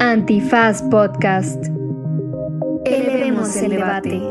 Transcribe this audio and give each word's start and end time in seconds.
Antifaz 0.00 0.82
Podcast. 0.82 1.66
Elevemos 2.84 3.56
el 3.56 3.70
debate. 3.70 4.22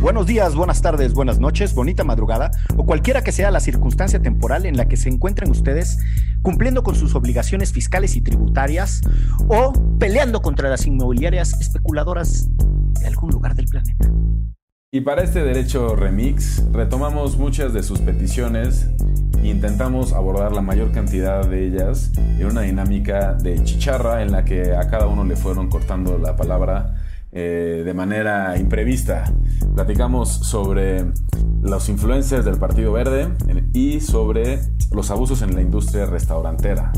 Buenos 0.00 0.26
días, 0.26 0.54
buenas 0.54 0.80
tardes, 0.80 1.12
buenas 1.12 1.38
noches, 1.38 1.74
bonita 1.74 2.02
madrugada 2.02 2.50
o 2.78 2.86
cualquiera 2.86 3.22
que 3.22 3.30
sea 3.30 3.50
la 3.50 3.60
circunstancia 3.60 4.22
temporal 4.22 4.64
en 4.64 4.78
la 4.78 4.88
que 4.88 4.96
se 4.96 5.10
encuentren 5.10 5.50
ustedes 5.50 5.98
cumpliendo 6.40 6.82
con 6.82 6.94
sus 6.94 7.14
obligaciones 7.14 7.72
fiscales 7.72 8.16
y 8.16 8.22
tributarias 8.22 9.02
o 9.48 9.74
peleando 9.98 10.40
contra 10.40 10.70
las 10.70 10.86
inmobiliarias 10.86 11.60
especuladoras 11.60 12.48
de 13.00 13.06
algún 13.06 13.30
lugar 13.32 13.54
del 13.54 13.66
planeta. 13.66 14.10
Y 14.94 15.00
para 15.00 15.24
este 15.24 15.42
derecho 15.42 15.96
remix 15.96 16.62
retomamos 16.70 17.36
muchas 17.36 17.72
de 17.72 17.82
sus 17.82 17.98
peticiones 17.98 18.88
e 19.42 19.48
intentamos 19.48 20.12
abordar 20.12 20.52
la 20.52 20.60
mayor 20.60 20.92
cantidad 20.92 21.44
de 21.44 21.66
ellas 21.66 22.12
en 22.16 22.46
una 22.46 22.60
dinámica 22.60 23.34
de 23.34 23.60
chicharra 23.64 24.22
en 24.22 24.30
la 24.30 24.44
que 24.44 24.76
a 24.76 24.88
cada 24.88 25.08
uno 25.08 25.24
le 25.24 25.34
fueron 25.34 25.68
cortando 25.68 26.16
la 26.16 26.36
palabra 26.36 26.94
eh, 27.32 27.82
de 27.84 27.92
manera 27.92 28.56
imprevista. 28.56 29.24
Platicamos 29.74 30.28
sobre 30.28 31.06
los 31.60 31.88
influencers 31.88 32.44
del 32.44 32.58
Partido 32.58 32.92
Verde 32.92 33.30
y 33.72 34.00
sobre 34.00 34.60
los 34.92 35.10
abusos 35.10 35.42
en 35.42 35.56
la 35.56 35.60
industria 35.60 36.06
restaurantera. 36.06 36.92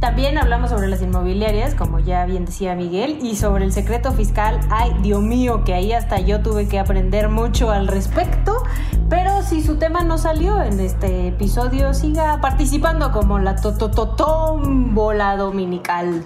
También 0.00 0.38
hablamos 0.38 0.70
sobre 0.70 0.86
las 0.86 1.02
inmobiliarias, 1.02 1.74
como 1.74 1.98
ya 1.98 2.24
bien 2.24 2.44
decía 2.44 2.76
Miguel, 2.76 3.18
y 3.20 3.34
sobre 3.34 3.64
el 3.64 3.72
secreto 3.72 4.12
fiscal. 4.12 4.60
Ay, 4.70 4.94
Dios 5.02 5.20
mío, 5.20 5.64
que 5.64 5.74
ahí 5.74 5.92
hasta 5.92 6.20
yo 6.20 6.40
tuve 6.40 6.68
que 6.68 6.78
aprender 6.78 7.28
mucho 7.28 7.70
al 7.72 7.88
respecto. 7.88 8.62
Pero 9.08 9.42
si 9.42 9.60
su 9.60 9.76
tema 9.76 10.04
no 10.04 10.16
salió 10.16 10.62
en 10.62 10.78
este 10.78 11.28
episodio, 11.28 11.94
siga 11.94 12.40
participando 12.40 13.10
como 13.10 13.40
la 13.40 13.56
totototómbola 13.56 15.36
dominical. 15.36 16.24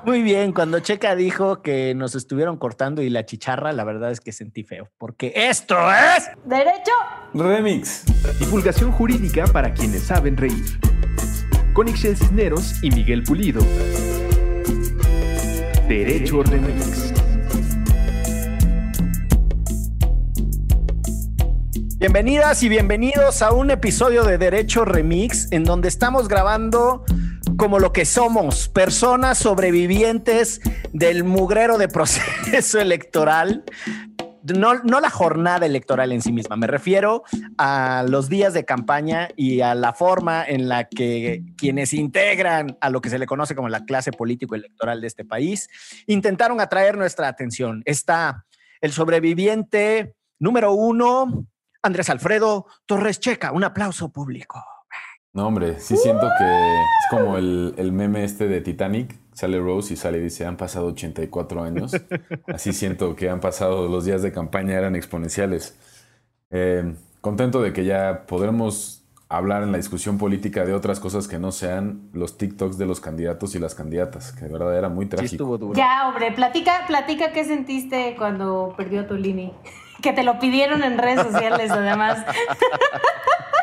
Muy 0.05 0.23
bien, 0.23 0.53
cuando 0.53 0.81
Checa 0.81 1.15
dijo 1.15 1.63
que 1.63 1.95
nos 1.95 2.15
estuvieron 2.15 2.57
cortando 2.57 3.03
y 3.03 3.11
la 3.11 3.25
chicharra, 3.25 3.73
la 3.73 3.85
verdad 3.85 4.11
es 4.11 4.21
que 4.21 4.33
sentí 4.33 4.65
feo, 4.65 4.89
porque 4.99 5.33
esto 5.35 5.77
es... 5.91 6.31
Derecho. 6.45 6.93
Remix. 7.35 8.05
Divulgación 8.39 8.93
jurídica 8.93 9.47
para 9.47 9.73
quienes 9.73 10.03
saben 10.03 10.37
reír. 10.37 10.81
Con 11.73 11.89
Ixel 11.89 12.17
Cisneros 12.17 12.83
y 12.83 12.91
Miguel 12.91 13.23
Pulido. 13.23 13.61
Derecho 15.89 16.43
Remix. 16.43 17.13
Bienvenidas 22.01 22.63
y 22.63 22.71
bienvenidos 22.71 23.43
a 23.43 23.53
un 23.53 23.71
episodio 23.71 24.25
de 24.25 24.39
Derecho 24.39 24.87
Remix 24.87 25.53
en 25.53 25.65
donde 25.65 25.89
estamos 25.89 26.29
grabando 26.29 27.05
como 27.61 27.79
lo 27.79 27.93
que 27.93 28.07
somos, 28.07 28.71
personas 28.71 29.37
sobrevivientes 29.37 30.63
del 30.95 31.25
mugrero 31.25 31.77
de 31.77 31.89
proceso 31.89 32.81
electoral. 32.81 33.65
No, 34.45 34.83
no, 34.83 34.99
la 34.99 35.11
jornada 35.11 35.67
electoral 35.67 36.11
en 36.13 36.23
sí 36.23 36.33
misma, 36.33 36.57
me 36.57 36.67
refiero 36.67 37.23
a 37.59 38.07
los 38.09 38.31
días 38.31 38.55
de 38.55 38.65
campaña 38.65 39.29
y 39.37 39.61
a 39.61 39.75
la 39.75 39.93
forma 39.93 40.43
en 40.43 40.71
la 40.71 40.85
que 40.85 41.43
quienes 41.59 41.93
integran 41.93 42.79
a 42.81 42.89
lo 42.89 43.03
que 43.03 43.11
se 43.11 43.19
le 43.19 43.27
conoce 43.27 43.55
como 43.55 43.69
la 43.69 43.85
clase 43.85 44.11
político-electoral 44.11 45.03
de 45.03 45.07
este 45.09 45.27
país 45.27 45.69
intentaron 46.07 46.63
atraer 46.63 46.97
nuestra 46.97 47.29
atención. 47.29 47.83
Está 47.85 48.47
el 48.81 48.93
sobreviviente 48.93 50.15
número 50.39 50.73
uno, 50.73 51.45
Andrés 51.83 52.09
Alfredo 52.09 52.65
Torres 52.87 53.21
Checa. 53.21 53.53
Un 53.53 53.65
aplauso 53.65 54.11
público. 54.11 54.65
No, 55.33 55.47
hombre, 55.47 55.79
sí 55.79 55.97
siento 55.97 56.29
que 56.39 56.45
es 56.45 57.07
como 57.11 57.37
el, 57.37 57.75
el, 57.77 57.93
meme 57.93 58.25
este 58.25 58.49
de 58.49 58.61
Titanic. 58.61 59.17
Sale 59.33 59.61
Rose 59.61 59.95
y 59.95 59.97
sale 59.97 60.19
y 60.19 60.23
dice, 60.23 60.45
han 60.45 60.57
pasado 60.57 60.87
84 60.89 61.63
años. 61.63 61.93
Así 62.49 62.73
siento 62.73 63.15
que 63.15 63.31
han 63.31 63.41
pasado 63.41 63.89
los 63.89 64.05
días 64.05 64.23
de 64.23 64.33
campaña, 64.33 64.77
eran 64.77 64.97
exponenciales. 64.97 65.79
Eh, 66.51 66.95
contento 67.21 67.63
de 67.63 67.73
que 67.73 67.85
ya 67.85 68.25
podremos 68.27 69.05
hablar 69.29 69.63
en 69.63 69.71
la 69.71 69.79
discusión 69.79 70.19
política 70.19 70.65
de 70.65 70.75
otras 70.75 70.99
cosas 70.99 71.29
que 71.29 71.39
no 71.39 71.53
sean 71.53 72.11
los 72.13 72.37
TikToks 72.37 72.77
de 72.77 72.87
los 72.87 73.01
candidatos 73.01 73.55
y 73.55 73.61
las 73.61 73.77
candidatas, 73.77 74.33
que 74.33 74.47
de 74.47 74.53
verdad 74.53 74.77
era 74.77 74.89
muy 74.89 75.07
trágico. 75.07 75.57
Sí 75.57 75.65
ya, 75.75 76.09
hombre, 76.09 76.33
platica, 76.33 76.85
platica 76.89 77.31
qué 77.33 77.45
sentiste 77.45 78.17
cuando 78.19 78.75
perdió 78.77 79.07
tu 79.07 79.15
Lini. 79.15 79.53
Que 80.03 80.13
te 80.13 80.25
lo 80.25 80.41
pidieron 80.41 80.83
en 80.83 80.99
redes 80.99 81.25
sociales, 81.25 81.71
además. 81.71 82.25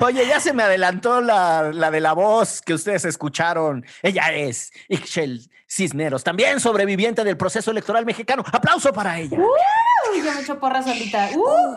Oye, 0.00 0.26
ya 0.26 0.40
se 0.40 0.54
me 0.54 0.62
adelantó 0.62 1.20
la, 1.20 1.70
la, 1.74 1.90
de 1.90 2.00
la 2.00 2.14
voz 2.14 2.62
que 2.62 2.72
ustedes 2.72 3.04
escucharon. 3.04 3.84
Ella 4.02 4.32
es 4.32 4.72
Ixchel 4.88 5.50
Cisneros, 5.68 6.24
también 6.24 6.58
sobreviviente 6.58 7.22
del 7.22 7.36
proceso 7.36 7.70
electoral 7.70 8.06
mexicano. 8.06 8.42
¡Aplauso 8.50 8.94
para 8.94 9.18
ella! 9.20 9.38
Uh, 9.38 10.16
yo 10.16 10.32
me 10.34 10.40
echo 10.40 10.58
porra 10.58 10.82
solita. 10.82 11.28
Uh, 11.34 11.74
uh, 11.74 11.76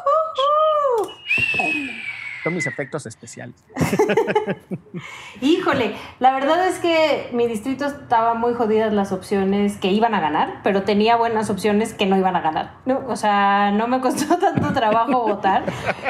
Son 2.43 2.53
mis 2.53 2.67
efectos 2.67 3.05
especiales. 3.05 3.55
Híjole, 5.41 5.95
la 6.19 6.33
verdad 6.33 6.67
es 6.67 6.77
que 6.79 7.29
mi 7.31 7.47
distrito 7.47 7.85
estaba 7.85 8.33
muy 8.33 8.53
jodidas 8.53 8.91
las 8.91 9.13
opciones 9.13 9.77
que 9.77 9.93
iban 9.93 10.13
a 10.13 10.19
ganar, 10.19 10.59
pero 10.61 10.83
tenía 10.83 11.15
buenas 11.15 11.49
opciones 11.49 11.93
que 11.93 12.05
no 12.05 12.17
iban 12.17 12.35
a 12.35 12.41
ganar. 12.41 12.73
¿no? 12.85 13.01
O 13.07 13.15
sea, 13.15 13.71
no 13.71 13.87
me 13.87 14.01
costó 14.01 14.37
tanto 14.39 14.73
trabajo 14.73 15.21
votar, 15.21 15.63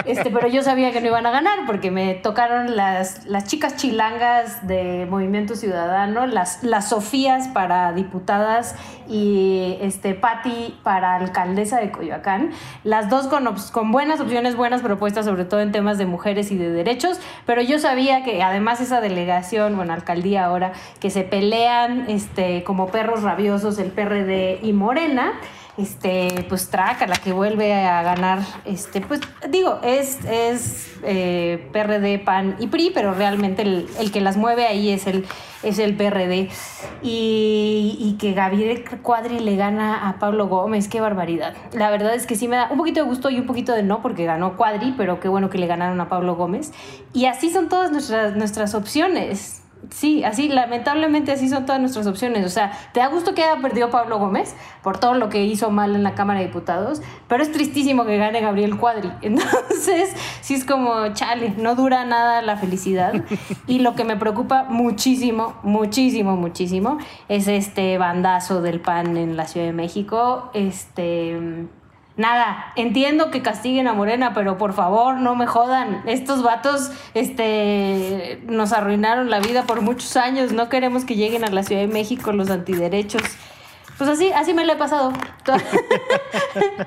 este, 0.06 0.32
pero 0.32 0.48
yo 0.48 0.64
sabía 0.64 0.92
que 0.92 1.02
no 1.02 1.08
iban 1.08 1.28
a 1.28 1.32
ganar 1.32 1.68
porque 1.68 1.92
me 1.92 2.16
tocaron 2.16 2.76
las, 2.76 3.26
las 3.26 3.46
chicas 3.46 3.76
chilangas 3.76 4.66
de 4.66 5.06
Movimiento 5.08 5.56
Ciudadano, 5.56 6.26
las, 6.26 6.64
las 6.64 6.90
Sofías 6.90 7.48
para 7.50 7.94
diputadas 7.94 8.76
y 9.08 9.78
este, 9.82 10.16
Patti 10.16 10.80
para 10.82 11.16
alcaldesa 11.16 11.80
de 11.80 11.92
Coyoacán. 11.92 12.54
Las 12.84 13.12
dos 13.12 13.28
con, 13.28 13.48
con 13.72 13.92
buenas 13.92 14.20
opciones, 14.20 14.56
buenas 14.56 14.82
propuestas, 14.82 15.26
sobre 15.26 15.46
todo 15.46 15.60
en 15.60 15.72
temas 15.72 16.00
de 16.00 16.08
mujeres 16.08 16.23
y 16.26 16.58
de 16.58 16.72
derechos, 16.72 17.20
pero 17.46 17.62
yo 17.62 17.80
sabía 17.80 18.24
que 18.24 18.42
además 18.42 18.80
esa 18.82 19.02
delegación, 19.02 19.76
bueno, 19.76 19.94
alcaldía 19.94 20.46
ahora, 20.46 20.74
que 21.00 21.10
se 21.10 21.24
pelean 21.24 22.10
este, 22.10 22.64
como 22.64 22.88
perros 22.88 23.24
rabiosos 23.24 23.78
el 23.78 23.92
PRD 23.92 24.60
y 24.64 24.74
Morena, 24.74 25.34
este, 25.78 26.46
pues 26.50 26.70
Traca, 26.70 27.08
la 27.08 27.16
que 27.16 27.34
vuelve 27.34 27.74
a 27.74 28.04
ganar, 28.04 28.40
este, 28.64 29.02
pues 29.02 29.22
digo, 29.50 29.80
es, 29.84 30.24
es 30.26 30.92
eh, 31.04 31.68
PRD, 31.72 32.20
PAN 32.20 32.56
y 32.60 32.68
PRI, 32.68 32.92
pero 32.94 33.14
realmente 33.14 33.64
el, 33.64 33.88
el, 34.00 34.12
que 34.12 34.22
las 34.22 34.38
mueve 34.38 34.68
ahí 34.68 34.90
es 34.90 35.08
el, 35.08 35.26
es 35.64 35.80
el 35.80 35.96
PRD. 35.96 36.50
Y, 37.02 37.98
y, 38.00 38.18
que 38.20 38.34
Gabriel 38.34 38.84
Cuadri 39.02 39.40
le 39.40 39.56
gana 39.56 40.08
a 40.08 40.20
Pablo 40.20 40.48
Gómez, 40.48 40.88
qué 40.88 41.02
barbaridad. 41.02 41.56
La 41.74 41.90
verdad 41.90 42.14
es 42.14 42.28
que 42.28 42.36
sí 42.36 42.48
me 42.48 42.56
da 42.56 42.68
un 42.72 42.78
poquito 42.78 43.02
de 43.02 43.08
gusto 43.08 43.30
y 43.30 43.40
un 43.40 43.48
poquito 43.48 43.74
de 43.74 43.84
no, 43.84 44.02
porque 44.02 44.26
ganó 44.26 44.56
Cuadri, 44.56 44.94
pero 44.96 45.20
qué 45.20 45.28
bueno 45.28 45.50
que 45.50 45.58
le 45.58 45.68
ganaron 45.68 46.00
a 46.00 46.08
Pablo 46.08 46.36
Gómez. 46.36 46.72
Y 47.14 47.26
así 47.26 47.52
son 47.52 47.68
todas 47.68 47.92
nuestras, 47.92 48.36
nuestras 48.36 48.76
opciones. 48.76 49.63
Sí, 49.90 50.24
así, 50.24 50.48
lamentablemente 50.48 51.32
así 51.32 51.50
son 51.50 51.66
todas 51.66 51.82
nuestras 51.82 52.08
opciones. 52.08 52.46
O 52.46 52.50
sea, 52.50 52.72
te 52.94 53.00
da 53.00 53.08
gusto 53.08 53.34
que 53.34 53.44
haya 53.44 53.62
perdido 53.62 53.90
Pablo 53.90 54.18
Gómez 54.18 54.56
por 54.82 54.98
todo 54.98 55.14
lo 55.14 55.30
que 55.30 55.44
hizo 55.44 55.72
mal 55.72 55.96
en 55.96 56.04
la 56.04 56.16
Cámara 56.16 56.40
de 56.40 56.48
Diputados, 56.48 57.02
pero 57.28 57.44
es 57.44 57.52
tristísimo 57.52 58.06
que 58.06 58.18
gane 58.18 58.42
Gabriel 58.42 58.78
Cuadri. 58.78 59.12
Entonces, 59.22 60.16
sí 60.42 60.54
es 60.54 60.66
como, 60.66 61.14
chale, 61.14 61.54
no 61.58 61.76
dura 61.76 62.06
nada 62.06 62.42
la 62.42 62.58
felicidad. 62.58 63.14
Y 63.68 63.80
lo 63.80 63.96
que 63.96 64.04
me 64.04 64.16
preocupa 64.16 64.66
muchísimo, 64.70 65.56
muchísimo, 65.64 66.36
muchísimo, 66.38 66.98
es 67.28 67.48
este 67.48 67.98
bandazo 67.98 68.62
del 68.62 68.80
PAN 68.80 69.18
en 69.18 69.36
la 69.36 69.48
Ciudad 69.48 69.68
de 69.68 69.74
México. 69.74 70.50
Este 70.54 71.68
Nada, 72.16 72.74
entiendo 72.76 73.32
que 73.32 73.42
castiguen 73.42 73.88
a 73.88 73.94
Morena, 73.94 74.34
pero 74.36 74.58
por 74.58 74.74
favor 74.74 75.16
no 75.16 75.36
me 75.36 75.48
jodan. 75.48 76.08
Estos 76.08 76.44
vatos 76.44 76.92
este, 77.16 78.40
nos 78.46 78.72
arruinaron 78.72 79.32
la 79.32 79.40
vida 79.40 79.64
por 79.64 79.82
muchos 79.82 80.16
años. 80.16 80.52
No 80.52 80.70
queremos 80.70 81.06
que 81.06 81.16
lleguen 81.16 81.44
a 81.44 81.50
la 81.50 81.64
Ciudad 81.64 81.82
de 81.82 81.88
México 81.88 82.32
los 82.32 82.52
antiderechos. 82.52 83.24
Pues 83.98 84.10
así, 84.10 84.32
así 84.32 84.54
me 84.54 84.64
lo 84.64 84.74
he 84.74 84.76
pasado. 84.76 85.12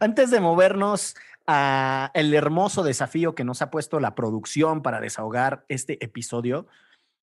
Antes 0.00 0.30
de 0.30 0.40
movernos 0.40 1.16
a 1.46 2.10
el 2.14 2.32
hermoso 2.32 2.82
desafío 2.82 3.34
que 3.34 3.44
nos 3.44 3.60
ha 3.60 3.70
puesto 3.70 4.00
la 4.00 4.14
producción 4.14 4.82
para 4.82 5.00
desahogar 5.00 5.66
este 5.68 6.02
episodio, 6.02 6.66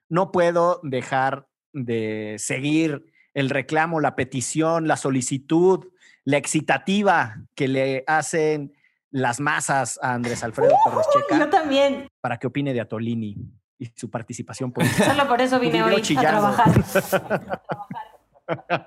no 0.08 0.32
puedo 0.32 0.82
dejar 0.84 1.48
de 1.74 2.36
seguir 2.38 3.12
el 3.34 3.50
reclamo, 3.50 4.00
la 4.00 4.16
petición, 4.16 4.88
la 4.88 4.98
solicitud 4.98 5.88
la 6.26 6.38
excitativa 6.38 7.36
que 7.56 7.68
le 7.68 8.04
hacen 8.08 8.74
las 9.12 9.40
masas 9.40 10.00
a 10.02 10.14
Andrés 10.14 10.44
Alfredo 10.44 10.76
Torres 10.84 11.08
Checa. 11.14 11.40
Yo 11.40 11.50
también. 11.50 12.08
Para 12.22 12.38
que 12.38 12.48
opine 12.48 12.74
de 12.74 12.82
Atolini 12.82 13.38
y 13.78 13.86
su 13.96 14.10
participación 14.10 14.72
política. 14.74 15.06
Solo 15.06 15.28
por 15.28 15.42
eso 15.42 15.60
vine 15.60 15.84
hoy 15.84 16.02
a 16.18 16.22
trabajar. 16.22 16.72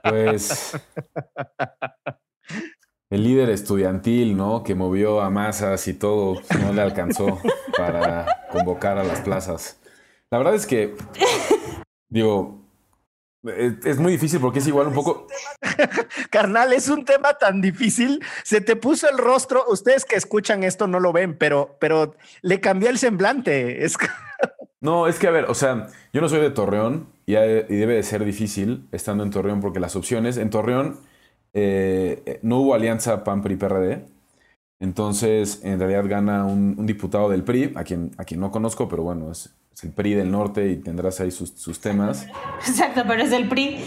Pues. 0.03 0.79
el 3.11 3.25
líder 3.25 3.51
estudiantil, 3.51 4.37
¿no? 4.37 4.63
Que 4.63 4.75
movió 4.75 5.21
a 5.21 5.31
masas 5.31 5.87
y 5.89 5.95
todo, 5.95 6.41
no 6.61 6.73
le 6.73 6.83
alcanzó 6.83 7.41
para 7.77 8.27
convocar 8.51 8.99
a 8.99 9.05
las 9.05 9.21
plazas. 9.21 9.81
La 10.31 10.39
verdad 10.39 10.55
es 10.55 10.67
que, 10.67 10.95
digo, 12.09 12.66
es, 13.57 13.85
es 13.85 13.99
muy 13.99 14.13
difícil 14.13 14.41
porque 14.41 14.59
es 14.59 14.67
igual 14.67 14.89
un 14.89 14.95
poco... 14.95 15.27
Carnal, 16.31 16.73
es 16.73 16.89
un 16.89 17.05
tema 17.05 17.35
tan 17.35 17.61
difícil. 17.61 18.23
Se 18.45 18.61
te 18.61 18.77
puso 18.77 19.09
el 19.09 19.19
rostro. 19.19 19.65
Ustedes 19.69 20.05
que 20.05 20.17
escuchan 20.17 20.65
esto 20.65 20.87
no 20.87 21.01
lo 21.01 21.13
ven, 21.13 21.37
pero, 21.37 21.77
pero 21.79 22.15
le 22.43 22.61
cambió 22.61 22.89
el 22.89 22.99
semblante. 22.99 23.85
Es... 23.85 23.97
No, 24.79 25.09
es 25.09 25.19
que 25.19 25.27
a 25.27 25.31
ver, 25.31 25.47
o 25.47 25.55
sea, 25.55 25.89
yo 26.13 26.21
no 26.21 26.29
soy 26.29 26.39
de 26.39 26.51
Torreón 26.51 27.09
y, 27.25 27.33
debe 27.33 27.95
de 27.95 28.03
ser 28.03 28.25
difícil 28.25 28.87
estando 28.93 29.25
en 29.25 29.31
Torreón 29.31 29.61
porque 29.61 29.81
las 29.81 29.97
opciones 29.97 30.37
en 30.37 30.51
Torreón 30.51 31.01
eh, 31.55 32.39
no 32.43 32.61
hubo 32.61 32.75
alianza 32.75 33.25
PAN 33.25 33.43
PRI 33.43 33.57
PRD. 33.57 34.05
Entonces, 34.79 35.65
en 35.65 35.81
realidad 35.81 36.05
gana 36.07 36.45
un, 36.45 36.77
un 36.79 36.87
diputado 36.87 37.31
del 37.31 37.43
PRI, 37.43 37.73
a 37.75 37.83
quien, 37.83 38.13
a 38.19 38.25
quien 38.25 38.39
no 38.39 38.53
conozco, 38.53 38.87
pero 38.87 39.03
bueno, 39.03 39.33
es, 39.33 39.57
es 39.77 39.85
el 39.85 39.93
PRI 39.93 40.15
del 40.15 40.31
norte 40.31 40.69
y 40.71 40.77
tendrás 40.77 41.21
ahí 41.21 41.31
sus, 41.31 41.51
sus 41.51 41.81
temas. 41.81 42.27
Exacto, 42.67 43.03
pero 43.07 43.23
es 43.23 43.33
el 43.33 43.49
PRI. 43.49 43.85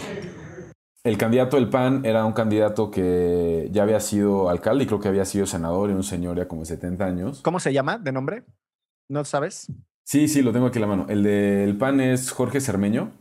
El 1.02 1.16
candidato 1.18 1.56
del 1.56 1.68
PAN 1.70 2.04
era 2.04 2.24
un 2.26 2.32
candidato 2.32 2.90
que 2.90 3.68
ya 3.72 3.82
había 3.82 4.00
sido 4.00 4.50
alcalde 4.50 4.84
y 4.84 4.86
creo 4.86 5.00
que 5.00 5.08
había 5.08 5.24
sido 5.24 5.46
senador 5.46 5.90
y 5.90 5.94
un 5.94 6.02
señor 6.04 6.36
ya 6.36 6.46
como 6.46 6.60
de 6.60 6.66
70 6.66 7.04
años. 7.04 7.40
¿Cómo 7.42 7.58
se 7.58 7.72
llama 7.72 7.98
de 7.98 8.12
nombre? 8.12 8.44
¿No 9.08 9.24
sabes? 9.24 9.72
Sí, 10.04 10.28
sí, 10.28 10.42
lo 10.42 10.52
tengo 10.52 10.66
aquí 10.66 10.76
en 10.78 10.82
la 10.82 10.86
mano. 10.86 11.06
El 11.08 11.22
del 11.22 11.76
PAN 11.78 12.00
es 12.00 12.30
Jorge 12.30 12.60
Cermeño. 12.60 13.12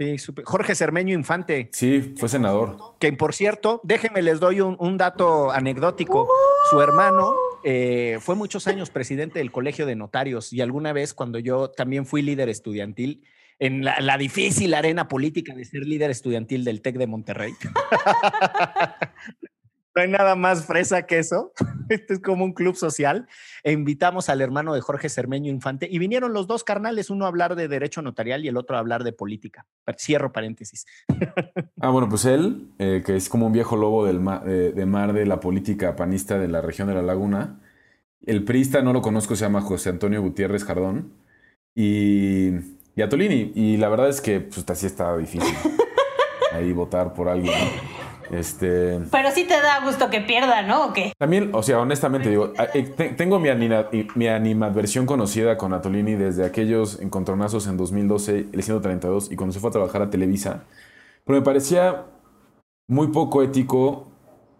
Sí, 0.00 0.16
supe. 0.18 0.42
Jorge 0.44 0.74
Cermeño 0.74 1.12
Infante, 1.14 1.68
Sí, 1.72 2.14
fue 2.16 2.28
senador. 2.28 2.78
que 2.98 3.12
por 3.12 3.34
cierto, 3.34 3.80
déjenme 3.84 4.22
les 4.22 4.40
doy 4.40 4.60
un, 4.60 4.76
un 4.78 4.96
dato 4.96 5.50
anecdótico. 5.50 6.28
Su 6.70 6.80
hermano 6.80 7.34
eh, 7.64 8.18
fue 8.20 8.34
muchos 8.34 8.66
años 8.66 8.90
presidente 8.90 9.38
del 9.38 9.52
Colegio 9.52 9.86
de 9.86 9.96
Notarios 9.96 10.52
y 10.52 10.60
alguna 10.60 10.92
vez 10.92 11.14
cuando 11.14 11.38
yo 11.38 11.70
también 11.70 12.06
fui 12.06 12.22
líder 12.22 12.48
estudiantil 12.48 13.24
en 13.58 13.84
la, 13.84 14.00
la 14.00 14.16
difícil 14.16 14.74
arena 14.74 15.08
política 15.08 15.54
de 15.54 15.64
ser 15.64 15.82
líder 15.82 16.10
estudiantil 16.10 16.64
del 16.64 16.80
TEC 16.80 16.96
de 16.96 17.06
Monterrey. 17.06 17.52
No 19.98 20.02
hay 20.04 20.10
nada 20.10 20.36
más 20.36 20.64
fresa 20.64 21.06
que 21.06 21.18
eso. 21.18 21.52
Este 21.88 22.14
es 22.14 22.20
como 22.20 22.44
un 22.44 22.52
club 22.52 22.76
social. 22.76 23.26
E 23.64 23.72
invitamos 23.72 24.28
al 24.28 24.40
hermano 24.42 24.74
de 24.74 24.80
Jorge 24.80 25.08
Cermeño 25.08 25.50
Infante 25.50 25.88
y 25.90 25.98
vinieron 25.98 26.32
los 26.34 26.46
dos 26.46 26.62
carnales, 26.62 27.08
uno 27.10 27.24
a 27.24 27.28
hablar 27.28 27.56
de 27.56 27.66
derecho 27.66 28.00
notarial 28.02 28.44
y 28.44 28.48
el 28.48 28.56
otro 28.58 28.76
a 28.76 28.78
hablar 28.78 29.02
de 29.04 29.12
política. 29.12 29.66
Cierro 29.98 30.32
paréntesis. 30.32 30.86
Ah, 31.80 31.90
bueno, 31.90 32.08
pues 32.08 32.24
él, 32.24 32.72
eh, 32.78 33.02
que 33.06 33.14
es 33.16 33.28
como 33.28 33.46
un 33.46 33.52
viejo 33.52 33.76
lobo 33.76 34.04
del 34.04 34.18
ma- 34.20 34.40
de 34.40 34.86
mar 34.86 35.12
de 35.12 35.26
la 35.26 35.38
política 35.40 35.94
panista 35.96 36.36
de 36.38 36.48
la 36.48 36.60
región 36.60 36.88
de 36.88 36.94
la 36.94 37.02
Laguna. 37.02 37.60
El 38.26 38.44
priista 38.44 38.82
no 38.82 38.92
lo 38.92 39.00
conozco, 39.00 39.36
se 39.36 39.44
llama 39.44 39.60
José 39.60 39.90
Antonio 39.90 40.20
Gutiérrez 40.20 40.64
Jardón. 40.64 41.12
Y, 41.74 42.50
y 42.96 43.02
a 43.02 43.08
Tolini. 43.08 43.52
Y 43.54 43.76
la 43.76 43.88
verdad 43.88 44.08
es 44.08 44.20
que, 44.20 44.40
pues, 44.40 44.64
así 44.68 44.86
está 44.86 45.16
difícil 45.16 45.54
ahí 46.52 46.72
votar 46.72 47.14
por 47.14 47.28
alguien. 47.28 47.54
¿no? 47.54 47.97
Este. 48.30 49.00
Pero 49.10 49.30
sí 49.30 49.44
te 49.44 49.54
da 49.60 49.80
gusto 49.84 50.10
que 50.10 50.20
pierda, 50.20 50.62
¿no? 50.62 50.86
¿O 50.86 50.92
qué? 50.92 51.12
También, 51.18 51.50
o 51.52 51.62
sea, 51.62 51.80
honestamente 51.80 52.28
digo, 52.28 52.52
tengo 53.16 53.38
mi, 53.38 53.48
mi 54.14 54.28
animadversión 54.28 55.06
conocida 55.06 55.56
con 55.56 55.72
Atolini 55.72 56.14
desde 56.14 56.44
aquellos 56.44 57.00
encontronazos 57.00 57.66
en 57.66 57.76
2012, 57.76 58.46
el 58.52 58.62
132, 58.62 59.32
y 59.32 59.36
cuando 59.36 59.52
se 59.52 59.60
fue 59.60 59.70
a 59.70 59.72
trabajar 59.72 60.02
a 60.02 60.10
Televisa. 60.10 60.64
Pero 61.24 61.38
me 61.38 61.44
parecía 61.44 62.04
muy 62.86 63.08
poco 63.08 63.42
ético 63.42 64.08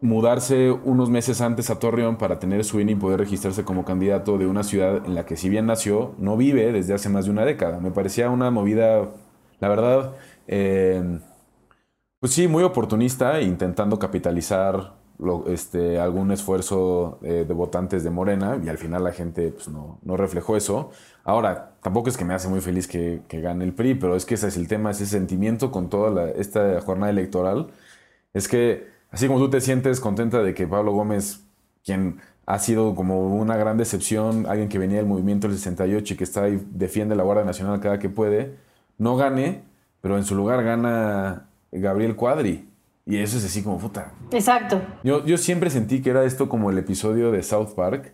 mudarse 0.01 0.71
unos 0.71 1.11
meses 1.11 1.41
antes 1.41 1.71
a 1.71 1.79
Torreón 1.79 2.17
para 2.17 2.39
tener 2.39 2.65
su 2.65 2.81
INE 2.81 2.93
y 2.93 2.95
poder 2.95 3.19
registrarse 3.21 3.65
como 3.65 3.85
candidato 3.85 4.39
de 4.39 4.47
una 4.47 4.63
ciudad 4.63 5.05
en 5.05 5.15
la 5.15 5.27
que 5.27 5.37
si 5.37 5.49
bien 5.49 5.67
nació, 5.67 6.15
no 6.19 6.37
vive 6.37 6.73
desde 6.73 6.95
hace 6.95 7.09
más 7.09 7.25
de 7.25 7.33
una 7.33 7.45
década. 7.45 7.81
Me 7.81 7.91
parecía 7.91 8.31
una 8.31 8.51
movida, 8.51 9.09
la 9.61 9.69
verdad, 9.69 10.13
eh, 10.47 11.19
pues 12.21 12.33
sí, 12.33 12.49
muy 12.49 12.65
oportunista, 12.65 13.41
intentando 13.41 13.99
capitalizar 13.99 14.95
este, 15.47 15.99
algún 16.01 16.31
esfuerzo 16.33 17.19
eh, 17.23 17.45
de 17.47 17.55
votantes 17.55 18.05
de 18.05 18.11
Morena 18.11 18.61
y 18.63 18.69
al 18.69 18.79
final 18.79 19.05
la 19.05 19.13
gente 19.13 19.51
pues, 19.53 19.69
no, 19.69 19.99
no 20.03 20.17
reflejó 20.17 20.57
eso. 20.57 20.91
Ahora, 21.25 21.77
tampoco 21.83 22.09
es 22.09 22.17
que 22.17 22.25
me 22.25 22.35
hace 22.35 22.49
muy 22.49 22.61
feliz 22.61 22.89
que, 22.89 23.23
que 23.29 23.41
gane 23.41 23.65
el 23.65 23.73
PRI, 23.75 23.95
pero 23.95 24.17
es 24.17 24.25
que 24.27 24.35
ese 24.35 24.49
es 24.49 24.57
el 24.57 24.67
tema, 24.69 24.91
ese 24.91 25.07
sentimiento 25.07 25.71
con 25.71 25.89
toda 25.89 26.11
la- 26.11 26.31
esta 26.31 26.81
jornada 26.81 27.11
electoral. 27.11 27.69
Es 28.35 28.49
que 28.49 28.89
así 29.11 29.27
como 29.27 29.39
tú 29.41 29.51
te 29.51 29.61
sientes 29.61 30.01
contenta 30.01 30.43
de 30.43 30.55
que 30.55 30.67
Pablo 30.67 30.93
Gómez, 30.93 31.45
quien 31.85 32.21
ha 32.47 32.59
sido 32.59 32.95
como 32.95 33.35
una 33.37 33.57
gran 33.57 33.77
decepción, 33.77 34.47
alguien 34.47 34.69
que 34.69 34.79
venía 34.79 34.99
del 34.99 35.07
movimiento 35.07 35.49
del 35.49 35.57
68 35.57 36.15
y 36.15 36.17
que 36.17 36.25
está 36.25 36.45
ahí, 36.45 36.63
defiende 36.73 37.15
la 37.17 37.23
Guardia 37.25 37.45
Nacional 37.45 37.81
cada 37.81 37.99
que 37.99 38.09
puede, 38.09 38.57
no 38.99 39.17
gane, 39.17 39.63
pero 40.01 40.17
en 40.17 40.25
su 40.25 40.35
lugar 40.35 40.63
gana 40.65 41.49
Gabriel 41.73 42.17
Cuadri. 42.17 42.69
Y 43.07 43.17
eso 43.19 43.39
es 43.39 43.45
así 43.45 43.63
como 43.63 43.79
puta. 43.79 44.13
Exacto. 44.33 44.83
Yo, 45.03 45.25
yo 45.25 45.39
siempre 45.39 45.71
sentí 45.71 46.03
que 46.03 46.11
era 46.11 46.25
esto 46.25 46.49
como 46.49 46.71
el 46.71 46.79
episodio 46.79 47.31
de 47.33 47.43
South 47.43 47.71
Park, 47.75 48.13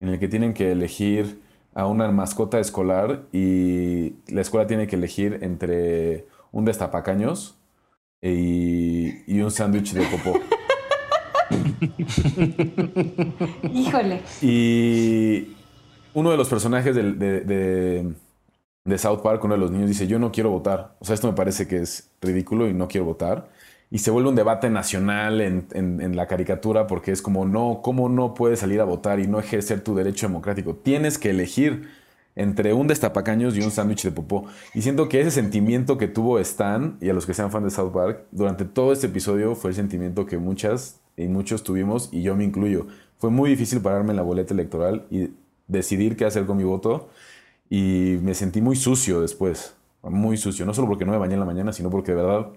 en 0.00 0.08
el 0.08 0.18
que 0.18 0.26
tienen 0.28 0.52
que 0.52 0.72
elegir 0.72 1.40
a 1.74 1.86
una 1.86 2.10
mascota 2.10 2.58
escolar 2.58 3.22
y 3.32 4.14
la 4.28 4.40
escuela 4.40 4.66
tiene 4.66 4.88
que 4.88 4.96
elegir 4.96 5.38
entre 5.42 6.26
un 6.50 6.64
destapacaños 6.64 7.56
y, 8.20 9.22
y 9.32 9.40
un 9.40 9.50
sándwich 9.52 9.92
de 9.92 10.04
popó. 10.06 10.40
Híjole. 13.72 14.20
Y 14.40 15.54
uno 16.14 16.30
de 16.30 16.36
los 16.36 16.48
personajes 16.48 16.94
del- 16.94 17.18
de, 17.18 17.40
de- 17.40 18.12
de 18.84 18.98
South 18.98 19.20
Park, 19.22 19.44
uno 19.44 19.54
de 19.54 19.60
los 19.60 19.70
niños, 19.70 19.88
dice, 19.88 20.06
yo 20.06 20.18
no 20.18 20.32
quiero 20.32 20.50
votar. 20.50 20.96
O 20.98 21.04
sea, 21.04 21.14
esto 21.14 21.28
me 21.28 21.34
parece 21.34 21.68
que 21.68 21.76
es 21.76 22.10
ridículo 22.20 22.68
y 22.68 22.74
no 22.74 22.88
quiero 22.88 23.04
votar. 23.04 23.48
Y 23.90 23.98
se 23.98 24.10
vuelve 24.10 24.30
un 24.30 24.34
debate 24.34 24.70
nacional 24.70 25.40
en, 25.40 26.16
la 26.16 26.26
caricatura 26.26 26.86
porque 26.86 27.12
es 27.12 27.20
como, 27.20 27.44
no, 27.44 27.80
¿cómo 27.82 28.08
no 28.08 28.34
puedes 28.34 28.60
salir 28.60 28.80
a 28.80 28.84
votar 28.84 29.20
y 29.20 29.26
no 29.26 29.38
ejercer 29.38 29.82
tu 29.84 29.94
derecho 29.94 30.26
democrático? 30.26 30.74
Tienes 30.74 31.18
que 31.18 31.30
elegir 31.30 31.88
entre 32.34 32.72
un 32.72 32.86
destapacaños 32.86 33.54
y 33.54 33.60
un 33.60 33.70
sándwich 33.70 34.04
de 34.04 34.10
popó. 34.10 34.46
Y 34.72 34.80
siento 34.80 35.10
que 35.10 35.20
ese 35.20 35.30
sentimiento 35.30 35.98
que 35.98 36.08
tuvo 36.08 36.38
Stan, 36.38 36.96
y 37.02 37.10
a 37.10 37.12
los 37.12 37.26
que 37.26 37.34
sean 37.34 37.50
fan 37.50 37.64
de 37.64 37.70
South 37.70 37.92
Park, 37.92 38.24
durante 38.30 38.64
todo 38.64 38.94
este 38.94 39.08
episodio 39.08 39.54
fue 39.54 39.70
el 39.70 39.76
sentimiento 39.76 40.24
que 40.24 40.38
muchas 40.38 41.00
y 41.18 41.26
muchos 41.26 41.62
tuvimos, 41.62 42.08
y 42.12 42.22
yo 42.22 42.34
me 42.34 42.44
incluyo. 42.44 42.86
Fue 43.18 43.28
muy 43.28 43.50
difícil 43.50 43.82
pararme 43.82 44.10
en 44.10 44.16
la 44.16 44.22
boleta 44.22 44.54
electoral 44.54 45.04
y 45.10 45.28
decidir 45.68 46.16
qué 46.16 46.24
hacer 46.24 46.46
con 46.46 46.56
mi 46.56 46.64
voto, 46.64 47.10
y 47.74 48.18
me 48.20 48.34
sentí 48.34 48.60
muy 48.60 48.76
sucio 48.76 49.22
después, 49.22 49.74
muy 50.02 50.36
sucio, 50.36 50.66
no 50.66 50.74
solo 50.74 50.88
porque 50.88 51.06
no 51.06 51.12
me 51.12 51.16
bañé 51.16 51.32
en 51.34 51.40
la 51.40 51.46
mañana, 51.46 51.72
sino 51.72 51.88
porque 51.88 52.10
de 52.12 52.16
verdad 52.22 52.48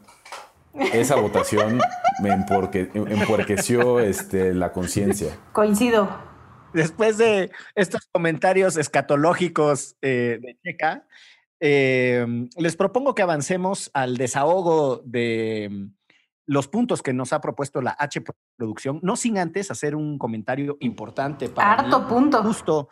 esa 0.92 1.16
votación 1.22 1.80
me 2.22 2.32
emporque- 2.32 2.90
empuerqueció 2.94 4.02
este, 4.02 4.54
la 4.54 4.74
conciencia. 4.74 5.38
Coincido. 5.54 6.10
Después 6.74 7.18
de 7.18 7.50
estos 7.76 8.10
comentarios 8.12 8.76
escatológicos 8.76 9.96
eh, 10.02 10.38
de 10.42 10.58
Checa, 10.62 11.08
eh, 11.62 12.26
les 12.58 12.76
propongo 12.76 13.16
que 13.16 13.22
avancemos 13.22 13.90
al 13.94 14.18
desahogo 14.18 15.02
de 15.06 15.70
mm, 15.72 15.86
los 16.48 16.68
puntos 16.68 17.02
que 17.02 17.14
nos 17.14 17.32
ha 17.32 17.40
propuesto 17.40 17.82
la 17.82 17.96
H 17.98 18.22
Producción, 18.58 19.00
no 19.02 19.16
sin 19.16 19.38
antes 19.38 19.72
hacer 19.72 19.96
un 19.96 20.18
comentario 20.18 20.76
importante 20.82 21.48
para 21.48 21.76
Harto 21.76 22.02
mí, 22.02 22.06
punto. 22.10 22.44
justo 22.44 22.90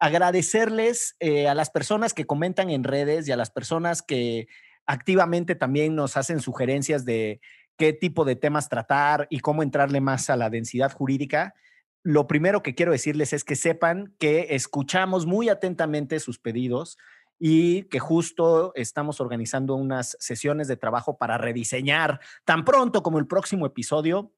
agradecerles 0.00 1.14
eh, 1.20 1.46
a 1.46 1.54
las 1.54 1.70
personas 1.70 2.14
que 2.14 2.24
comentan 2.24 2.70
en 2.70 2.84
redes 2.84 3.28
y 3.28 3.32
a 3.32 3.36
las 3.36 3.50
personas 3.50 4.02
que 4.02 4.48
activamente 4.86 5.54
también 5.54 5.94
nos 5.94 6.16
hacen 6.16 6.40
sugerencias 6.40 7.04
de 7.04 7.40
qué 7.76 7.92
tipo 7.92 8.24
de 8.24 8.34
temas 8.34 8.68
tratar 8.68 9.26
y 9.30 9.40
cómo 9.40 9.62
entrarle 9.62 10.00
más 10.00 10.30
a 10.30 10.36
la 10.36 10.50
densidad 10.50 10.92
jurídica. 10.92 11.54
Lo 12.02 12.26
primero 12.26 12.62
que 12.62 12.74
quiero 12.74 12.92
decirles 12.92 13.34
es 13.34 13.44
que 13.44 13.56
sepan 13.56 14.14
que 14.18 14.48
escuchamos 14.50 15.26
muy 15.26 15.50
atentamente 15.50 16.18
sus 16.18 16.38
pedidos 16.38 16.96
y 17.38 17.84
que 17.84 17.98
justo 17.98 18.72
estamos 18.74 19.20
organizando 19.20 19.74
unas 19.74 20.16
sesiones 20.18 20.66
de 20.66 20.76
trabajo 20.76 21.18
para 21.18 21.38
rediseñar 21.38 22.20
tan 22.44 22.64
pronto 22.64 23.02
como 23.02 23.18
el 23.18 23.26
próximo 23.26 23.66
episodio 23.66 24.32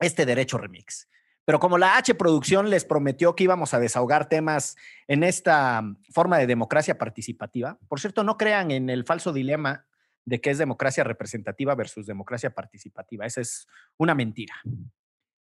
este 0.00 0.26
derecho 0.26 0.58
remix. 0.58 1.08
Pero 1.46 1.60
como 1.60 1.78
la 1.78 1.96
H 1.96 2.14
Producción 2.16 2.68
les 2.70 2.84
prometió 2.84 3.36
que 3.36 3.44
íbamos 3.44 3.72
a 3.72 3.78
desahogar 3.78 4.28
temas 4.28 4.76
en 5.06 5.22
esta 5.22 5.82
forma 6.12 6.38
de 6.38 6.48
democracia 6.48 6.98
participativa, 6.98 7.78
por 7.88 8.00
cierto, 8.00 8.24
no 8.24 8.36
crean 8.36 8.72
en 8.72 8.90
el 8.90 9.04
falso 9.04 9.32
dilema 9.32 9.86
de 10.24 10.40
que 10.40 10.50
es 10.50 10.58
democracia 10.58 11.04
representativa 11.04 11.76
versus 11.76 12.04
democracia 12.04 12.50
participativa. 12.50 13.24
Esa 13.24 13.40
es 13.40 13.68
una 13.96 14.16
mentira. 14.16 14.54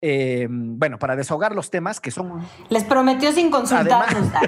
Eh, 0.01 0.47
bueno, 0.49 0.99
para 0.99 1.15
desahogar 1.15 1.55
los 1.55 1.71
temas 1.71 2.01
que 2.01 2.11
son... 2.11 2.45
Les 2.69 2.83
prometió 2.83 3.31
sin 3.31 3.49
consultarnos. 3.49 4.29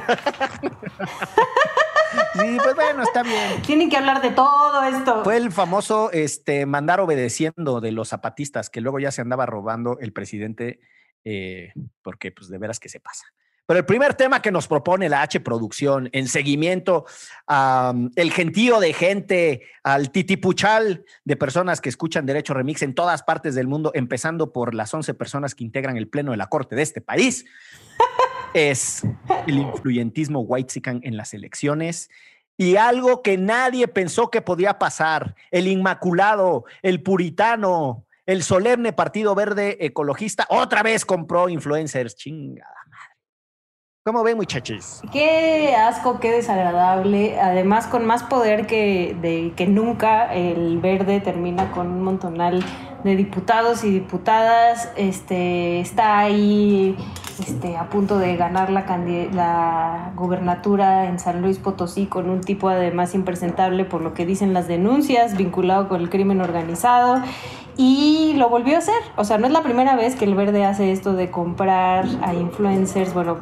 Sí, 2.34 2.58
pues 2.64 2.76
bueno, 2.76 3.04
está 3.04 3.22
bien. 3.22 3.62
Tienen 3.62 3.90
que 3.90 3.98
hablar 3.98 4.22
de 4.22 4.32
todo 4.32 4.84
esto. 4.84 5.24
Fue 5.24 5.38
el 5.38 5.52
famoso 5.52 6.12
este, 6.12 6.66
mandar 6.66 7.00
obedeciendo 7.00 7.82
de 7.82 7.92
los 7.92 8.10
zapatistas 8.10 8.70
que 8.70 8.82
luego 8.82 9.00
ya 9.00 9.12
se 9.12 9.22
andaba 9.22 9.46
robando 9.46 10.00
el 10.00 10.12
presidente 10.12 10.80
eh, 11.24 11.74
porque 12.02 12.32
pues 12.32 12.50
de 12.50 12.58
veras 12.58 12.80
que 12.80 12.90
se 12.90 13.00
pasa. 13.00 13.26
Pero 13.70 13.82
el 13.82 13.86
primer 13.86 14.16
tema 14.16 14.42
que 14.42 14.52
nos 14.52 14.68
propone 14.68 15.10
la 15.10 15.22
H 15.22 15.42
Producción 15.42 16.10
en 16.12 16.28
seguimiento 16.28 17.06
al 17.46 18.10
el 18.16 18.32
gentío 18.32 18.80
de 18.80 18.94
gente, 18.94 19.62
al 19.84 20.10
titipuchal 20.10 21.06
de 21.24 21.36
personas 21.36 21.80
que 21.80 21.90
escuchan 21.90 22.26
Derecho 22.26 22.56
Remix 22.56 22.82
en 22.82 22.96
todas 22.96 23.22
partes 23.22 23.54
del 23.54 23.68
mundo, 23.68 23.92
empezando 23.94 24.52
por 24.52 24.74
las 24.74 24.92
11 24.92 25.14
personas 25.14 25.54
que 25.54 25.64
integran 25.64 25.98
el 25.98 26.08
Pleno 26.08 26.32
de 26.32 26.38
la 26.38 26.48
Corte 26.48 26.76
de 26.76 26.82
este 26.82 27.00
país, 27.00 27.46
es 28.56 29.04
el 29.46 29.60
influyentismo 29.60 30.40
whitezican 30.40 31.02
en 31.04 31.16
las 31.16 31.36
elecciones 31.36 32.10
y 32.58 32.76
algo 32.76 33.22
que 33.22 33.38
nadie 33.38 33.88
pensó 33.88 34.32
que 34.32 34.42
podía 34.42 34.80
pasar, 34.80 35.36
el 35.52 35.68
inmaculado, 35.68 36.66
el 36.82 37.04
puritano, 37.04 38.08
el 38.30 38.44
solemne 38.44 38.94
Partido 38.94 39.34
Verde 39.34 39.84
Ecologista, 39.84 40.46
otra 40.50 40.84
vez 40.84 41.04
compró 41.04 41.50
influencers, 41.50 42.16
chingada 42.16 42.76
¿Cómo 44.06 44.24
ven, 44.24 44.38
muchachos? 44.38 45.02
Qué 45.12 45.76
asco, 45.76 46.20
qué 46.20 46.32
desagradable. 46.32 47.40
Además, 47.40 47.86
con 47.86 48.06
más 48.06 48.24
poder 48.24 48.66
que, 48.66 49.16
de, 49.22 49.54
que 49.56 49.68
nunca, 49.68 50.34
el 50.34 50.80
verde 50.80 51.20
termina 51.20 51.72
con 51.72 51.88
un 51.88 52.02
montonal 52.02 52.64
de 53.04 53.16
diputados 53.16 53.84
y 53.84 53.92
diputadas. 53.92 54.92
Este, 54.96 55.80
está 55.80 56.18
ahí 56.18 56.96
este, 57.40 57.78
a 57.78 57.90
punto 57.90 58.18
de 58.18 58.36
ganar 58.36 58.72
la, 58.72 58.86
la 59.34 60.12
gubernatura 60.16 61.06
en 61.06 61.20
San 61.20 61.42
Luis 61.42 61.60
Potosí 61.60 62.06
con 62.06 62.30
un 62.30 62.42
tipo 62.42 62.70
además 62.70 63.14
impresentable 63.14 63.86
por 63.86 64.02
lo 64.02 64.14
que 64.14 64.26
dicen 64.26 64.54
las 64.54 64.68
denuncias, 64.68 65.38
vinculado 65.38 65.88
con 65.88 66.02
el 66.02 66.10
crimen 66.10 66.42
organizado. 66.42 67.22
Y 67.82 68.34
lo 68.36 68.50
volvió 68.50 68.76
a 68.76 68.80
hacer. 68.80 69.02
O 69.16 69.24
sea, 69.24 69.38
no 69.38 69.48
es 69.48 69.54
la 69.54 69.64
primera 69.64 69.96
vez 69.96 70.18
que 70.18 70.26
el 70.26 70.36
verde 70.36 70.66
hace 70.66 70.92
esto 70.92 71.14
de 71.14 71.32
comprar 71.32 72.06
a 72.22 72.34
influencers, 72.34 73.14
bueno, 73.14 73.38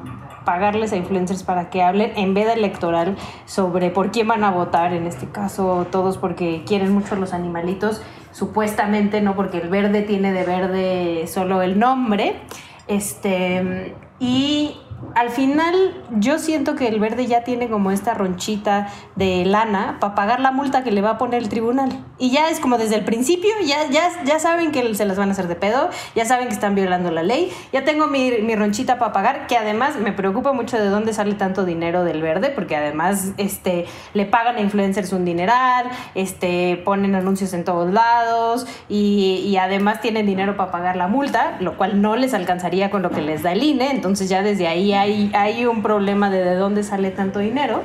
pagarles 0.46 0.94
a 0.94 0.96
influencers 0.96 1.41
para 1.41 1.72
que 1.72 1.82
hablen 1.82 2.12
en 2.15 2.36
veda 2.36 2.53
electoral 2.53 3.17
sobre 3.48 3.89
por 3.89 4.12
quién 4.12 4.27
van 4.27 4.44
a 4.44 4.51
votar, 4.51 4.94
en 4.94 5.08
este 5.08 5.25
caso 5.27 5.88
todos 5.89 6.20
porque 6.20 6.63
quieren 6.67 6.94
mucho 6.94 7.15
los 7.15 7.34
animalitos, 7.34 8.03
supuestamente 8.32 9.22
no 9.22 9.36
porque 9.36 9.58
el 9.58 9.70
verde 9.70 10.03
tiene 10.03 10.32
de 10.32 10.44
verde 10.44 11.25
solo 11.25 11.63
el 11.63 11.79
nombre. 11.79 12.39
Este, 12.88 13.96
y 14.20 14.77
al 15.13 15.30
final 15.30 15.75
yo 16.12 16.39
siento 16.39 16.75
que 16.75 16.88
el 16.88 17.00
verde 17.00 17.27
ya 17.27 17.44
tiene 17.44 17.70
como 17.70 17.92
esta 17.92 18.13
ronchita 18.13 18.88
de 19.16 19.46
lana 19.46 19.98
para 20.00 20.16
pagar 20.16 20.39
la 20.39 20.51
multa 20.51 20.84
que 20.84 20.92
le 20.92 21.01
va 21.01 21.12
a 21.12 21.18
poner 21.18 21.42
el 21.42 21.50
tribunal. 21.50 22.04
Y 22.18 22.32
ya 22.32 22.50
es 22.50 22.60
como 22.60 22.77
desde 22.77 22.96
el 22.96 23.06
principio, 23.06 23.51
ya, 23.63 23.88
ya, 23.89 24.10
ya 24.25 24.39
saben 24.39 24.72
que 24.72 24.96
se 24.96 25.06
las 25.06 25.18
van 25.18 25.30
a 25.30 25.34
hacer 25.34 25.48
de 25.48 25.56
pedo, 25.56 25.89
ya 26.16 26.25
saben 26.25 26.48
que 26.48 26.54
están 26.54 26.74
violando 26.74 27.12
la 27.12 27.22
ley, 27.22 27.51
ya 27.72 27.84
tengo 27.84 28.08
mi, 28.08 28.32
mi 28.42 28.56
ronchita 28.56 28.98
para 28.98 29.13
pagar, 29.13 29.48
que 29.48 29.56
además 29.56 29.98
me 29.98 30.12
preocupa 30.12 30.51
mucho 30.51 30.77
de 30.77 30.89
dónde 30.89 31.13
sale 31.13 31.36
tanto 31.36 31.63
dinero 31.63 32.04
del 32.04 32.22
verde, 32.24 32.50
porque 32.50 32.75
además 32.75 33.34
este, 33.38 33.86
le 34.13 34.25
pagan 34.25 34.56
a 34.56 34.62
influencers 34.62 35.13
un 35.13 35.25
dineral, 35.25 35.89
este, 36.16 36.82
ponen 36.86 37.13
anuncios 37.13 37.54
en 37.54 37.63
todos 37.63 37.94
lados 37.94 38.66
y, 38.89 39.44
y 39.46 39.58
además 39.58 40.01
tienen 40.01 40.25
dinero 40.25 40.58
para 40.58 40.72
pagar 40.72 40.96
la 40.96 41.08
multa, 41.08 41.58
lo 41.60 41.77
cual 41.77 42.01
no 42.01 42.16
les 42.16 42.34
alcanzaría 42.34 42.89
con 42.89 43.04
lo 43.04 43.12
que 43.12 43.22
les 43.22 43.44
da 43.44 43.51
el 43.51 43.62
INE, 43.62 43.92
entonces 43.92 44.27
ya 44.30 44.42
desde 44.42 44.68
ahí 44.68 44.87
hay, 44.94 45.32
hay 45.34 45.65
un 45.65 45.82
problema 45.82 46.29
de 46.29 46.44
de 46.44 46.56
dónde 46.56 46.84
sale 46.84 47.12
tanto 47.12 47.39
dinero. 47.39 47.82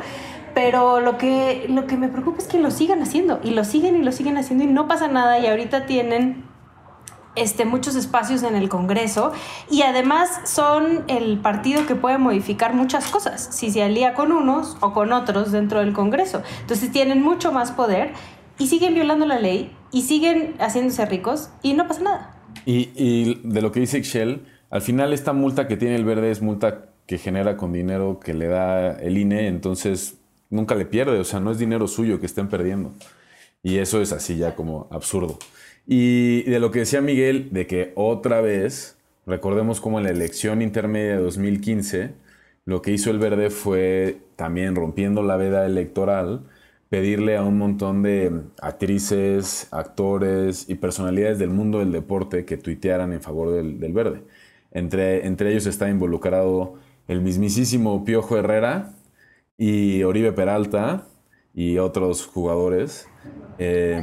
Pero 0.55 1.01
lo 1.01 1.17
que, 1.17 1.67
lo 1.69 1.87
que 1.87 1.97
me 1.97 2.09
preocupa 2.09 2.39
es 2.39 2.47
que 2.47 2.59
lo 2.59 2.71
sigan 2.71 3.03
haciendo 3.03 3.41
y 3.43 3.53
lo 3.53 3.65
siguen 3.65 3.97
y 3.97 4.03
lo 4.03 4.13
siguen 4.13 4.37
haciendo 4.37 4.65
y 4.65 4.67
no 4.67 4.87
pasa 4.87 5.09
nada 5.09 5.39
y 5.39 5.47
ahorita 5.47 5.87
tienen 5.87 6.45
este, 7.37 7.65
muchos 7.65 7.97
espacios 7.97 8.43
en 8.43 8.55
el 8.55 8.69
Congreso 8.69 9.33
y 9.71 9.81
además 9.81 10.29
son 10.45 11.05
el 11.09 11.39
partido 11.39 11.87
que 11.87 11.95
puede 11.95 12.19
modificar 12.19 12.75
muchas 12.75 13.09
cosas 13.09 13.49
si 13.51 13.71
se 13.71 13.83
alía 13.83 14.13
con 14.13 14.31
unos 14.31 14.77
o 14.81 14.93
con 14.93 15.15
otros 15.15 15.53
dentro 15.53 15.81
del 15.81 15.95
Congreso. 15.95 16.43
Entonces 16.61 16.93
tienen 16.93 17.23
mucho 17.23 17.51
más 17.51 17.73
poder 17.73 18.13
y 18.59 18.67
siguen 18.67 18.93
violando 18.93 19.25
la 19.25 19.39
ley 19.39 19.75
y 19.91 20.03
siguen 20.03 20.55
haciéndose 20.59 21.07
ricos 21.07 21.49
y 21.63 21.73
no 21.73 21.89
pasa 21.89 22.03
nada. 22.03 22.37
Y, 22.67 22.91
y 22.95 23.41
de 23.43 23.63
lo 23.63 23.73
que 23.73 23.81
dice 23.81 23.97
Excel, 23.97 24.45
al 24.69 24.83
final 24.83 25.15
esta 25.15 25.33
multa 25.33 25.67
que 25.67 25.79
tiene 25.79 25.97
el 25.97 26.05
verde 26.05 26.31
es 26.31 26.43
multa 26.43 26.92
que 27.07 27.19
genera 27.19 27.57
con 27.57 27.73
dinero 27.73 28.21
que 28.21 28.35
le 28.35 28.47
da 28.49 28.93
el 29.01 29.19
INE, 29.19 29.49
entonces 29.49 30.17
nunca 30.51 30.75
le 30.75 30.87
pierde, 30.87 31.19
o 31.19 31.25
sea, 31.25 31.41
no 31.41 31.51
es 31.51 31.59
dinero 31.59 31.89
suyo 31.89 32.21
que 32.21 32.27
estén 32.27 32.49
perdiendo. 32.49 32.93
Y 33.63 33.79
eso 33.79 34.03
es 34.03 34.13
así 34.13 34.37
ya 34.37 34.55
como 34.57 34.89
absurdo. 34.91 35.39
Y 35.87 36.43
de 36.45 36.61
lo 36.61 36.71
que 36.71 36.81
decía 36.81 37.01
Miguel, 37.01 37.49
de 37.53 37.67
que 37.67 37.93
otra 37.97 38.41
vez, 38.41 38.97
recordemos 39.27 39.81
como 39.81 39.99
en 39.99 40.05
la 40.05 40.11
elección 40.11 40.63
intermedia 40.63 41.17
de 41.17 41.23
2015, 41.23 42.11
lo 42.65 42.83
que 42.83 42.93
hizo 42.93 43.11
el 43.11 43.19
verde 43.19 43.51
fue 43.51 44.19
también 44.37 44.77
rompiendo 44.77 45.23
la 45.23 45.37
veda 45.37 45.67
electoral, 45.67 46.43
pedirle 46.89 47.37
a 47.37 47.43
un 47.45 47.59
montón 47.59 48.03
de 48.03 48.43
actrices, 48.61 49.69
actores 49.73 50.69
y 50.69 50.75
personalidades 50.77 51.39
del 51.39 51.51
mundo 51.51 51.79
del 51.79 51.91
deporte 51.93 52.45
que 52.45 52.57
tuitearan 52.59 53.13
en 53.13 53.23
favor 53.23 53.51
del, 53.51 53.81
del 53.81 53.93
verde. 53.93 54.23
Entre, 54.73 55.27
entre 55.27 55.51
ellos 55.53 55.67
está 55.67 55.89
involucrado 55.89 56.75
el 57.13 57.21
mismísimo 57.21 58.05
Piojo 58.05 58.37
Herrera 58.37 58.95
y 59.57 60.03
Oribe 60.03 60.33
Peralta 60.33 61.05
y 61.55 61.79
otros 61.79 62.27
jugadores. 62.27 63.07
Eh, 63.59 64.01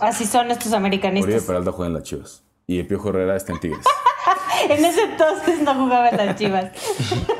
Así 0.00 0.26
son 0.26 0.50
estos 0.50 0.72
americanistas. 0.72 1.32
Oribe 1.32 1.46
Peralta 1.46 1.72
juega 1.72 1.86
en 1.86 1.94
las 1.94 2.02
Chivas 2.02 2.44
y 2.66 2.80
el 2.80 2.86
Piojo 2.86 3.10
Herrera 3.10 3.36
está 3.36 3.52
en 3.52 3.60
Tigres. 3.60 3.84
en 4.68 4.84
ese 4.84 5.02
entonces 5.02 5.62
no 5.62 5.74
jugaba 5.74 6.08
en 6.10 6.16
las 6.16 6.36
Chivas. 6.36 6.72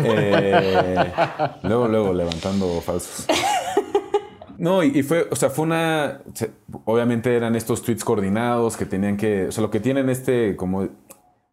Eh, 0.03 1.13
luego, 1.63 1.87
luego, 1.89 2.13
levantando 2.15 2.81
falsos. 2.81 3.27
No, 4.57 4.83
y, 4.83 5.03
fue, 5.03 5.27
o 5.31 5.37
sea, 5.37 5.49
fue 5.49 5.65
una. 5.65 6.21
Obviamente 6.85 7.35
eran 7.35 7.57
estos 7.57 7.83
tweets 7.83 8.05
coordinados 8.05 8.77
que 8.77 8.85
tenían 8.85 9.17
que. 9.17 9.47
O 9.47 9.53
sea, 9.53 9.63
lo 9.63 9.71
que 9.71 9.81
tienen 9.81 10.11
este, 10.11 10.55
como. 10.55 10.87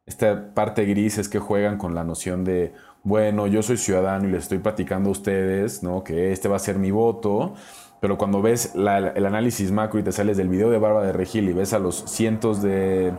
Esta 0.05 0.53
parte 0.53 0.83
gris 0.83 1.17
es 1.17 1.29
que 1.29 1.39
juegan 1.39 1.77
con 1.77 1.95
la 1.95 2.03
noción 2.03 2.43
de 2.43 2.73
bueno, 3.07 3.47
yo 3.47 3.63
soy 3.63 3.77
ciudadano 3.77 4.27
y 4.27 4.31
les 4.31 4.43
estoy 4.43 4.57
platicando 4.57 5.07
a 5.07 5.13
ustedes, 5.13 5.81
¿no? 5.81 6.03
Que 6.03 6.33
este 6.33 6.49
va 6.49 6.57
a 6.57 6.59
ser 6.59 6.77
mi 6.77 6.91
voto. 6.91 7.53
Pero 8.01 8.17
cuando 8.17 8.41
ves 8.41 8.73
el 8.75 9.25
análisis 9.25 9.71
macro 9.71 9.97
y 9.97 10.03
te 10.03 10.11
sales 10.11 10.35
del 10.35 10.49
video 10.49 10.69
de 10.69 10.77
Barba 10.77 11.05
de 11.05 11.13
Regil 11.13 11.47
y 11.47 11.53
ves 11.53 11.71
a 11.71 11.79
los 11.79 12.03
cientos 12.05 12.61
de, 12.61 13.13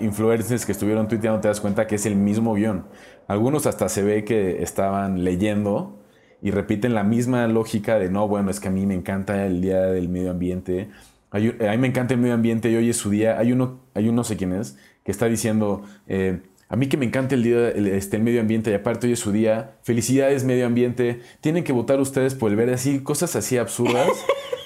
influencers 0.00 0.64
que 0.64 0.70
estuvieron 0.70 1.08
tuiteando, 1.08 1.40
te 1.40 1.48
das 1.48 1.60
cuenta 1.60 1.88
que 1.88 1.96
es 1.96 2.06
el 2.06 2.14
mismo 2.14 2.54
guion. 2.54 2.86
Algunos 3.26 3.66
hasta 3.66 3.88
se 3.88 4.04
ve 4.04 4.24
que 4.24 4.62
estaban 4.62 5.24
leyendo 5.24 5.98
y 6.40 6.52
repiten 6.52 6.94
la 6.94 7.02
misma 7.02 7.48
lógica 7.48 7.98
de 7.98 8.10
no, 8.10 8.28
bueno, 8.28 8.48
es 8.48 8.60
que 8.60 8.68
a 8.68 8.70
mí 8.70 8.86
me 8.86 8.94
encanta 8.94 9.44
el 9.44 9.60
día 9.60 9.82
del 9.82 10.08
medio 10.08 10.30
ambiente. 10.30 10.88
a 11.32 11.38
mí 11.40 11.78
me 11.78 11.88
encanta 11.88 12.14
el 12.14 12.20
medio 12.20 12.34
ambiente 12.34 12.70
y 12.70 12.76
hoy 12.76 12.90
es 12.90 12.96
su 12.96 13.10
día. 13.10 13.40
Hay 13.40 13.50
uno, 13.50 13.80
hay 13.94 14.04
uno 14.04 14.18
no 14.18 14.24
sé 14.24 14.36
quién 14.36 14.52
es, 14.52 14.78
que 15.02 15.10
está 15.10 15.26
diciendo, 15.26 15.82
eh, 16.06 16.42
a 16.70 16.76
mí 16.76 16.88
que 16.88 16.98
me 16.98 17.06
encanta 17.06 17.34
el 17.34 17.42
día 17.42 17.70
el, 17.70 17.86
este, 17.86 18.18
medio 18.18 18.40
ambiente 18.40 18.70
y 18.70 18.74
aparte 18.74 19.06
hoy 19.06 19.14
es 19.14 19.20
su 19.20 19.32
día. 19.32 19.76
Felicidades 19.82 20.44
medio 20.44 20.66
ambiente. 20.66 21.22
Tienen 21.40 21.64
que 21.64 21.72
votar 21.72 21.98
ustedes 21.98 22.34
por 22.34 22.50
el 22.50 22.56
verde 22.56 22.74
así, 22.74 23.02
cosas 23.02 23.34
así 23.36 23.56
absurdas. 23.56 24.06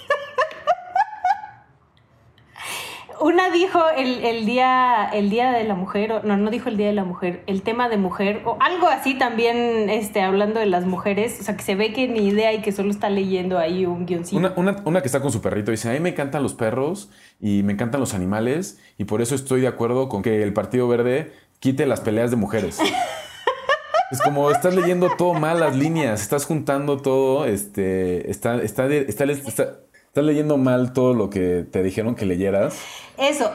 Una 3.22 3.50
dijo 3.52 3.78
el, 3.96 4.46
día, 4.46 5.08
el 5.12 5.30
día 5.30 5.52
de 5.52 5.62
la 5.62 5.76
mujer, 5.76 6.24
no, 6.24 6.36
no 6.36 6.50
dijo 6.50 6.68
el 6.68 6.76
día 6.76 6.88
de 6.88 6.92
la 6.92 7.04
mujer, 7.04 7.44
el 7.46 7.62
tema 7.62 7.88
de 7.88 7.96
mujer, 7.96 8.42
o 8.44 8.56
algo 8.58 8.88
así 8.88 9.14
también, 9.14 9.88
este, 9.90 10.22
hablando 10.22 10.58
de 10.58 10.66
las 10.66 10.86
mujeres, 10.86 11.38
o 11.40 11.44
sea, 11.44 11.56
que 11.56 11.62
se 11.62 11.76
ve 11.76 11.92
que 11.92 12.08
ni 12.08 12.26
idea 12.26 12.52
y 12.52 12.62
que 12.62 12.72
solo 12.72 12.90
está 12.90 13.10
leyendo 13.10 13.60
ahí 13.60 13.86
un 13.86 14.06
guioncito. 14.06 14.36
Una, 14.36 14.52
una, 14.56 14.82
una 14.84 15.02
que 15.02 15.06
está 15.06 15.20
con 15.20 15.30
su 15.30 15.40
perrito 15.40 15.70
dice, 15.70 15.88
a 15.88 15.92
mí 15.92 16.00
me 16.00 16.08
encantan 16.08 16.42
los 16.42 16.54
perros 16.54 17.10
y 17.40 17.62
me 17.62 17.74
encantan 17.74 18.00
los 18.00 18.12
animales 18.12 18.80
y 18.98 19.04
por 19.04 19.22
eso 19.22 19.36
estoy 19.36 19.60
de 19.60 19.68
acuerdo 19.68 20.08
con 20.08 20.22
que 20.22 20.42
el 20.42 20.52
Partido 20.52 20.88
Verde 20.88 21.30
quite 21.62 21.86
las 21.86 22.00
peleas 22.00 22.30
de 22.30 22.36
mujeres. 22.36 22.78
Es 24.10 24.20
como 24.20 24.50
estás 24.50 24.74
leyendo 24.74 25.08
todo 25.16 25.32
mal 25.32 25.60
las 25.60 25.74
líneas, 25.74 26.20
estás 26.20 26.44
juntando 26.44 26.98
todo, 26.98 27.46
este, 27.46 28.30
está, 28.30 28.60
está, 28.60 28.86
está, 28.88 29.24
estás 29.24 30.24
leyendo 30.24 30.58
mal 30.58 30.92
todo 30.92 31.14
lo 31.14 31.30
que 31.30 31.64
te 31.70 31.82
dijeron 31.82 32.14
que 32.14 32.26
leyeras. 32.26 32.78
Eso, 33.16 33.50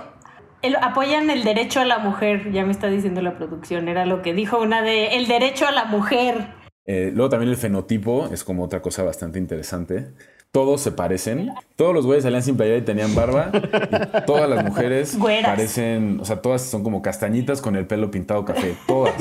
apoyan 0.81 1.29
el 1.29 1.43
derecho 1.43 1.81
a 1.81 1.85
la 1.85 1.99
mujer, 1.99 2.51
ya 2.51 2.65
me 2.65 2.71
está 2.71 2.87
diciendo 2.87 3.21
la 3.21 3.37
producción, 3.37 3.87
era 3.87 4.07
lo 4.07 4.23
que 4.23 4.33
dijo 4.33 4.57
una 4.59 4.81
de, 4.81 5.17
el 5.17 5.27
derecho 5.27 5.67
a 5.67 5.71
la 5.71 5.85
mujer. 5.85 6.55
Eh, 6.85 7.11
luego 7.13 7.29
también 7.29 7.51
el 7.51 7.57
fenotipo 7.57 8.29
es 8.31 8.43
como 8.43 8.63
otra 8.63 8.81
cosa 8.81 9.03
bastante 9.03 9.37
interesante 9.37 10.13
todos 10.57 10.81
se 10.81 10.91
parecen. 10.91 11.53
Todos 11.75 11.93
los 11.93 12.07
güeyes 12.07 12.23
salían 12.23 12.41
sin 12.41 12.57
playera 12.57 12.79
y 12.79 12.81
tenían 12.81 13.13
barba. 13.13 13.51
Y 13.53 14.25
todas 14.25 14.49
las 14.49 14.65
mujeres 14.65 15.15
parecen, 15.43 16.19
o 16.19 16.25
sea, 16.25 16.41
todas 16.41 16.63
son 16.63 16.81
como 16.81 17.03
castañitas 17.03 17.61
con 17.61 17.75
el 17.75 17.85
pelo 17.85 18.09
pintado 18.09 18.43
café. 18.43 18.75
Todas. 18.87 19.13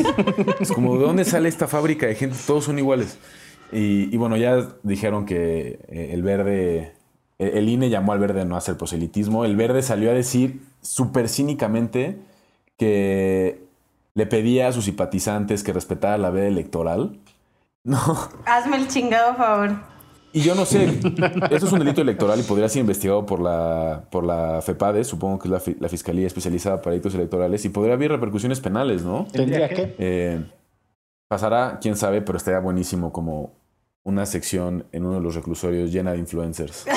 Es 0.60 0.72
como, 0.72 0.96
¿de 0.96 1.04
dónde 1.04 1.26
sale 1.26 1.50
esta 1.50 1.68
fábrica 1.68 2.06
de 2.06 2.14
gente? 2.14 2.38
Todos 2.46 2.64
son 2.64 2.78
iguales. 2.78 3.18
Y, 3.70 4.16
bueno, 4.16 4.38
ya 4.38 4.66
dijeron 4.82 5.26
que 5.26 5.78
eh, 5.88 6.08
el 6.12 6.22
verde, 6.22 6.94
el 7.38 7.68
INE 7.68 7.90
llamó 7.90 8.12
al 8.12 8.18
verde 8.18 8.40
a 8.40 8.44
no 8.46 8.56
hacer 8.56 8.78
proselitismo. 8.78 9.44
El 9.44 9.56
verde 9.56 9.82
salió 9.82 10.10
a 10.12 10.14
decir 10.14 10.62
súper 10.80 11.28
cínicamente 11.28 12.16
que 12.78 13.62
le 14.14 14.24
pedía 14.24 14.68
a 14.68 14.72
sus 14.72 14.86
simpatizantes 14.86 15.62
que 15.62 15.74
respetara 15.74 16.16
la 16.16 16.30
veda 16.30 16.46
electoral. 16.46 17.18
No. 17.84 18.00
Hazme 18.46 18.78
el 18.78 18.88
chingado 18.88 19.36
favor. 19.36 19.76
Y 20.36 20.42
yo 20.42 20.54
no 20.54 20.66
sé, 20.66 20.84
eso 21.50 21.66
es 21.66 21.72
un 21.72 21.78
delito 21.78 22.02
electoral 22.02 22.38
y 22.38 22.42
podría 22.42 22.68
ser 22.68 22.80
investigado 22.80 23.24
por 23.24 23.40
la, 23.40 24.04
por 24.10 24.22
la 24.22 24.60
FEPADE, 24.60 25.02
supongo 25.02 25.38
que 25.38 25.48
es 25.48 25.52
la, 25.52 25.60
fi- 25.60 25.76
la 25.80 25.88
Fiscalía 25.88 26.26
Especializada 26.26 26.82
para 26.82 26.90
Delitos 26.90 27.14
Electorales, 27.14 27.64
y 27.64 27.70
podría 27.70 27.94
haber 27.94 28.10
repercusiones 28.10 28.60
penales, 28.60 29.02
¿no? 29.02 29.26
¿Tendría 29.32 29.66
que? 29.70 29.94
Eh, 29.98 30.44
pasará, 31.26 31.78
quién 31.80 31.96
sabe, 31.96 32.20
pero 32.20 32.36
estaría 32.36 32.60
buenísimo 32.60 33.14
como 33.14 33.54
una 34.02 34.26
sección 34.26 34.84
en 34.92 35.06
uno 35.06 35.14
de 35.14 35.22
los 35.22 35.34
reclusorios 35.36 35.90
llena 35.90 36.12
de 36.12 36.18
influencers. 36.18 36.84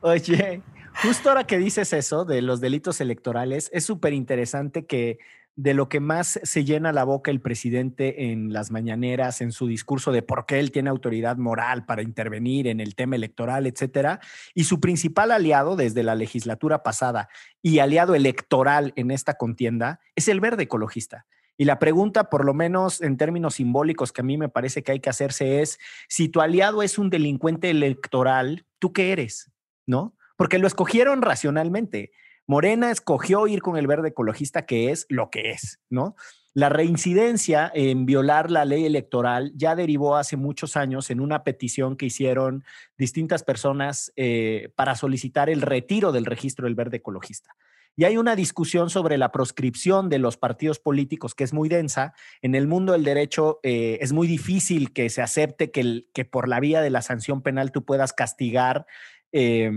Oye, 0.00 0.62
justo 1.02 1.28
ahora 1.28 1.44
que 1.44 1.58
dices 1.58 1.92
eso 1.92 2.24
de 2.24 2.40
los 2.40 2.60
delitos 2.60 3.00
electorales, 3.00 3.68
es 3.72 3.84
súper 3.84 4.12
interesante 4.12 4.86
que 4.86 5.18
de 5.56 5.72
lo 5.72 5.88
que 5.88 6.00
más 6.00 6.38
se 6.42 6.64
llena 6.64 6.92
la 6.92 7.04
boca 7.04 7.30
el 7.30 7.40
presidente 7.40 8.30
en 8.30 8.52
las 8.52 8.70
mañaneras, 8.70 9.40
en 9.40 9.52
su 9.52 9.66
discurso 9.66 10.12
de 10.12 10.22
por 10.22 10.44
qué 10.44 10.58
él 10.60 10.70
tiene 10.70 10.90
autoridad 10.90 11.38
moral 11.38 11.86
para 11.86 12.02
intervenir 12.02 12.66
en 12.66 12.78
el 12.78 12.94
tema 12.94 13.16
electoral, 13.16 13.66
etcétera, 13.66 14.20
y 14.54 14.64
su 14.64 14.80
principal 14.80 15.32
aliado 15.32 15.74
desde 15.74 16.02
la 16.02 16.14
legislatura 16.14 16.82
pasada 16.82 17.30
y 17.62 17.78
aliado 17.78 18.14
electoral 18.14 18.92
en 18.96 19.10
esta 19.10 19.34
contienda 19.34 19.98
es 20.14 20.28
el 20.28 20.40
verde 20.40 20.64
ecologista. 20.64 21.26
Y 21.56 21.64
la 21.64 21.78
pregunta, 21.78 22.28
por 22.28 22.44
lo 22.44 22.52
menos 22.52 23.00
en 23.00 23.16
términos 23.16 23.54
simbólicos 23.54 24.12
que 24.12 24.20
a 24.20 24.24
mí 24.24 24.36
me 24.36 24.50
parece 24.50 24.82
que 24.82 24.92
hay 24.92 25.00
que 25.00 25.08
hacerse 25.08 25.62
es, 25.62 25.78
si 26.06 26.28
tu 26.28 26.42
aliado 26.42 26.82
es 26.82 26.98
un 26.98 27.08
delincuente 27.08 27.70
electoral, 27.70 28.66
¿tú 28.78 28.92
qué 28.92 29.12
eres? 29.12 29.50
¿No? 29.86 30.14
Porque 30.36 30.58
lo 30.58 30.66
escogieron 30.66 31.22
racionalmente. 31.22 32.12
Morena 32.46 32.90
escogió 32.90 33.46
ir 33.46 33.60
con 33.60 33.76
el 33.76 33.86
verde 33.86 34.08
ecologista, 34.08 34.66
que 34.66 34.90
es 34.90 35.06
lo 35.08 35.30
que 35.30 35.50
es, 35.50 35.80
¿no? 35.90 36.14
La 36.54 36.70
reincidencia 36.70 37.70
en 37.74 38.06
violar 38.06 38.50
la 38.50 38.64
ley 38.64 38.86
electoral 38.86 39.52
ya 39.56 39.74
derivó 39.74 40.16
hace 40.16 40.38
muchos 40.38 40.74
años 40.76 41.10
en 41.10 41.20
una 41.20 41.44
petición 41.44 41.96
que 41.96 42.06
hicieron 42.06 42.64
distintas 42.96 43.42
personas 43.42 44.10
eh, 44.16 44.70
para 44.74 44.94
solicitar 44.94 45.50
el 45.50 45.60
retiro 45.60 46.12
del 46.12 46.24
registro 46.24 46.64
del 46.64 46.74
verde 46.74 46.96
ecologista. 46.96 47.54
Y 47.94 48.04
hay 48.04 48.16
una 48.16 48.36
discusión 48.36 48.88
sobre 48.88 49.18
la 49.18 49.32
proscripción 49.32 50.08
de 50.08 50.18
los 50.18 50.38
partidos 50.38 50.78
políticos 50.78 51.34
que 51.34 51.44
es 51.44 51.52
muy 51.52 51.68
densa. 51.68 52.14
En 52.40 52.54
el 52.54 52.66
mundo 52.66 52.92
del 52.92 53.04
derecho 53.04 53.60
eh, 53.62 53.98
es 54.00 54.14
muy 54.14 54.26
difícil 54.26 54.94
que 54.94 55.10
se 55.10 55.20
acepte 55.20 55.70
que, 55.70 56.24
por 56.24 56.48
la 56.48 56.60
vía 56.60 56.80
de 56.80 56.90
la 56.90 57.02
sanción 57.02 57.42
penal 57.42 57.70
tú 57.70 57.84
puedas 57.84 58.14
castigar 58.14 58.86
eh, 59.32 59.70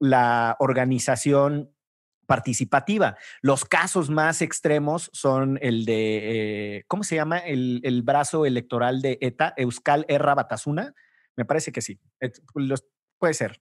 la 0.00 0.56
organización 0.58 1.70
participativa. 2.24 3.16
Los 3.42 3.64
casos 3.64 4.10
más 4.10 4.42
extremos 4.42 5.10
son 5.12 5.58
el 5.62 5.84
de, 5.84 6.76
eh, 6.78 6.84
¿cómo 6.88 7.04
se 7.04 7.16
llama? 7.16 7.38
El, 7.38 7.80
el 7.84 8.02
brazo 8.02 8.46
electoral 8.46 9.00
de 9.02 9.18
ETA, 9.20 9.54
Euskal 9.56 10.04
Erra 10.08 10.34
Batasuna. 10.34 10.94
Me 11.36 11.44
parece 11.44 11.72
que 11.72 11.80
sí. 11.82 11.98
Los- 12.54 12.84
puede 13.18 13.34
ser. 13.34 13.58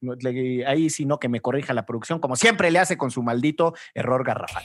Ahí 0.68 0.90
sí 0.90 1.06
no 1.06 1.20
que 1.20 1.30
me 1.30 1.40
corrija 1.40 1.74
la 1.74 1.86
producción, 1.86 2.20
como 2.20 2.36
siempre 2.36 2.70
le 2.70 2.80
hace 2.80 2.98
con 2.98 3.12
su 3.12 3.24
maldito 3.24 3.74
error 3.94 4.26
garrafal. 4.26 4.64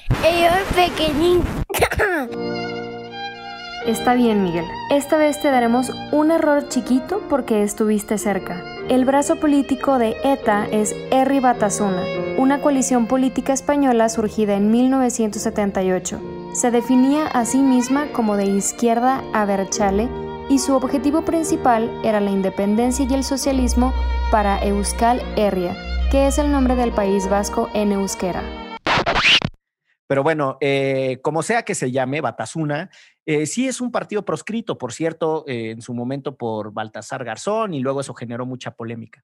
Está 3.88 4.12
bien, 4.12 4.44
Miguel. 4.44 4.66
Esta 4.90 5.16
vez 5.16 5.40
te 5.40 5.50
daremos 5.50 5.90
un 6.12 6.30
error 6.30 6.68
chiquito 6.68 7.22
porque 7.30 7.62
estuviste 7.62 8.18
cerca. 8.18 8.62
El 8.90 9.06
brazo 9.06 9.36
político 9.36 9.98
de 9.98 10.14
ETA 10.24 10.66
es 10.70 10.94
Erri 11.10 11.40
Batasuna, 11.40 12.02
una 12.36 12.60
coalición 12.60 13.06
política 13.06 13.54
española 13.54 14.10
surgida 14.10 14.56
en 14.56 14.70
1978. 14.70 16.20
Se 16.52 16.70
definía 16.70 17.28
a 17.28 17.46
sí 17.46 17.62
misma 17.62 18.12
como 18.12 18.36
de 18.36 18.44
izquierda 18.44 19.24
a 19.32 19.46
Berchale 19.46 20.10
y 20.50 20.58
su 20.58 20.76
objetivo 20.76 21.24
principal 21.24 21.90
era 22.04 22.20
la 22.20 22.30
independencia 22.30 23.06
y 23.08 23.14
el 23.14 23.24
socialismo 23.24 23.94
para 24.30 24.62
Euskal 24.62 25.22
Herria, 25.36 25.74
que 26.10 26.26
es 26.26 26.36
el 26.36 26.52
nombre 26.52 26.76
del 26.76 26.92
País 26.92 27.26
Vasco 27.30 27.70
en 27.72 27.92
euskera. 27.92 28.42
Pero 30.08 30.22
bueno, 30.22 30.56
eh, 30.62 31.20
como 31.22 31.42
sea 31.42 31.64
que 31.64 31.74
se 31.74 31.92
llame, 31.92 32.22
Batasuna, 32.22 32.88
eh, 33.30 33.44
sí 33.44 33.68
es 33.68 33.82
un 33.82 33.92
partido 33.92 34.24
proscrito, 34.24 34.78
por 34.78 34.90
cierto, 34.90 35.44
eh, 35.46 35.72
en 35.72 35.82
su 35.82 35.92
momento 35.92 36.38
por 36.38 36.72
Baltasar 36.72 37.24
Garzón 37.24 37.74
y 37.74 37.80
luego 37.80 38.00
eso 38.00 38.14
generó 38.14 38.46
mucha 38.46 38.70
polémica. 38.70 39.22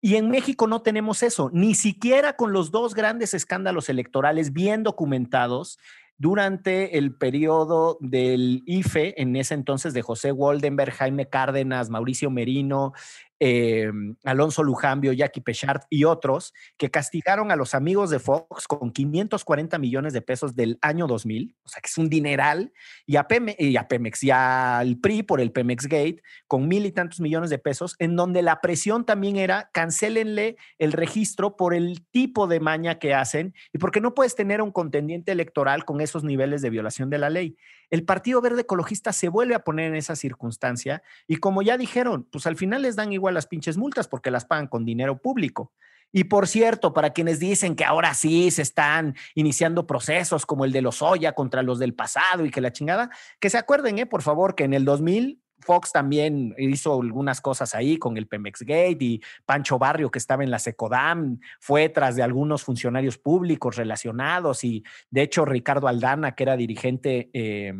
Y 0.00 0.14
en 0.14 0.30
México 0.30 0.68
no 0.68 0.82
tenemos 0.82 1.20
eso, 1.24 1.50
ni 1.52 1.74
siquiera 1.74 2.36
con 2.36 2.52
los 2.52 2.70
dos 2.70 2.94
grandes 2.94 3.34
escándalos 3.34 3.88
electorales 3.88 4.52
bien 4.52 4.84
documentados 4.84 5.80
durante 6.16 6.96
el 6.96 7.16
periodo 7.16 7.98
del 8.00 8.62
IFE, 8.66 9.20
en 9.20 9.34
ese 9.34 9.54
entonces 9.54 9.94
de 9.94 10.02
José 10.02 10.30
Woldenberg, 10.30 10.92
Jaime 10.92 11.28
Cárdenas, 11.28 11.90
Mauricio 11.90 12.30
Merino, 12.30 12.92
eh, 13.40 13.90
Alonso 14.24 14.62
Lujambio, 14.62 15.12
Jackie 15.12 15.40
Pechart 15.40 15.84
y 15.90 16.04
otros, 16.04 16.52
que 16.76 16.90
castigaron 16.90 17.50
a 17.50 17.56
los 17.56 17.74
amigos 17.74 18.10
de 18.10 18.18
Fox 18.18 18.66
con 18.66 18.90
540 18.92 19.78
millones 19.78 20.12
de 20.12 20.22
pesos 20.22 20.54
del 20.54 20.78
año 20.82 21.06
2000, 21.06 21.56
o 21.64 21.68
sea 21.68 21.80
que 21.80 21.88
es 21.88 21.98
un 21.98 22.08
dineral, 22.08 22.72
y 23.06 23.16
a, 23.16 23.26
Peme- 23.26 23.56
y 23.58 23.76
a 23.76 23.88
Pemex 23.88 24.22
y 24.22 24.30
al 24.30 24.98
PRI 24.98 25.22
por 25.22 25.40
el 25.40 25.52
Pemex 25.52 25.86
Gate 25.86 26.22
con 26.46 26.68
mil 26.68 26.86
y 26.86 26.92
tantos 26.92 27.20
millones 27.20 27.50
de 27.50 27.58
pesos, 27.58 27.96
en 27.98 28.16
donde 28.16 28.42
la 28.42 28.60
presión 28.60 29.04
también 29.04 29.36
era 29.36 29.70
cancélenle 29.72 30.56
el 30.78 30.92
registro 30.92 31.56
por 31.56 31.74
el 31.74 32.04
tipo 32.10 32.46
de 32.46 32.60
maña 32.60 32.98
que 32.98 33.14
hacen 33.14 33.54
y 33.72 33.78
porque 33.78 34.00
no 34.00 34.14
puedes 34.14 34.34
tener 34.34 34.62
un 34.62 34.70
contendiente 34.70 35.32
electoral 35.32 35.84
con 35.84 36.00
esos 36.00 36.24
niveles 36.24 36.62
de 36.62 36.70
violación 36.70 37.10
de 37.10 37.18
la 37.18 37.30
ley. 37.30 37.56
El 37.90 38.04
Partido 38.04 38.40
Verde 38.40 38.62
Ecologista 38.62 39.12
se 39.12 39.28
vuelve 39.28 39.54
a 39.54 39.60
poner 39.64 39.88
en 39.88 39.96
esa 39.96 40.16
circunstancia 40.16 41.02
y 41.28 41.36
como 41.36 41.62
ya 41.62 41.76
dijeron, 41.76 42.26
pues 42.30 42.46
al 42.46 42.56
final 42.56 42.82
les 42.82 42.96
dan 42.96 43.12
igual 43.12 43.23
las 43.32 43.46
pinches 43.46 43.76
multas 43.76 44.08
porque 44.08 44.30
las 44.30 44.44
pagan 44.44 44.66
con 44.66 44.84
dinero 44.84 45.18
público. 45.18 45.72
Y 46.12 46.24
por 46.24 46.46
cierto, 46.46 46.92
para 46.92 47.10
quienes 47.10 47.40
dicen 47.40 47.74
que 47.74 47.84
ahora 47.84 48.14
sí 48.14 48.50
se 48.52 48.62
están 48.62 49.16
iniciando 49.34 49.86
procesos 49.86 50.46
como 50.46 50.64
el 50.64 50.70
de 50.70 50.80
los 50.80 51.02
Oya 51.02 51.32
contra 51.32 51.62
los 51.62 51.80
del 51.80 51.94
pasado 51.94 52.44
y 52.44 52.50
que 52.50 52.60
la 52.60 52.72
chingada, 52.72 53.10
que 53.40 53.50
se 53.50 53.58
acuerden, 53.58 53.98
eh, 53.98 54.06
por 54.06 54.22
favor, 54.22 54.54
que 54.54 54.62
en 54.62 54.74
el 54.74 54.84
2000 54.84 55.40
Fox 55.64 55.92
también 55.92 56.54
hizo 56.58 57.00
algunas 57.00 57.40
cosas 57.40 57.74
ahí 57.74 57.96
con 57.96 58.16
el 58.16 58.28
Pemex 58.28 58.60
Gate 58.60 58.98
y 59.00 59.20
Pancho 59.44 59.78
Barrio, 59.78 60.10
que 60.10 60.18
estaba 60.18 60.44
en 60.44 60.50
la 60.50 60.58
Secodam, 60.58 61.40
fue 61.58 61.88
tras 61.88 62.16
de 62.16 62.22
algunos 62.22 62.62
funcionarios 62.62 63.18
públicos 63.18 63.76
relacionados 63.76 64.62
y 64.62 64.84
de 65.10 65.22
hecho 65.22 65.44
Ricardo 65.44 65.88
Aldana, 65.88 66.34
que 66.34 66.42
era 66.42 66.56
dirigente 66.56 67.30
eh, 67.32 67.72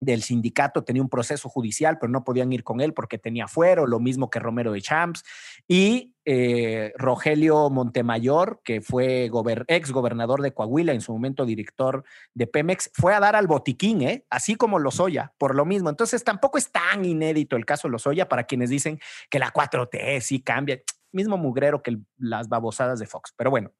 del 0.00 0.22
sindicato, 0.22 0.84
tenía 0.84 1.02
un 1.02 1.08
proceso 1.08 1.48
judicial, 1.48 1.98
pero 1.98 2.10
no 2.12 2.24
podían 2.24 2.52
ir 2.52 2.64
con 2.64 2.80
él 2.80 2.92
porque 2.92 3.18
tenía 3.18 3.48
fuero, 3.48 3.86
lo 3.86 3.98
mismo 3.98 4.30
que 4.30 4.38
Romero 4.38 4.72
de 4.72 4.82
Champs 4.82 5.22
y 5.66 6.14
eh, 6.24 6.92
Rogelio 6.96 7.70
Montemayor, 7.70 8.60
que 8.64 8.80
fue 8.80 9.28
gober 9.28 9.64
ex 9.68 9.92
gobernador 9.92 10.42
de 10.42 10.52
Coahuila, 10.52 10.92
en 10.92 11.00
su 11.00 11.12
momento 11.12 11.46
director 11.46 12.04
de 12.34 12.46
Pemex, 12.46 12.90
fue 12.92 13.14
a 13.14 13.20
dar 13.20 13.36
al 13.36 13.46
botiquín, 13.46 14.02
¿eh? 14.02 14.26
así 14.28 14.56
como 14.56 14.78
Lozoya, 14.78 15.32
por 15.38 15.54
lo 15.54 15.64
mismo. 15.64 15.88
Entonces 15.88 16.24
tampoco 16.24 16.58
es 16.58 16.70
tan 16.70 17.04
inédito 17.04 17.56
el 17.56 17.64
caso 17.64 17.88
Lozoya 17.88 18.28
para 18.28 18.44
quienes 18.44 18.70
dicen 18.70 18.98
que 19.30 19.38
la 19.38 19.52
4T 19.52 20.20
sí 20.20 20.40
cambia, 20.40 20.82
mismo 21.12 21.38
mugrero 21.38 21.82
que 21.82 21.96
las 22.18 22.48
babosadas 22.48 22.98
de 22.98 23.06
Fox. 23.06 23.32
Pero 23.36 23.50
bueno, 23.50 23.70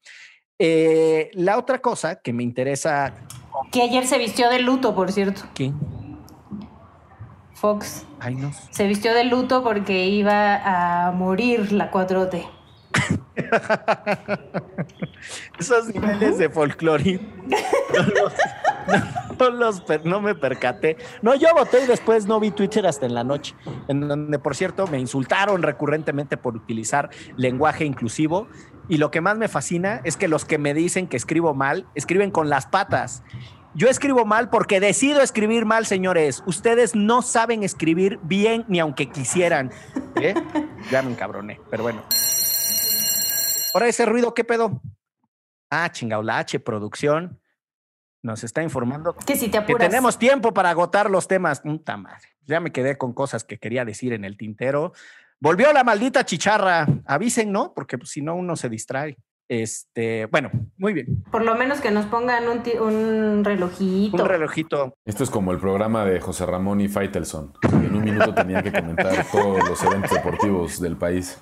eh, 0.57 1.29
la 1.33 1.57
otra 1.57 1.79
cosa 1.79 2.21
que 2.21 2.33
me 2.33 2.43
interesa... 2.43 3.13
Que 3.71 3.81
ayer 3.81 4.07
se 4.07 4.17
vistió 4.17 4.49
de 4.49 4.59
luto, 4.59 4.95
por 4.95 5.11
cierto. 5.11 5.41
¿Quién? 5.53 5.75
Fox. 7.59 8.05
Ay, 8.19 8.35
no. 8.35 8.51
Se 8.71 8.85
vistió 8.87 9.13
de 9.13 9.23
luto 9.23 9.63
porque 9.63 10.07
iba 10.07 11.07
a 11.07 11.11
morir 11.11 11.71
la 11.71 11.91
4T. 11.91 12.47
Esos 15.59 15.87
niveles 15.93 16.37
de 16.37 16.49
folclorismo. 16.49 17.27
No, 17.93 18.03
los- 18.03 18.33
no- 19.39 19.49
los 19.49 19.83
no 20.05 20.21
me 20.21 20.35
percaté. 20.35 20.97
No, 21.21 21.35
yo 21.35 21.47
voté 21.55 21.83
y 21.83 21.87
después 21.87 22.25
no 22.27 22.39
vi 22.39 22.51
Twitter 22.51 22.85
hasta 22.87 23.05
en 23.05 23.13
la 23.13 23.23
noche, 23.23 23.55
en 23.87 24.07
donde, 24.07 24.39
por 24.39 24.55
cierto, 24.55 24.87
me 24.87 24.99
insultaron 24.99 25.61
recurrentemente 25.63 26.37
por 26.37 26.55
utilizar 26.55 27.09
lenguaje 27.35 27.85
inclusivo. 27.85 28.47
Y 28.89 28.97
lo 28.97 29.11
que 29.11 29.19
más 29.21 29.37
me 29.37 29.47
fascina 29.47 30.01
es 30.05 30.15
que 30.15 30.27
los 30.27 30.45
que 30.45 30.57
me 30.57 30.73
dicen 30.73 31.07
que 31.07 31.17
escribo 31.17 31.53
mal, 31.53 31.85
escriben 31.95 32.31
con 32.31 32.49
las 32.49 32.67
patas. 32.67 33.21
Yo 33.73 33.89
escribo 33.89 34.25
mal 34.25 34.49
porque 34.49 34.79
decido 34.79 35.21
escribir 35.21 35.65
mal, 35.65 35.85
señores. 35.85 36.43
Ustedes 36.45 36.95
no 36.95 37.21
saben 37.21 37.63
escribir 37.63 38.19
bien 38.23 38.65
ni 38.67 38.79
aunque 38.79 39.09
quisieran. 39.09 39.71
¿eh? 40.21 40.33
Ya 40.89 41.01
me 41.01 41.11
encabroné, 41.11 41.59
pero 41.69 41.83
bueno. 41.83 42.03
Ahora 43.73 43.87
ese 43.87 44.05
ruido, 44.05 44.33
¿qué 44.33 44.43
pedo? 44.43 44.81
Ah, 45.69 45.91
chingao, 45.91 46.23
la 46.23 46.39
H 46.39 46.59
producción 46.59 47.39
nos 48.23 48.43
está 48.43 48.63
informando 48.63 49.15
Que 49.15 49.35
si 49.35 49.47
te 49.47 49.63
que 49.63 49.75
tenemos 49.75 50.17
tiempo 50.17 50.53
para 50.53 50.69
agotar 50.69 51.09
los 51.09 51.27
temas. 51.27 51.61
Puta 51.61 51.97
madre. 51.97 52.27
Ya 52.45 52.59
me 52.59 52.71
quedé 52.71 52.97
con 52.97 53.13
cosas 53.13 53.43
que 53.43 53.59
quería 53.59 53.85
decir 53.85 54.13
en 54.13 54.25
el 54.25 54.37
tintero. 54.37 54.93
Volvió 55.39 55.71
la 55.71 55.83
maldita 55.83 56.25
chicharra. 56.25 56.87
Avisen, 57.05 57.51
¿no? 57.51 57.73
Porque 57.73 57.97
pues, 57.97 58.09
si 58.09 58.21
no, 58.21 58.35
uno 58.35 58.55
se 58.55 58.69
distrae. 58.69 59.17
Este, 59.49 60.25
bueno, 60.25 60.51
muy 60.77 60.93
bien. 60.93 61.23
Por 61.31 61.45
lo 61.45 61.55
menos 61.55 61.79
que 61.79 61.91
nos 61.91 62.05
pongan 62.05 62.47
un, 62.47 62.61
un 62.81 63.45
relojito. 63.45 64.23
Un 64.23 64.29
relojito. 64.29 64.93
Esto 65.05 65.23
es 65.23 65.29
como 65.29 65.51
el 65.51 65.59
programa 65.59 66.05
de 66.05 66.19
José 66.19 66.45
Ramón 66.45 66.81
y 66.81 66.87
Faitelson. 66.87 67.53
En 67.63 67.95
un 67.95 68.03
minuto 68.03 68.33
tenía 68.33 68.61
que 68.61 68.71
comentar 68.71 69.25
todos 69.31 69.67
los 69.67 69.81
eventos 69.83 70.11
deportivos 70.11 70.81
del 70.81 70.97
país. 70.97 71.39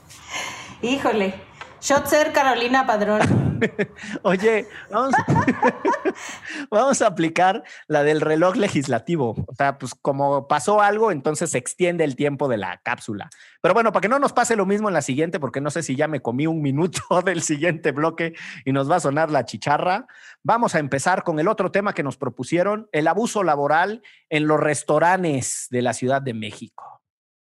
Híjole. 0.81 1.33
Shotzer 1.81 2.31
Carolina 2.31 2.85
Padrón. 2.85 3.44
Oye, 4.23 4.67
vamos, 6.69 7.01
a 7.01 7.07
aplicar 7.07 7.63
la 7.87 8.03
del 8.03 8.21
reloj 8.21 8.55
legislativo. 8.55 9.35
O 9.47 9.55
sea, 9.55 9.77
pues 9.77 9.93
como 9.95 10.47
pasó 10.47 10.81
algo, 10.81 11.11
entonces 11.11 11.51
se 11.51 11.57
extiende 11.57 12.03
el 12.03 12.15
tiempo 12.15 12.47
de 12.47 12.57
la 12.57 12.81
cápsula. 12.83 13.29
Pero 13.61 13.73
bueno, 13.73 13.91
para 13.91 14.01
que 14.01 14.09
no 14.09 14.19
nos 14.19 14.33
pase 14.33 14.55
lo 14.55 14.65
mismo 14.65 14.87
en 14.87 14.93
la 14.93 15.01
siguiente, 15.01 15.39
porque 15.39 15.61
no 15.61 15.69
sé 15.69 15.83
si 15.83 15.95
ya 15.95 16.07
me 16.07 16.21
comí 16.21 16.47
un 16.47 16.61
minuto 16.61 17.01
del 17.25 17.41
siguiente 17.41 17.91
bloque 17.91 18.33
y 18.65 18.71
nos 18.71 18.89
va 18.89 18.97
a 18.97 19.01
sonar 19.01 19.31
la 19.31 19.45
chicharra, 19.45 20.07
vamos 20.43 20.75
a 20.75 20.79
empezar 20.79 21.23
con 21.23 21.39
el 21.39 21.47
otro 21.47 21.71
tema 21.71 21.93
que 21.93 22.03
nos 22.03 22.17
propusieron, 22.17 22.89
el 22.91 23.07
abuso 23.07 23.43
laboral 23.43 24.01
en 24.29 24.47
los 24.47 24.59
restaurantes 24.59 25.67
de 25.69 25.81
la 25.81 25.93
Ciudad 25.93 26.21
de 26.21 26.33
México. 26.33 27.01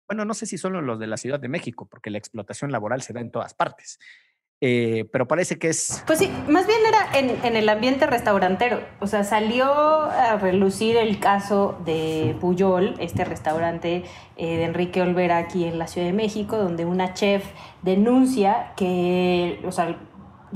Bueno, 0.08 0.24
no 0.24 0.34
sé 0.34 0.46
si 0.46 0.58
solo 0.58 0.82
los 0.82 0.98
de 0.98 1.06
la 1.06 1.16
Ciudad 1.16 1.38
de 1.38 1.48
México, 1.48 1.86
porque 1.88 2.10
la 2.10 2.18
explotación 2.18 2.72
laboral 2.72 3.00
se 3.02 3.12
da 3.12 3.20
en 3.20 3.30
todas 3.30 3.54
partes. 3.54 4.00
Eh, 4.62 5.08
pero 5.10 5.26
parece 5.26 5.58
que 5.58 5.68
es... 5.68 6.04
Pues 6.06 6.18
sí, 6.18 6.30
más 6.48 6.66
bien 6.66 6.80
era 6.86 7.18
en, 7.18 7.56
el 7.56 7.68
ambiente 7.68 8.06
restaurantero. 8.06 8.80
O 9.00 9.06
sea, 9.06 9.24
salió 9.24 9.72
a 9.72 10.36
relucir 10.36 10.96
el 10.98 11.18
caso 11.18 11.78
de 11.86 12.36
Puyol, 12.40 12.94
este 12.98 13.24
restaurante 13.24 14.04
eh, 14.36 14.56
de 14.58 14.64
Enrique 14.64 15.00
Olvera 15.00 15.38
aquí 15.38 15.64
en 15.64 15.78
la 15.78 15.86
Ciudad 15.86 16.06
de 16.06 16.12
México, 16.12 16.58
donde 16.58 16.84
una 16.84 17.14
chef 17.14 17.44
denuncia 17.82 18.72
que, 18.76 19.62
o 19.66 19.72
sea, 19.72 19.98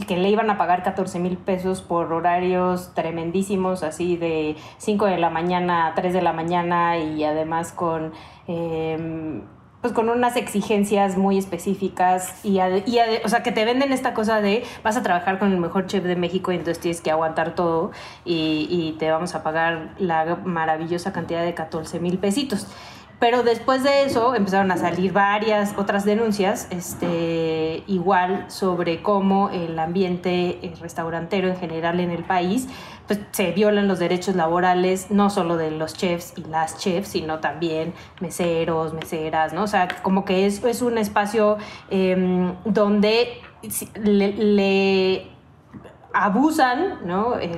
que 0.07 0.19
le 0.19 0.29
iban 0.29 0.51
a 0.51 0.59
pagar 0.59 0.83
14 0.83 1.19
mil 1.19 1.39
pesos 1.39 1.81
por 1.81 2.13
horarios 2.13 2.93
tremendísimos, 2.95 3.83
así 3.83 4.19
de 4.19 4.57
5 4.79 5.07
de 5.07 5.17
la 5.17 5.31
mañana 5.31 5.87
a 5.87 5.95
3 5.95 6.13
de 6.13 6.21
la 6.21 6.35
mañana 6.35 6.99
y 6.99 7.25
además 7.25 7.73
con... 7.73 8.13
Eh, 8.49 9.43
pues 9.85 9.93
con 9.93 10.09
unas 10.09 10.37
exigencias 10.37 11.19
muy 11.19 11.37
específicas 11.37 12.43
y, 12.43 12.59
o 12.59 13.29
sea, 13.29 13.43
que 13.43 13.53
te 13.53 13.67
venden 13.67 13.93
esta 13.93 14.15
cosa 14.15 14.41
de 14.41 14.65
vas 14.83 14.97
a 14.97 15.03
trabajar 15.03 15.39
con 15.39 15.53
el 15.53 15.59
mejor 15.59 15.89
chef 15.89 16.05
de 16.05 16.17
México 16.17 16.53
y 16.53 16.55
entonces 16.55 16.81
tienes 16.81 17.03
que 17.03 17.11
aguantar 17.11 17.55
todo 17.55 17.91
y, 18.25 18.67
y 18.71 18.97
te 18.99 19.11
vamos 19.11 19.35
a 19.35 19.43
pagar 19.43 19.91
la 19.99 20.37
maravillosa 20.37 21.13
cantidad 21.13 21.45
de 21.45 21.53
14 21.53 22.01
mil 22.01 22.17
pesitos. 22.17 22.67
Pero 23.21 23.43
después 23.43 23.83
de 23.83 24.05
eso 24.05 24.35
empezaron 24.35 24.71
a 24.71 24.77
salir 24.77 25.13
varias 25.13 25.75
otras 25.79 26.05
denuncias, 26.05 26.67
este, 26.71 27.85
igual 27.87 28.47
sobre 28.49 29.03
cómo 29.03 29.51
el 29.51 29.79
ambiente 29.79 30.59
eh, 30.63 30.75
restaurantero 30.81 31.49
en 31.49 31.57
general 31.57 32.01
en 32.01 32.11
el 32.11 32.25
país, 32.25 32.69
pues 33.07 33.21
se 33.33 33.53
violan 33.53 33.89
los 33.89 33.99
derechos 33.99 34.35
laborales, 34.35 35.11
no 35.11 35.31
solo 35.31 35.57
de 35.57 35.71
los 35.71 35.95
chefs 35.95 36.33
y 36.37 36.45
las 36.45 36.79
chefs, 36.79 37.09
sino 37.09 37.41
también 37.41 37.93
meseros, 38.21 38.95
meseras, 38.95 39.53
¿no? 39.53 39.65
O 39.65 39.67
sea, 39.67 39.89
como 40.03 40.25
que 40.25 40.47
es, 40.47 40.63
es 40.65 40.83
un 40.83 40.99
espacio 40.99 41.59
em, 41.91 42.55
donde 42.65 43.41
le, 44.03 45.27
abusan, 46.13 47.01
¿no? 47.07 47.35
el 47.35 47.51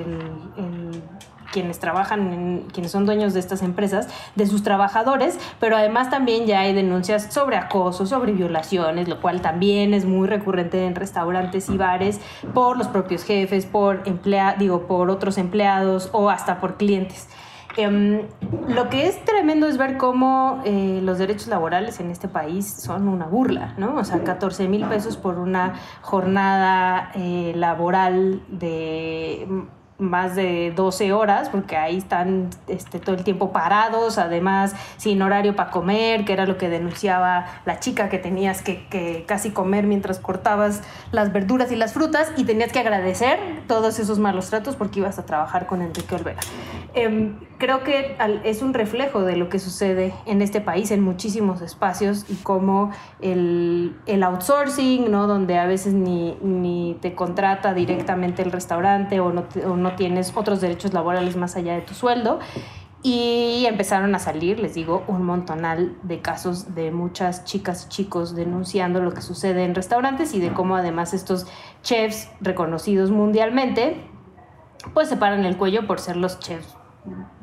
quienes 1.56 1.78
trabajan, 1.78 2.64
quienes 2.70 2.92
son 2.92 3.06
dueños 3.06 3.32
de 3.32 3.40
estas 3.40 3.62
empresas, 3.62 4.08
de 4.34 4.46
sus 4.46 4.62
trabajadores, 4.62 5.38
pero 5.58 5.74
además 5.74 6.10
también 6.10 6.44
ya 6.44 6.60
hay 6.60 6.74
denuncias 6.74 7.32
sobre 7.32 7.56
acoso, 7.56 8.04
sobre 8.04 8.32
violaciones, 8.32 9.08
lo 9.08 9.22
cual 9.22 9.40
también 9.40 9.94
es 9.94 10.04
muy 10.04 10.28
recurrente 10.28 10.84
en 10.84 10.94
restaurantes 10.94 11.70
y 11.70 11.78
bares 11.78 12.20
por 12.52 12.76
los 12.76 12.88
propios 12.88 13.24
jefes, 13.24 13.64
por 13.64 14.02
emplea, 14.04 14.54
digo, 14.58 14.86
por 14.86 15.08
otros 15.08 15.38
empleados 15.38 16.10
o 16.12 16.28
hasta 16.28 16.60
por 16.60 16.76
clientes. 16.76 17.26
Em, 17.78 18.26
lo 18.68 18.90
que 18.90 19.06
es 19.06 19.24
tremendo 19.24 19.66
es 19.66 19.78
ver 19.78 19.96
cómo 19.96 20.60
eh, 20.66 21.00
los 21.02 21.16
derechos 21.16 21.46
laborales 21.46 22.00
en 22.00 22.10
este 22.10 22.28
país 22.28 22.66
son 22.66 23.08
una 23.08 23.24
burla, 23.24 23.72
¿no? 23.78 23.96
O 23.96 24.04
sea, 24.04 24.22
14 24.22 24.68
mil 24.68 24.84
pesos 24.84 25.16
por 25.16 25.38
una 25.38 25.72
jornada 26.02 27.12
eh, 27.14 27.54
laboral 27.56 28.42
de 28.48 29.48
más 29.98 30.37
de 30.37 30.72
12 30.76 31.12
horas, 31.12 31.48
porque 31.48 31.76
ahí 31.76 31.96
están 31.98 32.50
este, 32.68 32.98
todo 32.98 33.16
el 33.16 33.24
tiempo 33.24 33.52
parados, 33.52 34.18
además 34.18 34.74
sin 34.98 35.22
horario 35.22 35.56
para 35.56 35.70
comer, 35.70 36.24
que 36.24 36.32
era 36.32 36.46
lo 36.46 36.59
que 36.59 36.68
denunciaba 36.68 37.46
la 37.64 37.80
chica, 37.80 38.09
que 38.09 38.18
tenías 38.18 38.62
que, 38.62 38.87
que, 38.88 39.24
casi 39.26 39.50
comer 39.50 39.87
mientras 39.87 40.18
cortabas 40.18 40.82
las 41.12 41.32
verduras 41.32 41.72
y 41.72 41.76
las 41.76 41.94
frutas 41.94 42.32
y 42.37 42.44
tenías 42.44 42.72
que 42.72 42.78
agradecer 42.78 43.38
todos 43.66 43.98
esos 43.98 44.18
malos 44.18 44.50
tratos 44.50 44.76
porque 44.76 45.00
ibas 45.00 45.18
a 45.18 45.24
trabajar 45.24 45.66
con 45.66 45.82
Enrique 45.82 46.14
Olvera. 46.14 46.40
Em, 46.98 47.38
creo 47.59 47.85
que 47.85 48.16
es 48.44 48.62
un 48.62 48.72
reflejo 48.72 49.20
de 49.20 49.37
lo 49.37 49.50
que 49.50 49.59
sucede 49.59 50.14
en 50.24 50.40
este 50.40 50.62
país 50.62 50.90
en 50.90 51.02
muchísimos 51.02 51.61
espacios 51.61 52.24
y 52.30 52.37
como 52.37 52.90
el, 53.20 53.94
outsourcing, 54.24 55.11
¿no? 55.11 55.26
donde 55.26 55.59
a 55.59 55.66
veces 55.66 55.92
ni, 55.92 56.96
te 57.02 57.14
contrata 57.14 57.74
directamente 57.74 58.40
el 58.40 58.50
restaurante 58.50 59.20
o 59.20 59.30
no, 59.30 59.44
o 59.66 59.76
no 59.76 59.94
tienes 59.94 60.32
otros 60.35 60.62
derechos 60.62 60.94
laborales 60.94 61.37
más 61.37 61.54
allá 61.56 61.74
de 61.74 61.82
tu 61.82 61.92
sueldo. 61.92 62.40
Y 63.02 63.66
empezaron 63.66 64.14
a 64.14 64.18
salir, 64.18 64.59
les 64.59 64.72
digo, 64.72 65.04
un 65.06 65.22
montonal 65.22 65.98
de 66.02 66.22
casos 66.22 66.74
de 66.74 66.92
muchas 66.92 67.44
chicas 67.44 67.85
y 67.85 67.88
chicos 67.90 68.35
denunciando 68.35 69.02
lo 69.02 69.12
que 69.12 69.20
sucede 69.20 69.64
en 69.64 69.74
restaurantes 69.74 70.32
y 70.32 70.40
de 70.40 70.54
cómo 70.54 70.76
además 70.76 71.12
estos 71.12 71.46
chefs 71.82 72.30
reconocidos 72.40 73.11
mundialmente 73.11 74.02
pues 74.94 75.11
se 75.11 75.16
paran 75.18 75.44
el 75.44 75.59
cuello 75.59 75.87
por 75.87 76.00
ser 76.00 76.16
los 76.16 76.38
chefs 76.38 76.74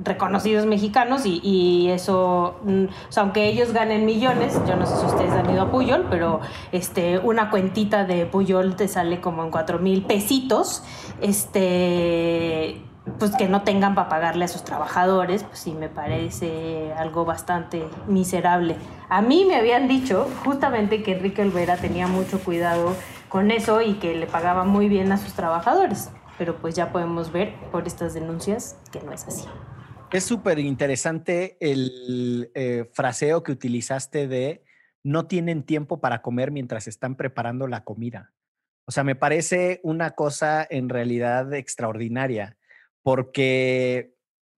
reconocidos 0.04 0.65
mexicanos 0.65 1.23
y, 1.26 1.89
eso, 1.89 2.60
mm, 2.63 2.86
aunque 3.15 3.47
ellos 3.47 3.73
ganen 3.73 4.06
millones, 4.06 4.60
yo 4.67 4.76
no 4.76 4.86
sé 4.86 4.97
si 4.97 5.06
ustedes 5.06 5.32
han 5.32 5.49
ido 5.49 5.63
a 5.63 5.71
Puyol, 5.71 6.08
pero 6.10 6.41
este, 6.71 7.19
una 7.19 7.49
cuentita 7.49 8.04
de 8.06 8.26
Puyol 8.26 8.76
te 8.76 8.88
sale 8.88 9.21
como 9.21 9.43
en 9.43 9.52
cuatro 9.52 9.80
mil 9.80 10.04
pesitos, 10.04 10.84
este, 11.21 12.82
pues 13.19 13.36
que 13.36 13.47
no 13.47 13.63
tengan 13.63 13.95
para 13.95 14.10
pagarle 14.10 14.45
a 14.45 14.47
sus 14.47 14.63
trabajadores, 14.63 15.43
pues 15.43 15.60
sí 15.60 15.73
me 15.73 15.89
parece 15.89 16.93
algo 16.97 17.26
bastante 17.26 17.84
miserable. 18.08 18.76
A 19.10 19.21
mí 19.21 19.45
me 19.45 19.56
habían 19.56 19.88
dicho 19.88 20.28
justamente 20.45 21.04
que 21.04 21.13
Enrique 21.13 21.41
Olvera 21.41 21.78
tenía 21.78 22.08
mucho 22.08 22.39
cuidado 22.39 22.93
con 23.30 23.52
eso 23.52 23.82
y 23.82 23.95
que 23.95 24.15
le 24.15 24.28
pagaba 24.28 24.63
muy 24.63 24.89
bien 24.89 25.12
a 25.12 25.17
sus 25.17 25.34
trabajadores 25.34 26.10
pero 26.38 26.60
pues 26.60 26.76
ya 26.76 26.91
podemos 26.91 27.32
ver 27.32 27.54
por 27.72 27.88
estas 27.88 28.13
denuncias 28.13 28.78
que 28.91 29.02
no 29.02 29.12
es 29.12 29.26
así. 29.28 29.48
Es 30.12 30.24
súper 30.24 30.60
interesante 30.60 31.58
el 31.60 32.52
eh, 32.54 32.89
fraseo 32.93 33.41
que 33.41 33.52
utilizaste 33.52 34.28
de 34.28 34.63
no 35.04 35.26
tienen 35.26 35.63
tiempo 35.63 36.00
para 36.00 36.22
comer 36.22 36.52
mientras 36.52 36.88
están 36.88 37.15
preparando 37.15 37.67
la 37.67 37.84
comida. 37.84 38.32
O 38.86 38.91
sea, 38.91 39.04
me 39.04 39.15
parece 39.15 39.80
una 39.84 40.12
cosa 40.12 40.65
en 40.69 40.89
realidad 40.89 41.54
extraordinaria, 41.54 42.58
porque 43.02 44.13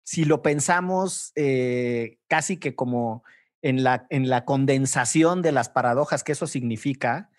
si 0.05 0.25
lo 0.25 0.43
pensamos 0.43 1.33
eh, 1.37 2.19
casi 2.29 2.59
que 2.59 2.75
como 2.75 3.23
en 3.63 3.85
la, 3.85 4.07
en 4.11 4.29
la 4.29 4.45
condensación 4.45 5.41
de 5.41 5.53
las 5.53 5.69
paradojas 5.69 6.25
que 6.25 6.33
eso 6.33 6.47
significa, 6.47 7.31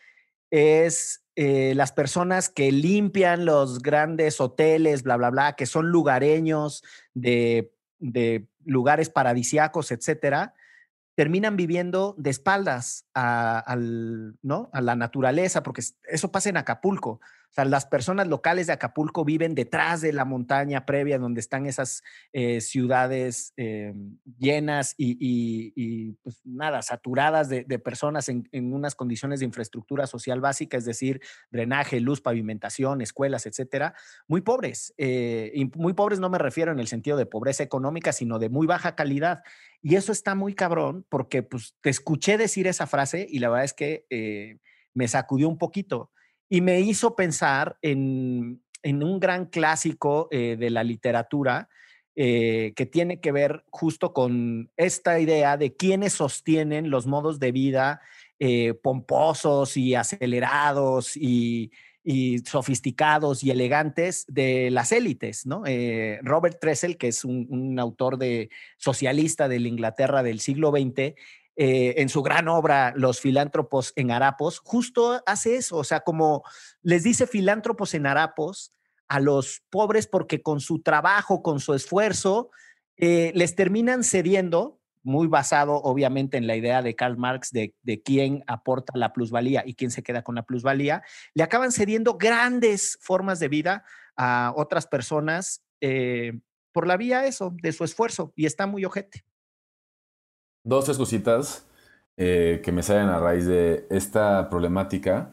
es 0.52 1.25
eh, 1.36 1.74
las 1.76 1.92
personas 1.92 2.50
que 2.50 2.72
limpian 2.72 3.44
los 3.44 3.82
grandes 3.82 4.40
hoteles, 4.40 5.04
bla, 5.04 5.18
bla, 5.18 5.30
bla, 5.30 5.56
que 5.58 5.66
son 5.66 5.90
lugareños 5.90 6.84
de, 7.14 7.72
lugares 8.64 9.10
paradisiacos, 9.10 9.92
etcétera, 9.92 10.54
terminan 11.16 11.58
viviendo 11.58 12.16
de 12.18 12.30
espaldas 12.30 13.06
al, 13.14 14.38
¿no? 14.42 14.70
a 14.72 14.82
la 14.82 14.96
naturaleza, 14.96 15.62
porque 15.62 15.84
eso 16.08 16.32
pasa 16.32 16.50
en 16.50 16.58
Acapulco. 16.58 17.20
Sea, 17.56 17.64
las 17.64 17.86
personas 17.86 18.28
locales 18.28 18.68
de 18.68 18.74
Acapulco 18.74 19.24
viven 19.24 19.56
detrás 19.56 20.02
de 20.02 20.12
la 20.12 20.26
montaña 20.26 20.86
previa 20.86 21.18
donde 21.18 21.40
están 21.40 21.66
esas 21.66 22.04
eh, 22.34 22.60
ciudades 22.60 23.54
eh, 23.56 23.94
llenas 24.38 24.94
y, 24.98 26.12
pues 26.22 26.42
nada, 26.44 26.82
saturadas 26.82 27.48
de, 27.48 27.64
personas 27.80 28.28
en, 28.28 28.74
unas 28.74 28.94
condiciones 28.94 29.40
de 29.40 29.46
infraestructura 29.46 30.06
social 30.06 30.42
básica, 30.42 30.76
es 30.76 30.84
decir, 30.84 31.22
drenaje, 31.50 32.02
luz, 32.02 32.20
pavimentación, 32.20 33.00
escuelas, 33.00 33.46
etcétera, 33.46 33.94
muy 34.28 34.42
pobres. 34.42 34.94
Eh, 34.98 35.54
y 35.56 35.64
muy 35.78 35.94
pobres 35.94 36.20
no 36.20 36.30
me 36.30 36.40
refiero 36.40 36.74
en 36.74 36.80
el 36.80 36.88
sentido 36.88 37.16
de 37.16 37.26
pobreza 37.26 37.64
económica, 37.64 38.12
sino 38.12 38.38
de 38.38 38.50
muy 38.50 38.68
baja 38.68 38.96
calidad. 38.96 39.44
Y 39.82 39.96
eso 39.96 40.12
está 40.12 40.36
muy 40.36 40.56
cabrón 40.56 41.06
porque 41.08 41.42
pues 41.42 41.78
te 41.80 41.90
escuché 41.90 42.38
decir 42.38 42.68
esa 42.68 42.86
frase 42.86 43.26
y 43.30 43.40
la 43.40 43.48
verdad 43.48 43.64
es 43.64 43.74
que 43.74 44.60
me 44.94 45.08
sacudió 45.08 45.48
un 45.48 45.58
poquito 45.58 46.12
y 46.50 46.62
me 46.62 46.80
hizo 46.82 47.16
pensar 47.16 47.78
en, 47.82 48.62
un 48.84 49.20
gran 49.20 49.46
clásico 49.46 50.28
eh, 50.30 50.58
de 50.60 50.70
la 50.70 50.84
literatura 50.84 51.70
eh, 52.16 52.74
que 52.76 52.86
tiene 52.86 53.20
que 53.20 53.32
ver 53.32 53.64
justo 53.72 54.14
con 54.14 54.72
esta 54.78 55.20
idea 55.20 55.58
de 55.58 55.76
quiénes 55.76 56.14
sostienen 56.14 56.90
los 56.90 57.08
modos 57.08 57.40
de 57.40 57.52
vida 57.52 58.02
eh, 58.40 58.74
pomposos 58.76 59.76
y 59.76 59.96
acelerados 59.96 61.18
y, 61.18 61.72
sofisticados 62.46 63.44
y 63.44 63.50
elegantes 63.50 64.26
de 64.28 64.70
las 64.70 64.92
élites, 64.92 65.44
Robert 66.22 66.60
Tressel, 66.62 66.98
que 66.98 67.08
es 67.08 67.26
un, 67.26 67.80
autor 67.80 68.20
de 68.20 68.52
socialista 68.78 69.48
de 69.48 69.60
la 69.60 69.70
Inglaterra 69.70 70.22
del 70.22 70.40
siglo 70.40 70.70
XX, 70.70 71.16
eh, 71.56 71.96
en 71.98 72.10
su 72.10 72.22
gran 72.22 72.48
obra 72.48 72.94
Los 72.96 73.20
filántropos 73.20 73.94
en 73.96 74.12
harapos, 74.12 74.60
justo 74.60 75.22
hace 75.26 75.56
eso, 75.56 75.78
o 75.78 75.84
sea, 75.84 76.02
como 76.02 76.44
les 76.82 77.04
dice 77.04 77.28
filántropos 77.28 77.94
en 77.94 78.08
harapos 78.08 78.74
a 79.08 79.20
los 79.20 79.64
pobres 79.70 80.08
porque 80.08 80.42
con 80.42 80.60
su 80.60 80.82
trabajo, 80.82 81.42
con 81.42 81.60
su 81.60 81.74
esfuerzo, 81.74 82.50
eh, 82.98 83.32
les 83.36 83.56
terminan 83.56 84.04
cediendo 84.04 84.80
muy 85.06 85.28
basado 85.28 85.76
obviamente 85.76 86.36
en 86.36 86.48
la 86.48 86.56
idea 86.56 86.82
de 86.82 86.96
Karl 86.96 87.16
Marx 87.16 87.52
de, 87.52 87.74
quién 88.04 88.44
aporta 88.48 88.98
la 88.98 89.14
plusvalía 89.14 89.64
y 89.66 89.76
quién 89.76 89.92
se 89.92 90.02
queda 90.02 90.24
con 90.24 90.34
la 90.34 90.44
plusvalía, 90.44 91.04
le 91.36 91.44
acaban 91.44 91.72
cediendo 91.72 92.18
grandes 92.18 92.98
formas 93.02 93.40
de 93.40 93.48
vida 93.48 93.86
a 94.18 94.52
otras 94.56 94.88
personas 94.88 95.62
eh, 95.80 96.40
por 96.72 96.88
la 96.88 96.98
vía 96.98 97.28
eso, 97.28 97.56
de 97.62 97.72
su 97.72 97.84
esfuerzo, 97.84 98.34
y 98.36 98.48
está 98.48 98.66
muy 98.66 98.84
ojete. 98.84 99.24
Dos, 100.66 100.86
tres 100.86 100.98
cositas 100.98 101.68
eh, 102.18 102.60
que 102.64 102.72
me 102.72 102.82
salen 102.82 103.10
a 103.10 103.20
raíz 103.20 103.46
de 103.46 103.86
esta 103.92 104.50
problemática, 104.50 105.32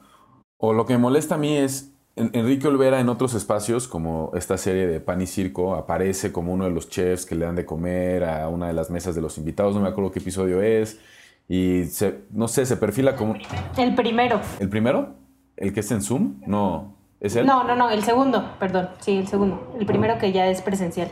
o 0.58 0.74
lo 0.74 0.84
que 0.84 0.92
me 0.92 0.98
molesta 0.98 1.36
a 1.36 1.38
mí 1.38 1.56
es 1.56 1.90
Enrique 2.16 2.68
Olvera 2.68 3.00
en 3.00 3.08
otros 3.08 3.32
espacios, 3.32 3.88
como 3.88 4.30
esta 4.34 4.58
serie 4.58 4.86
de 4.86 5.00
Pan 5.00 5.22
y 5.22 5.26
Circo, 5.26 5.74
aparece 5.74 6.32
como 6.32 6.52
uno 6.52 6.64
de 6.64 6.70
los 6.70 6.90
chefs 6.90 7.24
que 7.24 7.34
le 7.34 7.46
dan 7.46 7.56
de 7.56 7.64
comer 7.64 8.24
a 8.24 8.46
una 8.50 8.66
de 8.66 8.74
las 8.74 8.90
mesas 8.90 9.14
de 9.14 9.22
los 9.22 9.38
invitados, 9.38 9.74
no 9.74 9.80
me 9.80 9.88
acuerdo 9.88 10.12
qué 10.12 10.18
episodio 10.18 10.60
es, 10.60 11.00
y 11.48 11.84
no 12.30 12.46
sé, 12.46 12.66
se 12.66 12.76
perfila 12.76 13.16
como... 13.16 13.34
El 13.78 13.94
primero. 13.94 14.38
¿El 14.60 14.68
primero? 14.68 15.14
¿El 15.56 15.72
que 15.72 15.80
es 15.80 15.90
en 15.90 16.02
Zoom? 16.02 16.42
No, 16.46 16.94
¿es 17.20 17.36
él? 17.36 17.46
No, 17.46 17.64
no, 17.64 17.74
no, 17.74 17.88
el 17.88 18.02
segundo, 18.02 18.54
perdón, 18.60 18.90
sí, 19.00 19.16
el 19.16 19.28
segundo, 19.28 19.74
el 19.80 19.86
primero 19.86 20.18
que 20.18 20.30
ya 20.30 20.46
es 20.48 20.60
presencial. 20.60 21.08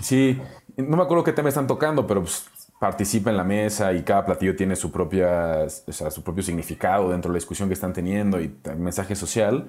Sí, 0.00 0.40
no 0.76 0.96
me 0.96 1.02
acuerdo 1.04 1.22
qué 1.22 1.32
tema 1.32 1.48
están 1.48 1.68
tocando, 1.68 2.06
pero 2.08 2.22
pues, 2.22 2.46
participa 2.82 3.30
en 3.30 3.36
la 3.36 3.44
mesa 3.44 3.92
y 3.92 4.02
cada 4.02 4.26
platillo 4.26 4.56
tiene 4.56 4.74
su, 4.74 4.90
propia, 4.90 5.68
su 5.68 6.22
propio 6.24 6.42
significado 6.42 7.10
dentro 7.10 7.28
de 7.28 7.34
la 7.34 7.36
discusión 7.36 7.68
que 7.68 7.74
están 7.74 7.92
teniendo 7.92 8.40
y 8.40 8.52
mensaje 8.76 9.14
social 9.14 9.68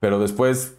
pero 0.00 0.18
después 0.18 0.78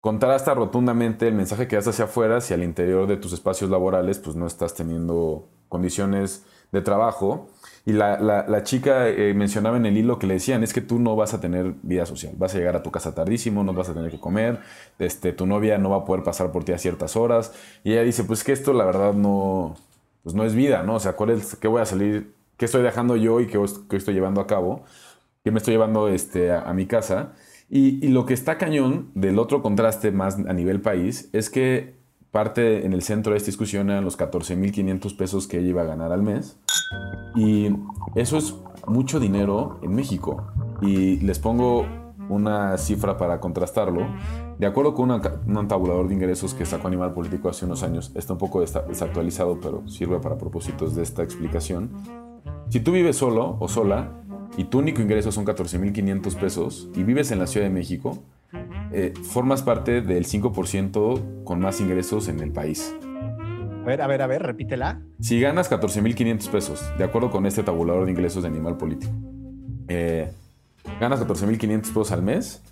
contrasta 0.00 0.54
rotundamente 0.54 1.28
el 1.28 1.34
mensaje 1.34 1.68
que 1.68 1.76
das 1.76 1.86
hacia 1.86 2.06
afuera 2.06 2.40
si 2.40 2.54
al 2.54 2.62
interior 2.62 3.06
de 3.06 3.18
tus 3.18 3.34
espacios 3.34 3.68
laborales 3.68 4.18
pues 4.18 4.36
no 4.36 4.46
estás 4.46 4.72
teniendo 4.74 5.46
condiciones 5.68 6.46
de 6.72 6.80
trabajo. 6.80 7.50
Y 7.84 7.92
la, 7.92 8.18
la, 8.20 8.62
chica 8.62 9.08
eh, 9.08 9.32
mencionaba 9.34 9.76
en 9.78 9.86
el 9.86 9.96
hilo 9.96 10.18
que 10.18 10.26
le 10.26 10.34
decían, 10.34 10.62
es 10.62 10.74
que 10.74 10.82
tú 10.82 10.98
no 10.98 11.16
vas 11.16 11.32
a 11.32 11.40
tener 11.40 11.74
vida 11.82 12.04
social, 12.04 12.34
vas 12.36 12.54
a 12.54 12.58
llegar 12.58 12.76
a 12.76 12.82
tu 12.82 12.90
casa 12.90 13.14
tardísimo, 13.14 13.64
no 13.64 13.72
vas 13.72 13.88
a 13.88 13.94
tener 13.94 14.10
que 14.10 14.20
comer, 14.20 14.60
este, 14.98 15.32
tu 15.32 15.46
novia 15.46 15.78
no 15.78 15.90
va 15.90 15.98
a 15.98 16.04
poder 16.04 16.22
pasar 16.22 16.52
por 16.52 16.64
ti 16.64 16.72
a 16.72 16.78
ciertas 16.78 17.16
horas. 17.16 17.54
Y 17.84 17.92
ella 17.92 18.02
dice, 18.02 18.24
pues 18.24 18.44
que 18.44 18.52
esto 18.52 18.74
la 18.74 18.84
verdad 18.84 19.14
no, 19.14 19.76
pues 20.28 20.36
no 20.36 20.44
es 20.44 20.54
vida, 20.54 20.82
¿no? 20.82 20.96
O 20.96 21.00
sea, 21.00 21.14
¿cuál 21.16 21.30
es, 21.30 21.56
¿qué 21.56 21.68
voy 21.68 21.80
a 21.80 21.86
salir? 21.86 22.34
¿Qué 22.58 22.66
estoy 22.66 22.82
dejando 22.82 23.16
yo 23.16 23.40
y 23.40 23.46
qué, 23.46 23.58
estoy 23.96 24.12
llevando 24.12 24.42
a 24.42 24.46
cabo? 24.46 24.84
¿Qué 25.42 25.50
me 25.50 25.56
estoy 25.56 25.72
llevando 25.72 26.08
este, 26.08 26.52
a 26.52 26.70
mi 26.74 26.84
casa? 26.84 27.32
Y, 27.70 28.06
lo 28.08 28.26
que 28.26 28.34
está 28.34 28.58
cañón 28.58 29.10
del 29.14 29.38
otro 29.38 29.62
contraste 29.62 30.12
más 30.12 30.36
a 30.46 30.52
nivel 30.52 30.82
país 30.82 31.30
es 31.32 31.48
que 31.48 31.94
parte 32.30 32.84
en 32.84 32.92
el 32.92 33.00
centro 33.00 33.32
de 33.32 33.38
esta 33.38 33.46
discusión 33.46 33.88
eran 33.88 34.04
los 34.04 34.18
14.500 34.18 35.16
pesos 35.16 35.46
que 35.46 35.60
ella 35.60 35.68
iba 35.68 35.80
a 35.80 35.86
ganar 35.86 36.12
al 36.12 36.22
mes. 36.22 36.58
Y 37.34 37.70
eso 38.14 38.36
es 38.36 38.54
mucho 38.86 39.20
dinero 39.20 39.78
en 39.80 39.94
México. 39.94 40.46
Y 40.82 41.20
les 41.20 41.38
pongo 41.38 41.86
una 42.28 42.76
cifra 42.78 43.16
para 43.16 43.40
contrastarlo. 43.40 44.06
De 44.58 44.66
acuerdo 44.66 44.94
con 44.94 45.10
un 45.10 45.68
tabulador 45.68 46.08
de 46.08 46.14
ingresos 46.14 46.54
que 46.54 46.66
sacó 46.66 46.88
Animal 46.88 47.12
Político 47.12 47.48
hace 47.48 47.64
unos 47.64 47.82
años, 47.82 48.12
está 48.14 48.32
un 48.34 48.38
poco 48.38 48.60
desactualizado, 48.60 49.60
pero 49.60 49.86
sirve 49.88 50.18
para 50.18 50.36
propósitos 50.36 50.94
de 50.94 51.02
esta 51.02 51.22
explicación. 51.22 51.90
Si 52.68 52.80
tú 52.80 52.92
vives 52.92 53.16
solo 53.16 53.56
o 53.60 53.68
sola, 53.68 54.12
y 54.56 54.64
tu 54.64 54.78
único 54.80 55.00
ingreso 55.00 55.30
son 55.30 55.46
14.500 55.46 56.34
pesos 56.34 56.88
y 56.96 57.04
vives 57.04 57.30
en 57.30 57.38
la 57.38 57.46
Ciudad 57.46 57.66
de 57.66 57.72
México, 57.72 58.24
eh, 58.92 59.14
formas 59.22 59.62
parte 59.62 60.00
del 60.00 60.24
5% 60.26 61.44
con 61.44 61.60
más 61.60 61.80
ingresos 61.80 62.28
en 62.28 62.40
el 62.40 62.50
país. 62.50 62.94
A 63.82 63.86
ver, 63.86 64.02
a 64.02 64.06
ver, 64.06 64.20
a 64.20 64.26
ver, 64.26 64.42
repítela. 64.42 65.00
Si 65.20 65.40
ganas 65.40 65.70
14.500 65.70 66.50
pesos, 66.50 66.84
de 66.98 67.04
acuerdo 67.04 67.30
con 67.30 67.46
este 67.46 67.62
tabulador 67.62 68.04
de 68.04 68.10
ingresos 68.10 68.42
de 68.42 68.48
Animal 68.48 68.76
Político, 68.76 69.12
eh, 69.86 70.32
ganas 71.00 71.20
14.500 71.20 71.80
pesos 71.88 72.12
al 72.12 72.22
mes, 72.22 72.62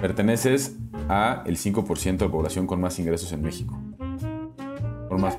perteneces 0.00 0.76
a 1.08 1.42
el 1.46 1.56
5% 1.56 2.18
de 2.18 2.26
la 2.26 2.30
población 2.30 2.66
con 2.66 2.80
más 2.80 2.98
ingresos 2.98 3.32
en 3.32 3.42
México. 3.42 3.78
Formas, 5.08 5.38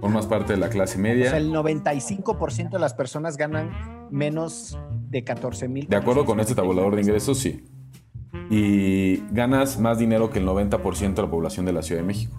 formas 0.00 0.26
parte 0.26 0.54
de 0.54 0.58
la 0.58 0.68
clase 0.68 0.98
media. 0.98 1.26
O 1.26 1.30
sea, 1.30 1.38
el 1.38 1.52
95% 1.52 2.70
de 2.70 2.78
las 2.78 2.94
personas 2.94 3.36
ganan 3.36 3.70
menos 4.10 4.78
de 5.08 5.24
14 5.24 5.68
mil. 5.68 5.88
De 5.88 5.96
acuerdo 5.96 6.24
con 6.24 6.40
este 6.40 6.54
tabulador 6.54 6.96
de 6.96 7.02
ingresos, 7.02 7.38
sí. 7.38 7.64
Y 8.48 9.18
ganas 9.32 9.78
más 9.78 9.98
dinero 9.98 10.30
que 10.30 10.40
el 10.40 10.46
90% 10.46 11.14
de 11.14 11.22
la 11.22 11.30
población 11.30 11.66
de 11.66 11.72
la 11.72 11.82
Ciudad 11.82 12.00
de 12.00 12.06
México. 12.06 12.36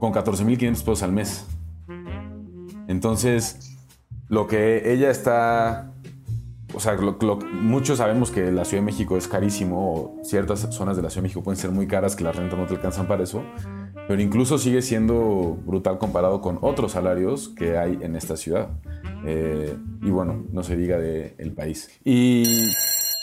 Con 0.00 0.12
14 0.12 0.44
mil 0.44 0.58
500 0.58 0.82
pesos 0.82 1.02
al 1.02 1.12
mes. 1.12 1.46
Entonces, 2.86 3.76
lo 4.28 4.46
que 4.46 4.92
ella 4.92 5.10
está... 5.10 5.92
O 6.76 6.80
sea, 6.80 6.94
muchos 7.52 7.98
sabemos 7.98 8.30
que 8.30 8.52
la 8.52 8.66
Ciudad 8.66 8.82
de 8.82 8.86
México 8.86 9.16
es 9.16 9.26
carísimo, 9.26 9.94
o 10.20 10.24
ciertas 10.24 10.68
zonas 10.70 10.94
de 10.94 11.02
la 11.02 11.08
Ciudad 11.08 11.22
de 11.22 11.28
México 11.28 11.42
pueden 11.42 11.58
ser 11.58 11.70
muy 11.70 11.86
caras, 11.86 12.14
que 12.14 12.22
las 12.22 12.36
rentas 12.36 12.58
no 12.58 12.66
te 12.66 12.74
alcanzan 12.74 13.08
para 13.08 13.24
eso, 13.24 13.42
pero 14.06 14.20
incluso 14.20 14.58
sigue 14.58 14.82
siendo 14.82 15.58
brutal 15.64 15.96
comparado 15.96 16.42
con 16.42 16.58
otros 16.60 16.92
salarios 16.92 17.48
que 17.48 17.78
hay 17.78 17.98
en 18.02 18.14
esta 18.14 18.36
ciudad. 18.36 18.68
Eh, 19.24 19.74
y 20.02 20.10
bueno, 20.10 20.44
no 20.52 20.62
se 20.62 20.76
diga 20.76 20.98
del 20.98 21.32
el 21.38 21.52
país. 21.52 21.88
Y 22.04 22.44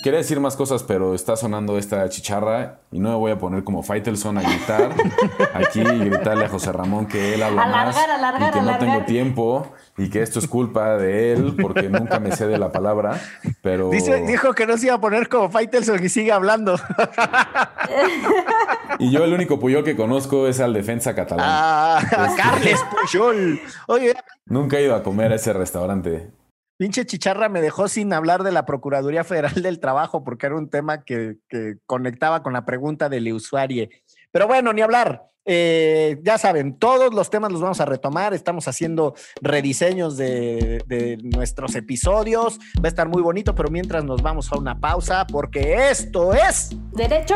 quería 0.04 0.20
decir 0.20 0.40
más 0.40 0.58
cosas, 0.58 0.84
pero 0.84 1.16
está 1.16 1.38
sonando 1.38 1.78
esta 1.78 2.08
chicharra 2.10 2.82
y 2.92 3.00
no 3.00 3.12
me 3.12 3.16
voy 3.16 3.32
a 3.32 3.40
poner 3.40 3.64
como 3.64 3.82
Faitelson 3.82 4.38
a 4.38 4.42
gritar 4.42 4.94
aquí 5.54 5.80
y 5.80 6.06
gritarle 6.06 6.46
a 6.46 6.50
José 6.50 6.74
Ramón 6.74 7.08
que 7.08 7.34
él 7.34 7.42
habla 7.42 7.66
más 7.66 7.98
y 7.98 8.52
que 8.52 8.62
no 8.62 8.78
tengo 8.78 9.06
tiempo 9.06 9.72
y 9.98 10.10
que 10.10 10.22
esto 10.22 10.40
es 10.40 10.48
culpa 10.48 10.98
de 10.98 11.34
él 11.34 11.56
porque 11.60 11.90
nunca 11.90 12.20
me 12.20 12.36
cede 12.36 12.58
la 12.58 12.72
palabra, 12.72 13.20
pero... 13.62 13.90
dijo 13.90 14.54
que 14.54 14.68
no 14.68 14.78
se 14.78 14.88
iba 14.88 14.96
a 14.96 15.02
poner 15.02 15.30
como 15.30 15.50
Faitelson 15.50 16.04
y 16.04 16.10
sigue 16.10 16.34
hablando. 16.34 16.76
y 19.00 19.10
yo 19.10 19.24
el 19.24 19.34
único 19.34 19.60
Puyol 19.60 19.86
que 19.86 19.96
conozco 19.96 20.48
es 20.48 20.60
al 20.60 20.74
defensa 20.74 21.16
catalán. 21.16 21.48
Ah, 21.50 22.34
Carles 22.36 22.84
Puyol. 22.92 23.62
Oye, 23.88 24.14
Nunca 24.46 24.78
he 24.78 24.84
ido 24.84 24.96
a 24.96 25.04
comer 25.04 25.32
a 25.32 25.36
ese 25.36 25.54
restaurante. 25.54 26.30
Pinche 26.78 27.06
chicharra 27.06 27.50
me 27.50 27.62
dejó 27.62 27.88
sin 27.88 28.12
hablar 28.14 28.44
de 28.44 28.52
la 28.52 28.66
Procuraduría 28.66 29.24
Federal 29.24 29.62
del 29.62 29.80
Trabajo 29.80 30.24
porque 30.24 30.48
era 30.48 30.56
un 30.56 30.70
tema 30.70 31.04
que, 31.04 31.38
conectaba 31.86 32.42
con 32.42 32.54
la 32.54 32.66
pregunta 32.66 33.10
del 33.10 33.32
usuario. 33.32 33.88
Pero 34.32 34.48
bueno, 34.48 34.74
ni 34.74 34.82
hablar. 34.82 35.24
Eh, 35.46 36.20
ya 36.24 36.38
saben, 36.38 36.80
todos 36.80 37.14
los 37.14 37.30
temas 37.30 37.52
los 37.52 37.62
vamos 37.62 37.82
a 37.82 37.86
retomar. 37.86 38.34
Estamos 38.34 38.68
haciendo 38.68 39.14
rediseños 39.42 40.18
de, 40.18 40.82
de, 40.88 41.18
nuestros 41.22 41.76
episodios. 41.76 42.60
Va 42.78 42.86
a 42.86 42.88
estar 42.88 43.10
muy 43.10 43.22
bonito, 43.22 43.54
pero 43.54 43.70
mientras 43.70 44.04
nos 44.04 44.22
vamos 44.22 44.52
a 44.52 44.58
una 44.58 44.80
pausa 44.80 45.28
porque 45.28 45.90
esto 45.90 46.34
es... 46.34 46.72
Derecho. 46.94 47.36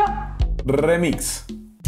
Remix. 0.64 1.44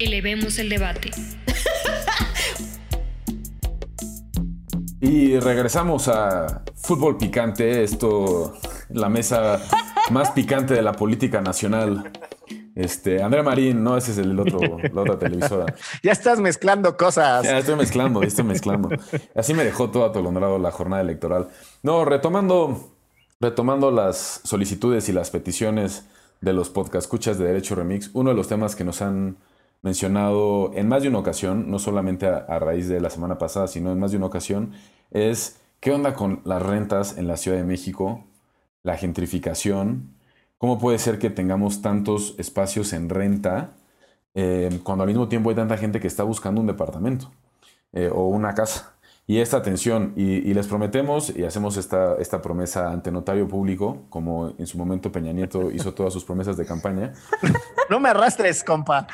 Elevemos 0.00 0.58
el 0.58 0.70
debate. 0.70 1.10
Y 5.02 5.38
regresamos 5.38 6.08
a 6.08 6.62
fútbol 6.74 7.18
picante, 7.18 7.84
esto, 7.84 8.54
la 8.88 9.10
mesa 9.10 9.60
más 10.10 10.30
picante 10.30 10.72
de 10.72 10.80
la 10.80 10.92
política 10.92 11.42
nacional. 11.42 12.10
Este, 12.74 13.22
Andrea 13.22 13.42
Marín, 13.42 13.84
no, 13.84 13.98
ese 13.98 14.12
es 14.12 14.18
el 14.18 14.40
otro, 14.40 14.58
la 14.90 15.02
otra 15.02 15.18
televisora. 15.18 15.66
Ya 16.02 16.12
estás 16.12 16.40
mezclando 16.40 16.96
cosas. 16.96 17.44
Ya 17.44 17.58
estoy 17.58 17.76
mezclando, 17.76 18.22
estoy 18.22 18.44
mezclando. 18.44 18.88
Así 19.34 19.52
me 19.52 19.64
dejó 19.64 19.90
todo 19.90 20.06
atolondrado 20.06 20.58
la 20.58 20.70
jornada 20.70 21.02
electoral. 21.02 21.48
No, 21.82 22.06
retomando, 22.06 22.94
retomando 23.38 23.90
las 23.90 24.40
solicitudes 24.44 25.10
y 25.10 25.12
las 25.12 25.30
peticiones 25.30 26.06
de 26.40 26.54
los 26.54 26.70
podcast 26.70 27.04
escuchas 27.04 27.36
de 27.38 27.44
Derecho 27.44 27.74
Remix, 27.74 28.08
uno 28.14 28.30
de 28.30 28.36
los 28.36 28.48
temas 28.48 28.74
que 28.76 28.84
nos 28.84 29.02
han 29.02 29.36
mencionado 29.82 30.72
en 30.74 30.88
más 30.88 31.02
de 31.02 31.08
una 31.08 31.18
ocasión, 31.18 31.70
no 31.70 31.78
solamente 31.78 32.26
a, 32.26 32.58
raíz 32.58 32.88
de 32.88 33.00
la 33.00 33.10
semana 33.10 33.38
pasada, 33.38 33.66
sino 33.68 33.92
en 33.92 33.98
más 33.98 34.10
de 34.10 34.18
una 34.18 34.26
ocasión, 34.26 34.72
es 35.10 35.60
qué 35.80 35.92
onda 35.92 36.14
con 36.14 36.42
las 36.44 36.62
rentas 36.62 37.16
en 37.18 37.26
la 37.26 37.36
Ciudad 37.36 37.56
de 37.56 37.64
México, 37.64 38.24
la 38.82 38.96
gentrificación, 38.96 40.14
cómo 40.58 40.78
puede 40.78 40.98
ser 40.98 41.18
que 41.18 41.30
tengamos 41.30 41.82
tantos 41.82 42.34
espacios 42.38 42.92
en 42.92 43.08
renta 43.08 43.72
eh, 44.34 44.80
cuando 44.82 45.04
al 45.04 45.08
mismo 45.08 45.28
tiempo 45.28 45.50
hay 45.50 45.56
tanta 45.56 45.76
gente 45.76 46.00
que 46.00 46.06
está 46.06 46.22
buscando 46.22 46.60
un 46.60 46.66
departamento 46.66 47.30
eh, 47.92 48.10
o 48.12 48.28
una 48.28 48.54
casa. 48.54 48.94
Y 49.26 49.38
esta 49.38 49.58
atención, 49.58 50.12
y, 50.16 50.52
les 50.52 50.66
prometemos 50.66 51.30
y 51.36 51.44
hacemos 51.44 51.76
esta, 51.76 52.16
esta 52.16 52.42
promesa 52.42 52.90
ante 52.90 53.12
notario 53.12 53.46
público, 53.46 54.06
como 54.08 54.54
en 54.58 54.66
su 54.66 54.76
momento 54.76 55.12
Peña 55.12 55.32
Nieto 55.32 55.70
hizo 55.70 55.94
todas 55.94 56.12
sus 56.12 56.24
promesas 56.24 56.56
de 56.56 56.66
campaña. 56.66 57.12
No 57.88 57.98
me 57.98 58.08
arrastres, 58.08 58.62
compa. 58.62 59.08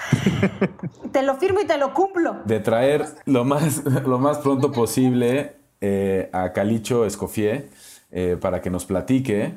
Te 1.13 1.23
lo 1.23 1.37
firmo 1.37 1.61
y 1.61 1.67
te 1.67 1.79
lo 1.79 1.95
cumplo. 1.95 2.43
De 2.45 2.61
traer 2.61 3.07
lo 3.25 3.43
más, 3.43 3.83
lo 3.85 4.19
más 4.19 4.37
pronto 4.39 4.71
posible 4.71 5.57
eh, 5.81 6.29
a 6.31 6.53
Calicho 6.53 7.07
Escofié 7.07 7.71
eh, 8.11 8.37
para 8.39 8.61
que 8.61 8.69
nos 8.69 8.85
platique, 8.85 9.55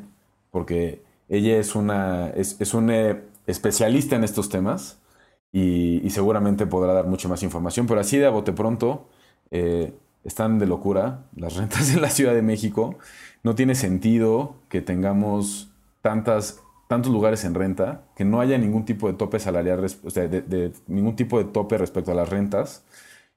porque 0.51 1.03
ella 1.27 1.57
es 1.57 1.75
una 1.75 2.29
es, 2.29 2.55
es 2.61 2.73
un 2.73 2.89
eh, 2.91 3.21
especialista 3.45 4.15
en 4.15 4.23
estos 4.23 4.47
temas 4.47 4.99
y, 5.51 5.99
y, 6.05 6.09
seguramente 6.11 6.65
podrá 6.65 6.93
dar 6.93 7.07
mucha 7.07 7.27
más 7.27 7.43
información. 7.43 7.87
Pero 7.87 7.99
así 7.99 8.17
de 8.17 8.25
a 8.25 8.29
bote 8.29 8.53
pronto 8.53 9.09
están 10.23 10.59
de 10.59 10.67
locura 10.67 11.25
las 11.35 11.55
rentas 11.55 11.93
en 11.93 12.01
la 12.01 12.09
Ciudad 12.09 12.33
de 12.33 12.41
México. 12.41 12.97
No 13.43 13.55
tiene 13.55 13.75
sentido 13.75 14.55
que 14.69 14.81
tengamos 14.81 15.71
tantas, 16.01 16.61
tantos 16.87 17.11
lugares 17.11 17.45
en 17.45 17.53
renta, 17.53 18.03
que 18.15 18.25
no 18.25 18.41
haya 18.41 18.57
ningún 18.57 18.85
tipo 18.85 19.07
de 19.07 19.13
tope 19.13 19.39
salarial, 19.39 19.85
o 20.03 20.09
sea, 20.09 20.29
ningún 20.87 21.15
tipo 21.15 21.37
de 21.37 21.45
tope 21.45 21.77
respecto 21.77 22.11
a 22.11 22.15
las 22.15 22.29
rentas, 22.29 22.83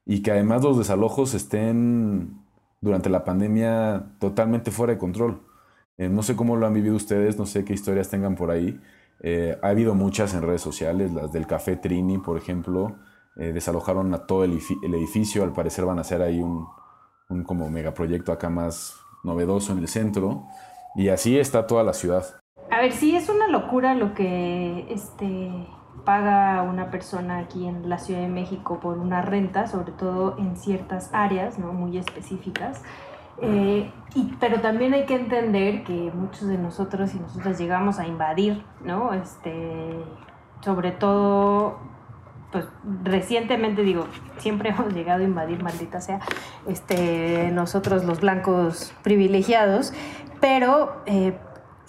y 0.05 0.21
que 0.21 0.31
además 0.31 0.63
los 0.63 0.77
desalojos 0.77 1.33
estén 1.33 2.41
durante 2.81 3.09
la 3.09 3.23
pandemia 3.23 4.03
totalmente 4.19 4.71
fuera 4.71 4.93
de 4.93 4.99
control. 4.99 5.41
Eh, 5.97 6.09
no 6.09 6.23
sé 6.23 6.35
cómo 6.35 6.57
lo 6.57 6.67
han 6.67 6.73
vivido 6.73 6.95
ustedes, 6.95 7.37
no 7.37 7.45
sé 7.45 7.63
qué 7.63 7.73
historias 7.73 8.09
tengan 8.09 8.35
por 8.35 8.51
ahí. 8.51 8.79
Eh, 9.21 9.57
ha 9.61 9.69
habido 9.69 9.95
muchas 9.95 10.33
en 10.33 10.41
redes 10.41 10.61
sociales, 10.61 11.13
las 11.13 11.31
del 11.31 11.47
Café 11.47 11.77
Trini, 11.77 12.17
por 12.17 12.37
ejemplo, 12.37 12.97
eh, 13.35 13.51
desalojaron 13.51 14.13
a 14.13 14.25
todo 14.25 14.43
el, 14.43 14.59
edificio, 14.83 15.43
al 15.43 15.53
parecer 15.53 15.85
van 15.85 15.97
a 15.97 16.01
hacer 16.01 16.21
ahí 16.21 16.41
un, 16.41 16.67
un 17.29 17.43
como 17.43 17.69
megaproyecto 17.69 18.31
acá 18.31 18.49
más 18.49 18.99
novedoso 19.23 19.71
en 19.71 19.79
el 19.79 19.87
centro, 19.87 20.43
y 20.95 21.09
así 21.09 21.37
está 21.37 21.65
toda 21.65 21.83
la 21.83 21.93
ciudad. 21.93 22.25
A 22.69 22.81
ver, 22.81 22.91
sí 22.91 23.15
es 23.15 23.29
una 23.29 23.47
locura 23.47 23.95
lo 23.95 24.13
que 24.13 24.87
este, 24.89 25.67
paga 26.05 26.61
una 26.63 26.91
persona 26.91 27.39
aquí 27.39 27.65
en 27.67 27.89
la 27.89 27.97
Ciudad 27.97 28.21
de 28.21 28.27
México 28.27 28.79
por 28.79 28.97
una 28.97 29.21
renta, 29.21 29.67
sobre 29.67 29.91
todo 29.91 30.37
en 30.37 30.57
ciertas 30.57 31.09
áreas 31.13 31.57
¿no? 31.57 31.73
muy 31.73 31.97
específicas. 31.97 32.81
Eh, 33.41 33.91
y, 34.13 34.33
pero 34.39 34.61
también 34.61 34.93
hay 34.93 35.05
que 35.05 35.15
entender 35.15 35.83
que 35.83 36.11
muchos 36.13 36.47
de 36.47 36.57
nosotros 36.57 37.15
y 37.15 37.19
nosotras 37.19 37.57
llegamos 37.59 37.99
a 37.99 38.07
invadir, 38.07 38.63
¿no? 38.83 39.11
Este, 39.13 40.03
sobre 40.61 40.91
todo 40.91 41.79
pues 42.53 42.65
recientemente 43.03 43.81
digo, 43.81 44.07
siempre 44.37 44.69
hemos 44.77 44.93
llegado 44.93 45.21
a 45.21 45.25
invadir, 45.25 45.61
maldita 45.61 45.99
sea, 45.99 46.21
este, 46.67 47.51
nosotros 47.51 48.05
los 48.05 48.21
blancos 48.21 48.93
privilegiados, 49.03 49.91
pero 50.39 51.01
eh, 51.05 51.33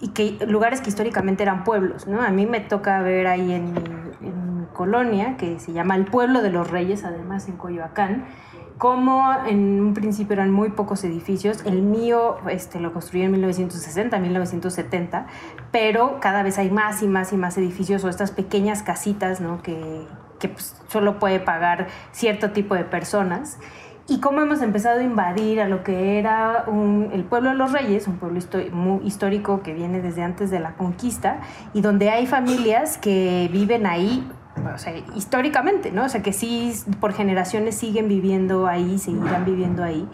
y 0.00 0.08
que 0.08 0.44
lugares 0.46 0.80
que 0.80 0.88
históricamente 0.88 1.44
eran 1.44 1.62
pueblos, 1.62 2.08
¿no? 2.08 2.20
A 2.20 2.30
mí 2.30 2.46
me 2.46 2.60
toca 2.60 3.00
ver 3.02 3.28
ahí 3.28 3.52
en, 3.52 3.74
en 4.20 4.66
Colonia, 4.72 5.36
que 5.36 5.60
se 5.60 5.72
llama 5.72 5.94
el 5.94 6.06
Pueblo 6.06 6.42
de 6.42 6.50
los 6.50 6.68
Reyes, 6.68 7.04
además 7.04 7.48
en 7.48 7.56
Coyoacán, 7.56 8.24
como 8.78 9.32
en 9.46 9.80
un 9.80 9.94
principio 9.94 10.34
eran 10.34 10.50
muy 10.50 10.70
pocos 10.70 11.04
edificios. 11.04 11.64
El 11.64 11.82
mío 11.82 12.36
este, 12.50 12.80
lo 12.80 12.92
construí 12.92 13.22
en 13.22 13.30
1960, 13.32 14.18
1970, 14.18 15.26
pero 15.70 16.18
cada 16.20 16.42
vez 16.42 16.58
hay 16.58 16.70
más 16.70 17.02
y 17.02 17.06
más 17.06 17.32
y 17.32 17.36
más 17.36 17.56
edificios 17.56 18.04
o 18.04 18.08
estas 18.08 18.32
pequeñas 18.32 18.82
casitas 18.82 19.40
¿no? 19.40 19.62
que, 19.62 20.06
que 20.44 20.50
pues, 20.50 20.76
solo 20.88 21.18
puede 21.18 21.40
pagar 21.40 21.86
cierto 22.12 22.50
tipo 22.50 22.74
de 22.74 22.84
personas. 22.84 23.58
Y 24.06 24.20
cómo 24.20 24.42
hemos 24.42 24.60
empezado 24.60 25.00
a 25.00 25.02
invadir 25.02 25.62
a 25.62 25.68
lo 25.68 25.82
que 25.82 26.18
era 26.18 26.66
el 27.12 27.24
pueblo 27.24 27.48
de 27.50 27.56
los 27.56 27.72
reyes, 27.72 28.06
un 28.06 28.18
pueblo 28.18 28.38
muy 28.72 29.06
histórico 29.06 29.62
que 29.62 29.72
viene 29.72 30.02
desde 30.02 30.22
antes 30.22 30.50
de 30.50 30.60
la 30.60 30.74
conquista, 30.74 31.40
y 31.72 31.80
donde 31.80 32.10
hay 32.10 32.26
familias 32.26 32.98
que 32.98 33.48
viven 33.50 33.86
ahí 33.86 34.28
históricamente, 35.16 35.90
¿no? 35.90 36.04
O 36.04 36.08
sea, 36.10 36.22
que 36.22 36.34
sí, 36.34 36.74
por 37.00 37.14
generaciones 37.14 37.76
siguen 37.76 38.08
viviendo 38.08 38.66
ahí, 38.66 38.98
seguirán 38.98 39.46
viviendo 39.46 39.82
ahí. 39.82 40.06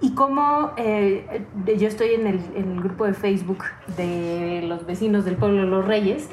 Y 0.00 0.14
cómo 0.14 0.72
eh, 0.78 1.44
yo 1.78 1.86
estoy 1.86 2.14
en 2.14 2.26
el, 2.26 2.80
grupo 2.80 3.04
de 3.04 3.12
Facebook 3.12 3.64
de 3.98 4.64
los 4.66 4.86
vecinos 4.86 5.26
del 5.26 5.36
pueblo 5.36 5.62
de 5.62 5.68
los 5.68 5.86
Reyes 5.86 6.30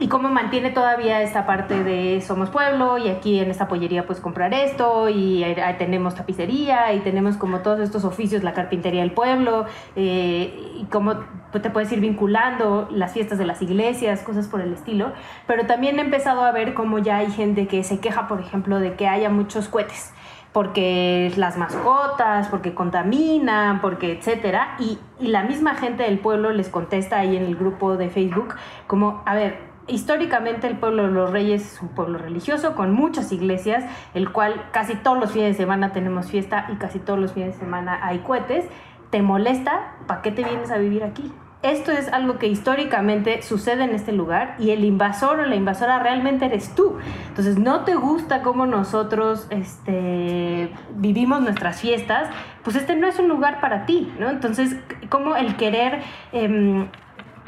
y 0.00 0.08
cómo 0.08 0.28
mantiene 0.28 0.70
todavía 0.70 1.22
esta 1.22 1.44
parte 1.44 1.82
de 1.82 2.20
somos 2.20 2.50
pueblo 2.50 2.98
y 2.98 3.08
aquí 3.08 3.40
en 3.40 3.50
esta 3.50 3.66
pollería 3.66 4.06
puedes 4.06 4.22
comprar 4.22 4.54
esto 4.54 5.08
y 5.08 5.44
tenemos 5.76 6.14
tapicería 6.14 6.92
y 6.92 7.00
tenemos 7.00 7.36
como 7.36 7.60
todos 7.60 7.80
estos 7.80 8.04
oficios, 8.04 8.44
la 8.44 8.52
carpintería 8.52 9.00
del 9.00 9.10
pueblo 9.12 9.66
eh, 9.96 10.76
y 10.76 10.84
cómo 10.84 11.16
te 11.50 11.70
puedes 11.70 11.90
ir 11.90 12.00
vinculando 12.00 12.88
las 12.92 13.12
fiestas 13.12 13.38
de 13.38 13.46
las 13.46 13.60
iglesias, 13.60 14.22
cosas 14.22 14.46
por 14.46 14.60
el 14.60 14.72
estilo. 14.72 15.12
Pero 15.46 15.66
también 15.66 15.98
he 15.98 16.02
empezado 16.02 16.42
a 16.42 16.52
ver 16.52 16.74
cómo 16.74 17.00
ya 17.00 17.16
hay 17.16 17.30
gente 17.32 17.66
que 17.66 17.82
se 17.82 17.98
queja, 17.98 18.28
por 18.28 18.40
ejemplo, 18.40 18.78
de 18.78 18.94
que 18.94 19.08
haya 19.08 19.30
muchos 19.30 19.68
cohetes 19.68 20.12
porque 20.52 21.30
las 21.36 21.58
mascotas, 21.58 22.48
porque 22.48 22.74
contaminan, 22.74 23.80
porque 23.80 24.12
etcétera. 24.12 24.76
Y, 24.78 24.98
y 25.20 25.28
la 25.28 25.44
misma 25.44 25.74
gente 25.74 26.04
del 26.04 26.18
pueblo 26.18 26.50
les 26.50 26.68
contesta 26.68 27.18
ahí 27.18 27.36
en 27.36 27.44
el 27.44 27.54
grupo 27.54 27.96
de 27.96 28.08
Facebook 28.08 28.54
como, 28.86 29.22
a 29.26 29.34
ver, 29.34 29.67
históricamente 29.88 30.66
el 30.66 30.76
pueblo 30.76 31.04
de 31.04 31.10
los 31.10 31.30
reyes 31.30 31.74
es 31.74 31.82
un 31.82 31.88
pueblo 31.88 32.18
religioso 32.18 32.74
con 32.74 32.92
muchas 32.92 33.32
iglesias, 33.32 33.84
el 34.14 34.30
cual 34.30 34.66
casi 34.72 34.94
todos 34.94 35.18
los 35.18 35.32
fines 35.32 35.56
de 35.56 35.62
semana 35.62 35.92
tenemos 35.92 36.30
fiesta 36.30 36.66
y 36.72 36.76
casi 36.76 36.98
todos 36.98 37.18
los 37.18 37.32
fines 37.32 37.54
de 37.54 37.60
semana 37.60 37.98
hay 38.02 38.18
cohetes. 38.18 38.66
¿Te 39.10 39.22
molesta? 39.22 39.94
¿Para 40.06 40.22
qué 40.22 40.30
te 40.30 40.44
vienes 40.44 40.70
a 40.70 40.76
vivir 40.76 41.02
aquí? 41.02 41.32
Esto 41.62 41.90
es 41.90 42.08
algo 42.12 42.38
que 42.38 42.46
históricamente 42.46 43.42
sucede 43.42 43.82
en 43.82 43.90
este 43.90 44.12
lugar 44.12 44.54
y 44.60 44.70
el 44.70 44.84
invasor 44.84 45.40
o 45.40 45.44
la 45.44 45.56
invasora 45.56 45.98
realmente 45.98 46.44
eres 46.44 46.72
tú. 46.76 46.98
Entonces, 47.28 47.58
no 47.58 47.84
te 47.84 47.96
gusta 47.96 48.42
cómo 48.42 48.64
nosotros 48.64 49.48
este, 49.50 50.72
vivimos 50.94 51.40
nuestras 51.40 51.80
fiestas, 51.80 52.30
pues 52.62 52.76
este 52.76 52.94
no 52.94 53.08
es 53.08 53.18
un 53.18 53.26
lugar 53.26 53.60
para 53.60 53.86
ti, 53.86 54.12
¿no? 54.20 54.30
Entonces, 54.30 54.76
como 55.08 55.34
el 55.34 55.56
querer... 55.56 56.02
Em, 56.32 56.88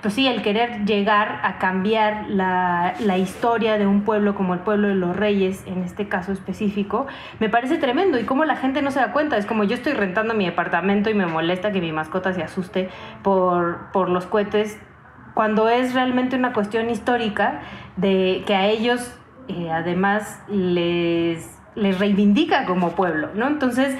pues 0.03 0.15
sí, 0.15 0.27
el 0.27 0.43
querer 0.43 0.85
llegar 0.87 1.41
a 1.43 1.59
cambiar 1.59 2.27
la, 2.29 2.95
la, 3.01 3.19
historia 3.19 3.77
de 3.77 3.87
un 3.87 4.03
pueblo 4.03 4.35
como 4.35 4.55
el 4.55 4.61
pueblo 4.61 4.89
de 4.89 4.95
los 4.95 5.15
reyes, 5.15 5.63
en 5.67 5.83
este 5.83 6.09
caso 6.09 6.33
específico, 6.33 7.07
me 7.39 7.49
parece 7.49 7.77
tremendo. 7.77 8.19
Y 8.19 8.25
cómo 8.25 8.45
la 8.45 8.57
gente 8.57 8.81
no 8.81 8.91
se 8.91 9.01
da 9.01 9.13
cuenta. 9.13 9.37
Es 9.37 9.47
como 9.47 9.65
yo 9.65 9.75
estoy 9.75 9.93
rentando 9.93 10.35
mi 10.35 10.47
apartamento 10.47 11.11
y 11.11 11.15
me 11.15 11.27
molesta 11.27 11.71
que 11.73 11.81
mi 11.81 11.93
mascota 11.93 12.33
se 12.33 12.43
asuste 12.43 12.89
por, 13.23 13.91
por 13.93 14.09
los 14.09 14.27
cohetes, 14.27 14.81
cuando 15.35 15.69
es 15.69 15.95
realmente 15.95 16.37
una 16.37 16.53
cuestión 16.53 16.91
histórica 16.91 17.61
de 17.97 18.43
que 18.47 18.55
a 18.55 18.67
ellos 18.67 19.15
eh, 19.49 19.71
además 19.71 20.43
les, 20.49 21.59
les 21.75 21.99
reivindica 21.99 22.65
como 22.65 22.93
pueblo, 22.93 23.31
¿no? 23.35 23.47
Entonces, 23.47 23.97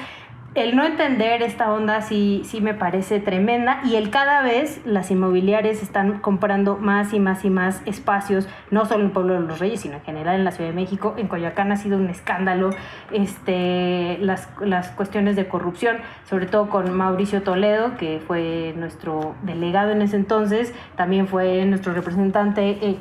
el 0.55 0.75
no 0.75 0.85
entender 0.85 1.43
esta 1.43 1.73
onda 1.73 2.03
sí, 2.03 2.43
sí 2.45 2.61
me 2.61 2.75
parece 2.75 3.21
tremenda 3.21 3.81
y 3.85 3.95
el 3.95 4.11
cada 4.11 4.43
vez 4.43 4.81
las 4.85 5.11
inmobiliarias 5.13 5.81
están 5.81 6.19
comprando 6.19 6.77
más 6.77 7.13
y 7.13 7.21
más 7.21 7.45
y 7.45 7.51
más 7.51 7.83
espacios, 7.87 8.49
no 8.71 8.85
solo 8.85 9.01
en 9.01 9.07
el 9.07 9.13
Pueblo 9.13 9.35
de 9.35 9.47
los 9.47 9.61
Reyes, 9.61 9.83
sino 9.83 9.95
en 9.95 10.03
general 10.03 10.35
en 10.37 10.45
la 10.45 10.51
Ciudad 10.51 10.71
de 10.71 10.75
México. 10.75 11.15
En 11.17 11.29
Coyoacán 11.29 11.71
ha 11.71 11.77
sido 11.77 11.99
un 11.99 12.11
escándalo 12.11 12.71
este, 13.13 14.19
las, 14.21 14.49
las 14.61 14.91
cuestiones 14.91 15.37
de 15.37 15.47
corrupción, 15.47 15.99
sobre 16.29 16.47
todo 16.47 16.69
con 16.69 16.93
Mauricio 16.93 17.43
Toledo, 17.43 17.97
que 17.97 18.21
fue 18.27 18.75
nuestro 18.77 19.37
delegado 19.43 19.93
en 19.93 20.03
ese 20.03 20.17
entonces, 20.17 20.75
también 20.97 21.29
fue 21.29 21.65
nuestro 21.65 21.93
representante 21.93 22.71
eh, 22.83 22.99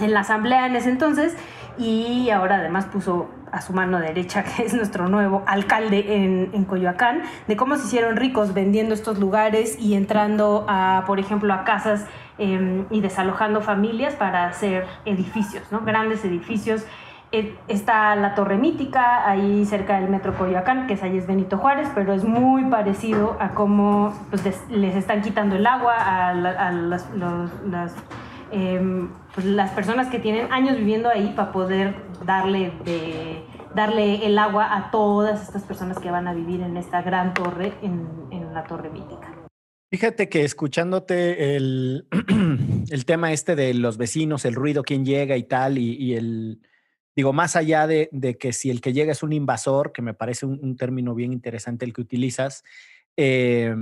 en 0.00 0.12
la 0.12 0.20
asamblea 0.20 0.66
en 0.66 0.76
ese 0.76 0.90
entonces 0.90 1.36
y 1.78 2.30
ahora 2.30 2.56
además 2.56 2.86
puso 2.86 3.28
a 3.52 3.60
su 3.60 3.72
mano 3.72 3.98
derecha, 4.00 4.42
que 4.56 4.64
es 4.64 4.74
nuestro 4.74 5.08
nuevo 5.08 5.42
alcalde 5.46 6.16
en, 6.16 6.50
en, 6.52 6.64
Coyoacán, 6.64 7.22
de 7.46 7.56
cómo 7.56 7.76
se 7.76 7.86
hicieron 7.86 8.16
ricos 8.16 8.54
vendiendo 8.54 8.94
estos 8.94 9.18
lugares 9.18 9.78
y 9.78 9.94
entrando 9.94 10.64
a, 10.68 11.04
por 11.06 11.20
ejemplo, 11.20 11.52
a 11.52 11.64
casas 11.64 12.06
em, 12.38 12.86
y 12.90 13.00
desalojando 13.00 13.60
familias 13.60 14.14
para 14.14 14.46
hacer 14.46 14.86
edificios, 15.04 15.70
¿no? 15.70 15.80
grandes 15.80 16.24
edificios. 16.24 16.84
Eh, 17.34 17.56
está 17.66 18.14
la 18.14 18.34
Torre 18.34 18.58
Mítica, 18.58 19.26
ahí 19.26 19.64
cerca 19.64 19.98
del 19.98 20.10
Metro 20.10 20.34
Coyoacán, 20.34 20.86
que 20.86 20.94
es 20.94 21.02
ahí 21.02 21.18
Benito 21.20 21.56
Juárez, 21.56 21.88
pero 21.94 22.12
es 22.12 22.24
muy 22.24 22.64
parecido 22.64 23.38
a 23.40 23.50
cómo 23.50 24.12
pues, 24.28 24.44
les 24.68 24.96
están 24.96 25.22
quitando 25.22 25.56
el 25.56 25.66
agua 25.66 25.94
a, 25.94 26.28
a 26.28 26.72
las, 26.72 27.08
los, 27.14 27.50
las 27.64 27.94
em, 28.52 29.10
pues, 29.34 29.46
las 29.46 29.70
personas 29.72 30.08
que 30.08 30.18
tienen 30.18 30.52
años 30.52 30.76
viviendo 30.76 31.08
ahí 31.08 31.32
para 31.34 31.52
poder 31.52 31.94
darle, 32.24 32.72
de, 32.84 33.42
darle 33.74 34.26
el 34.26 34.38
agua 34.38 34.76
a 34.76 34.90
todas 34.90 35.42
estas 35.42 35.62
personas 35.64 35.98
que 35.98 36.10
van 36.10 36.28
a 36.28 36.34
vivir 36.34 36.60
en 36.60 36.76
esta 36.76 37.02
gran 37.02 37.34
torre, 37.34 37.72
en, 37.82 38.32
la 38.52 38.64
torre 38.64 38.90
mítica. 38.90 39.34
Fíjate 39.90 40.28
que 40.28 40.44
escuchándote 40.44 41.56
el, 41.56 42.06
el, 42.90 43.04
tema 43.06 43.32
este 43.32 43.56
de 43.56 43.72
los 43.72 43.96
vecinos, 43.96 44.44
el 44.44 44.54
ruido, 44.54 44.82
quién 44.82 45.06
llega 45.06 45.38
y 45.38 45.44
tal, 45.44 45.78
y, 45.78 46.14
el, 46.14 46.60
digo, 47.16 47.32
más 47.32 47.56
allá 47.56 47.86
de, 47.86 48.10
de, 48.12 48.36
que 48.36 48.52
si 48.52 48.68
el 48.68 48.82
que 48.82 48.92
llega 48.92 49.12
es 49.12 49.22
un 49.22 49.32
invasor, 49.32 49.90
que 49.90 50.02
me 50.02 50.12
parece 50.12 50.44
un, 50.44 50.60
un 50.62 50.76
término 50.76 51.14
bien 51.14 51.32
interesante 51.32 51.86
el 51.86 51.94
que 51.94 52.02
utilizas, 52.02 52.62
eh, 53.16 53.74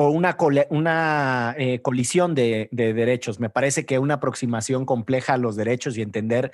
o 0.00 0.10
una, 0.10 0.36
una 0.70 1.56
eh, 1.58 1.82
colisión 1.82 2.36
de, 2.36 2.68
derechos. 2.70 3.40
Me 3.40 3.50
parece 3.50 3.84
que 3.84 3.98
una 3.98 4.14
aproximación 4.14 4.86
compleja 4.86 5.34
a 5.34 5.38
los 5.38 5.56
derechos 5.56 5.98
y 5.98 6.02
entender 6.02 6.52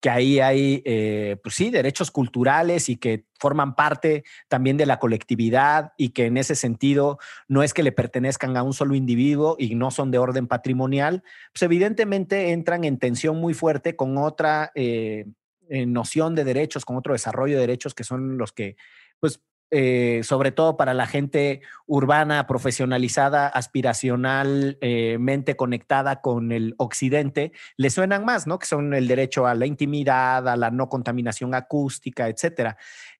que 0.00 0.08
ahí 0.08 0.40
hay, 0.40 0.82
eh, 0.86 1.36
pues 1.42 1.56
sí, 1.56 1.68
derechos 1.68 2.10
culturales 2.10 2.88
y 2.88 2.96
que 2.96 3.26
forman 3.38 3.74
parte 3.74 4.24
también 4.48 4.78
de 4.78 4.86
la 4.86 4.98
colectividad 4.98 5.92
y 5.98 6.08
que 6.14 6.24
en 6.24 6.38
ese 6.38 6.54
sentido 6.54 7.18
no 7.48 7.62
es 7.62 7.74
que 7.74 7.82
le 7.82 7.92
pertenezcan 7.92 8.56
a 8.56 8.62
un 8.62 8.72
solo 8.72 8.94
individuo 8.94 9.56
y 9.58 9.74
no 9.74 9.90
son 9.90 10.10
de 10.10 10.16
orden 10.16 10.46
patrimonial, 10.46 11.22
pues 11.52 11.64
evidentemente 11.64 12.52
entran 12.52 12.84
en 12.84 12.98
tensión 12.98 13.36
muy 13.36 13.52
fuerte 13.52 13.94
con 13.94 14.16
otra 14.16 14.72
eh, 14.74 15.26
noción 15.68 16.34
de 16.34 16.44
derechos, 16.44 16.86
con 16.86 16.96
otro 16.96 17.12
desarrollo 17.12 17.56
de 17.56 17.60
derechos 17.60 17.92
que 17.92 18.04
son 18.04 18.38
los 18.38 18.52
que 18.52 18.76
pues 19.20 19.42
eh, 19.72 20.20
sobre 20.22 20.52
todo 20.52 20.76
para 20.76 20.94
la 20.94 21.08
gente 21.08 21.60
urbana, 21.86 22.46
profesionalizada, 22.46 23.48
aspiracionalmente 23.48 25.52
eh, 25.52 25.56
conectada 25.56 26.20
con 26.20 26.52
el 26.52 26.74
occidente, 26.78 27.50
le 27.76 27.90
suenan 27.90 28.24
más, 28.24 28.46
¿no? 28.46 28.60
Que 28.60 28.66
son 28.66 28.94
el 28.94 29.08
derecho 29.08 29.44
a 29.46 29.56
la 29.56 29.66
intimidad, 29.66 30.48
a 30.48 30.56
la 30.56 30.70
no 30.70 30.88
contaminación 30.88 31.52
acústica, 31.52 32.28
etcétera. 32.28 32.76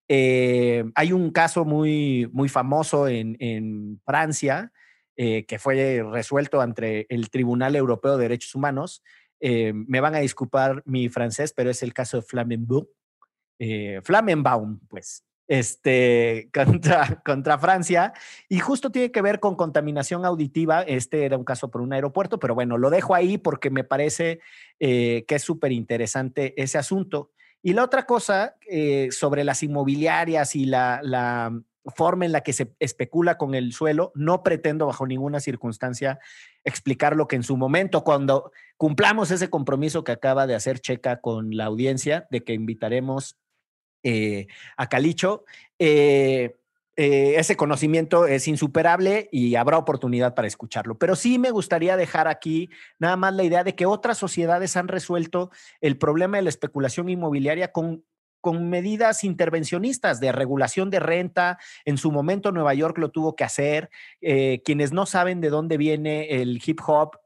Eh, 0.07 0.85
hay 0.95 1.13
un 1.13 1.33
caso 1.33 1.65
muy, 1.65 2.31
muy 2.33 2.49
famoso 2.49 3.09
en, 3.09 4.01
Francia 4.05 4.73
que 5.17 5.59
fue 5.59 6.05
resuelto 6.13 6.61
ante 6.61 7.13
el 7.13 7.31
Tribunal 7.31 7.75
Europeo 7.75 8.17
de 8.17 8.25
Derechos 8.25 8.55
Humanos. 8.55 9.03
me 9.41 10.01
van 10.01 10.15
a 10.15 10.19
disculpar 10.19 10.83
mi 10.85 11.09
francés, 11.09 11.53
pero 11.57 11.71
es 11.71 11.83
el 11.83 11.95
caso 11.95 12.19
de 12.19 12.23
Flamenbaum. 12.23 12.85
Flamenbaum, 14.03 14.79
pues 14.89 15.25
este, 15.49 16.51
contra, 17.25 17.59
Francia 17.59 18.13
y 18.49 18.59
justo 18.59 18.91
tiene 18.91 19.11
que 19.11 19.23
ver 19.23 19.41
con 19.41 19.57
contaminación 19.57 20.25
auditiva. 20.25 20.83
Este 20.83 21.25
era 21.25 21.37
un 21.37 21.45
caso 21.45 21.71
por 21.71 21.81
un 21.81 21.93
aeropuerto, 21.93 22.39
pero 22.39 22.55
bueno, 22.55 22.79
lo 22.79 22.91
dejo 22.91 23.15
ahí 23.15 23.39
porque 23.39 23.71
me 23.71 23.85
parece 23.85 24.41
eh, 24.81 25.25
que 25.27 25.37
es 25.37 25.43
súper 25.43 25.73
interesante 25.73 26.61
ese 26.61 26.79
asunto. 26.79 27.31
Y 27.63 27.73
la 27.73 27.85
otra 27.85 28.07
cosa 28.07 28.57
eh, 28.69 29.09
sobre 29.11 29.43
las 29.43 29.63
inmobiliarias 29.63 30.55
y 30.55 30.67
la, 30.67 31.01
la 31.03 31.53
forma 31.95 32.25
en 32.25 32.33
la 32.33 32.43
que 32.43 32.53
se 32.53 32.73
especula 32.81 33.39
con 33.39 33.55
el 33.55 33.73
suelo, 33.73 34.13
no 34.15 34.43
pretendo 34.43 34.87
bajo 34.87 35.07
ninguna 35.07 35.41
circunstancia 35.41 36.19
explicar 36.65 37.17
lo 37.17 37.29
que 37.29 37.37
en 37.37 37.43
su 37.43 37.57
momento, 37.57 38.03
cuando 38.03 38.51
cumplamos 38.77 39.31
ese 39.31 39.51
compromiso 39.51 40.05
que 40.05 40.13
acaba 40.13 40.47
de 40.47 40.55
hacer 40.55 40.81
Checa 40.81 41.21
con 41.21 41.57
la 41.57 41.67
audiencia, 41.67 42.27
de 42.31 42.43
que 42.45 42.55
invitaremos 42.55 43.37
eh, 44.09 44.47
a 44.77 44.89
Calicho. 44.89 45.45
Eh, 45.81 46.55
eh, 46.95 47.35
ese 47.39 47.57
conocimiento 47.57 48.25
es 48.27 48.47
insuperable 48.47 49.29
y 49.33 49.57
habrá 49.57 49.79
oportunidad 49.79 50.37
para 50.37 50.47
escucharlo. 50.47 50.97
Pero 50.97 51.17
sí 51.17 51.41
me 51.41 51.51
gustaría 51.51 51.97
dejar 51.97 52.29
aquí 52.29 52.71
nada 53.01 53.17
más 53.17 53.35
la 53.35 53.43
idea 53.43 53.65
de 53.65 53.75
que 53.75 53.85
otras 53.85 54.17
sociedades 54.17 54.77
han 54.77 54.87
resuelto 54.87 55.51
el 55.81 55.99
problema 55.99 56.37
de 56.37 56.45
la 56.45 56.51
especulación 56.51 57.09
inmobiliaria 57.09 57.73
con 57.73 58.05
con 58.43 58.71
medidas 58.71 59.25
intervencionistas 59.25 60.21
de 60.21 60.31
regulación 60.31 60.89
de 60.89 61.01
renta. 61.01 61.59
En 61.85 61.99
su 61.99 62.13
momento 62.13 62.53
Nueva 62.53 62.75
York 62.75 62.97
lo 62.99 63.09
tuvo 63.09 63.35
que 63.35 63.43
hacer. 63.43 63.91
quienes 64.21 64.93
no 64.93 65.05
saben 65.05 65.41
de 65.41 65.51
dónde 65.51 65.77
viene 65.77 66.29
el 66.29 66.63
hip 66.65 66.79
hop, 66.87 67.17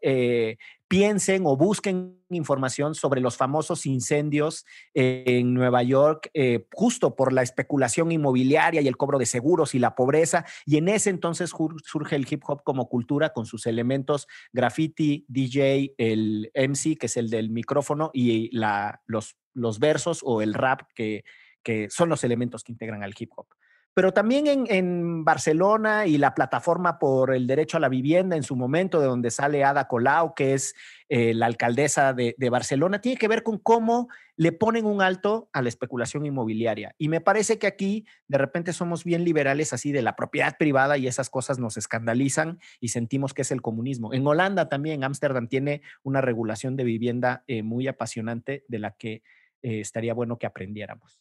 piensen 0.90 1.42
o 1.46 1.56
busquen 1.56 2.20
información 2.30 2.96
sobre 2.96 3.20
los 3.20 3.36
famosos 3.36 3.86
incendios 3.86 4.66
en 4.92 5.54
Nueva 5.54 5.84
York, 5.84 6.30
eh, 6.34 6.66
justo 6.72 7.14
por 7.14 7.32
la 7.32 7.42
especulación 7.42 8.10
inmobiliaria 8.10 8.80
y 8.80 8.88
el 8.88 8.96
cobro 8.96 9.16
de 9.20 9.26
seguros 9.26 9.76
y 9.76 9.78
la 9.78 9.94
pobreza. 9.94 10.44
Y 10.66 10.78
en 10.78 10.88
ese 10.88 11.10
entonces 11.10 11.54
surge 11.84 12.16
el 12.16 12.26
hip 12.28 12.42
hop 12.44 12.64
como 12.64 12.88
cultura 12.88 13.32
con 13.32 13.46
sus 13.46 13.66
elementos 13.66 14.26
graffiti, 14.52 15.24
DJ, 15.28 15.94
el 15.96 16.50
MC, 16.56 16.98
que 16.98 17.06
es 17.06 17.16
el 17.16 17.30
del 17.30 17.50
micrófono, 17.50 18.10
y 18.12 18.50
la, 18.56 19.00
los, 19.06 19.36
los 19.54 19.78
versos 19.78 20.22
o 20.24 20.42
el 20.42 20.54
rap, 20.54 20.88
que, 20.96 21.22
que 21.62 21.88
son 21.88 22.08
los 22.08 22.24
elementos 22.24 22.64
que 22.64 22.72
integran 22.72 23.04
al 23.04 23.14
hip 23.16 23.30
hop 23.36 23.46
pero 23.94 24.12
también 24.12 24.66
en, 24.68 25.24
Barcelona 25.24 26.06
y 26.06 26.16
la 26.16 26.34
plataforma 26.34 26.98
por 26.98 27.34
el 27.34 27.46
derecho 27.46 27.76
a 27.76 27.80
la 27.80 27.88
vivienda 27.88 28.36
en 28.36 28.42
su 28.42 28.56
momento, 28.56 29.00
de 29.00 29.06
donde 29.06 29.30
sale 29.30 29.64
Ada 29.64 29.88
Colau, 29.88 30.34
que 30.34 30.54
es 30.54 30.74
eh, 31.08 31.34
la 31.34 31.46
alcaldesa 31.46 32.12
de, 32.12 32.34
Barcelona, 32.50 33.00
tiene 33.00 33.18
que 33.18 33.28
ver 33.28 33.42
con 33.42 33.58
cómo 33.58 34.08
le 34.36 34.52
ponen 34.52 34.86
un 34.86 35.02
alto 35.02 35.50
a 35.52 35.60
la 35.60 35.68
especulación 35.68 36.24
inmobiliaria. 36.24 36.94
Y 36.98 37.08
me 37.08 37.20
parece 37.20 37.58
que 37.58 37.66
aquí 37.66 38.06
de 38.28 38.38
repente 38.38 38.72
somos 38.72 39.04
bien 39.04 39.24
liberales 39.24 39.72
así 39.72 39.92
de 39.92 40.02
la 40.02 40.16
propiedad 40.16 40.56
privada 40.56 40.96
y 40.96 41.06
esas 41.06 41.28
cosas 41.28 41.58
nos 41.58 41.76
escandalizan 41.76 42.58
y 42.80 42.88
sentimos 42.88 43.34
que 43.34 43.42
es 43.42 43.50
el 43.50 43.60
comunismo. 43.60 44.14
En 44.14 44.26
Holanda 44.26 44.68
también, 44.68 45.04
Ámsterdam 45.04 45.48
tiene 45.48 45.82
una 46.02 46.20
regulación 46.20 46.76
de 46.76 46.84
vivienda 46.84 47.44
eh, 47.46 47.62
muy 47.62 47.88
apasionante 47.88 48.64
de 48.68 48.78
la 48.78 48.92
que 48.92 49.22
eh, 49.62 49.80
estaría 49.80 50.14
bueno 50.14 50.38
que 50.38 50.46
aprendiéramos. 50.46 51.20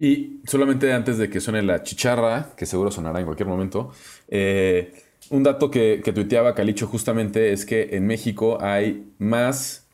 Y 0.00 0.40
solamente 0.46 0.92
antes 0.94 1.18
de 1.18 1.28
que 1.28 1.40
suene 1.40 1.62
la 1.62 1.82
chicharra, 1.82 2.48
que 2.56 2.64
seguro 2.64 2.90
sonará 2.90 3.20
en 3.20 3.26
cualquier 3.26 3.46
momento, 3.46 3.92
eh, 4.28 4.94
un 5.28 5.42
dato 5.42 5.70
que, 5.70 6.00
que 6.02 6.14
tuiteaba 6.14 6.54
Calicho 6.54 6.86
justamente 6.86 7.52
es 7.52 7.66
que 7.66 7.90
en 7.92 8.06
México 8.06 8.56
hay 8.62 9.12
más 9.18 9.86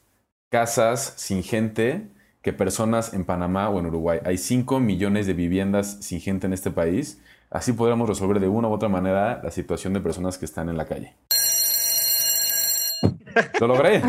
casas 0.48 1.14
sin 1.16 1.42
gente 1.42 2.06
que 2.40 2.52
personas 2.52 3.14
en 3.14 3.24
Panamá 3.24 3.68
o 3.68 3.80
en 3.80 3.86
Uruguay. 3.86 4.20
Hay 4.24 4.38
5 4.38 4.78
millones 4.78 5.26
de 5.26 5.34
viviendas 5.34 5.98
sin 6.02 6.20
gente 6.20 6.46
en 6.46 6.52
este 6.52 6.70
país. 6.70 7.20
Así 7.50 7.72
podríamos 7.72 8.08
resolver 8.08 8.38
de 8.38 8.46
una 8.46 8.68
u 8.68 8.72
otra 8.72 8.88
manera 8.88 9.40
la 9.42 9.50
situación 9.50 9.92
de 9.92 10.00
personas 10.00 10.38
que 10.38 10.44
están 10.44 10.68
en 10.68 10.76
la 10.76 10.84
calle. 10.84 11.16
Lo 13.60 13.66
logré. 13.66 14.00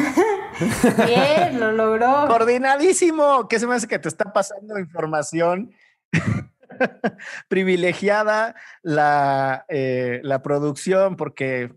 Bien, 1.05 1.59
lo 1.59 1.71
logró. 1.71 2.27
Coordinadísimo. 2.27 3.47
¿Qué 3.47 3.59
se 3.59 3.67
me 3.67 3.75
hace 3.75 3.87
que 3.87 3.99
te 3.99 4.07
está 4.07 4.31
pasando 4.31 4.79
información 4.79 5.71
privilegiada 7.47 8.55
la, 8.81 9.65
eh, 9.69 10.19
la 10.23 10.41
producción, 10.41 11.15
porque 11.15 11.73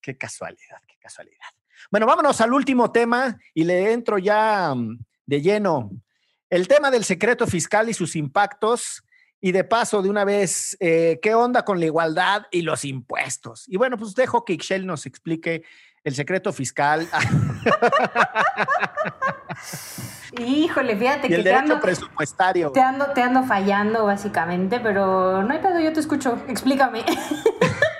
qué 0.00 0.16
casualidad, 0.16 0.78
qué 0.86 0.96
casualidad. 0.98 1.48
Bueno, 1.90 2.06
vámonos 2.06 2.40
al 2.40 2.52
último 2.52 2.92
tema 2.92 3.38
y 3.54 3.64
le 3.64 3.92
entro 3.92 4.18
ya 4.18 4.74
mm, 4.74 4.98
de 5.26 5.42
lleno. 5.42 5.90
El 6.48 6.68
tema 6.68 6.90
del 6.90 7.04
secreto 7.04 7.46
fiscal 7.46 7.88
y 7.88 7.94
sus 7.94 8.16
impactos. 8.16 9.02
Y 9.40 9.52
de 9.52 9.64
paso, 9.64 10.02
de 10.02 10.10
una 10.10 10.24
vez, 10.24 10.76
eh, 10.80 11.18
¿qué 11.22 11.34
onda 11.34 11.64
con 11.64 11.80
la 11.80 11.86
igualdad 11.86 12.42
y 12.50 12.62
los 12.62 12.84
impuestos? 12.84 13.64
Y 13.68 13.76
bueno, 13.76 13.96
pues 13.96 14.14
dejo 14.14 14.44
que 14.44 14.52
Ixchel 14.52 14.86
nos 14.86 15.06
explique 15.06 15.62
el 16.04 16.14
secreto 16.14 16.52
fiscal. 16.52 17.08
Híjole, 20.38 20.96
fíjate 20.96 21.28
que 21.28 21.34
el 21.34 21.42
te 21.42 21.52
ando, 21.52 21.80
presupuestario. 21.80 22.70
Te 22.70 22.80
ando, 22.80 23.06
te 23.12 23.22
ando 23.22 23.42
fallando, 23.44 24.04
básicamente, 24.04 24.80
pero 24.80 25.42
no 25.42 25.52
hay 25.52 25.58
pedo, 25.58 25.80
yo 25.80 25.92
te 25.92 26.00
escucho. 26.00 26.38
Explícame. 26.48 27.04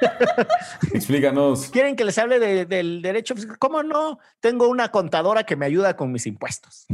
Explícanos. 0.93 1.70
¿Quieren 1.70 1.97
que 1.97 2.05
les 2.05 2.18
hable 2.18 2.66
del 2.66 3.03
derecho 3.03 3.34
fiscal? 3.34 3.59
¿Cómo 3.59 3.82
no? 3.82 4.18
Tengo 4.41 4.68
una 4.68 4.91
contadora 4.91 5.45
que 5.45 5.57
me 5.57 5.66
ayuda 5.66 5.97
con 5.97 6.12
mis 6.12 6.26
impuestos. 6.26 6.86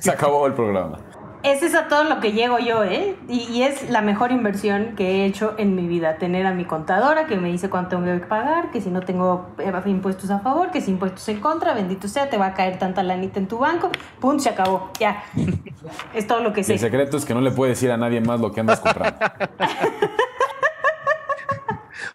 Se 0.00 0.10
acabó 0.10 0.46
el 0.46 0.54
programa. 0.54 0.98
Ese 1.42 1.66
es 1.66 1.74
a 1.74 1.88
todo 1.88 2.04
lo 2.04 2.20
que 2.20 2.32
llego 2.32 2.58
yo, 2.58 2.82
¿eh? 2.84 3.16
Y, 3.28 3.62
es 3.62 3.88
la 3.90 4.02
mejor 4.02 4.32
inversión 4.32 4.94
que 4.96 5.22
he 5.22 5.24
hecho 5.26 5.54
en 5.58 5.74
mi 5.74 5.86
vida. 5.86 6.18
Tener 6.18 6.46
a 6.46 6.52
mi 6.52 6.64
contadora 6.64 7.26
que 7.26 7.36
me 7.36 7.50
dice 7.50 7.70
cuánto 7.70 7.96
tengo 7.96 8.20
que 8.20 8.26
pagar, 8.26 8.70
que 8.70 8.80
si 8.80 8.90
no 8.90 9.00
tengo 9.02 9.54
eh, 9.58 9.72
impuestos 9.86 10.30
a 10.30 10.40
favor, 10.40 10.70
que 10.70 10.80
si 10.80 10.90
impuestos 10.90 11.28
en 11.28 11.40
contra, 11.40 11.74
bendito 11.74 12.08
sea, 12.08 12.28
te 12.28 12.36
va 12.36 12.46
a 12.46 12.54
caer 12.54 12.78
tanta 12.78 13.02
lanita 13.02 13.38
en 13.38 13.48
tu 13.48 13.58
banco. 13.58 13.90
Pum, 14.20 14.38
se 14.38 14.48
acabó. 14.48 14.90
Ya. 14.98 15.24
es 16.14 16.26
todo 16.26 16.40
lo 16.40 16.52
que 16.52 16.64
sé. 16.64 16.74
el 16.74 16.78
secreto 16.78 17.16
es 17.16 17.24
que 17.24 17.34
no 17.34 17.40
le 17.40 17.50
puedes 17.50 17.76
decir 17.76 17.90
a 17.90 17.96
nadie 17.96 18.20
más 18.20 18.40
lo 18.40 18.52
que 18.52 18.60
andas 18.60 18.80
comprando. 18.80 19.18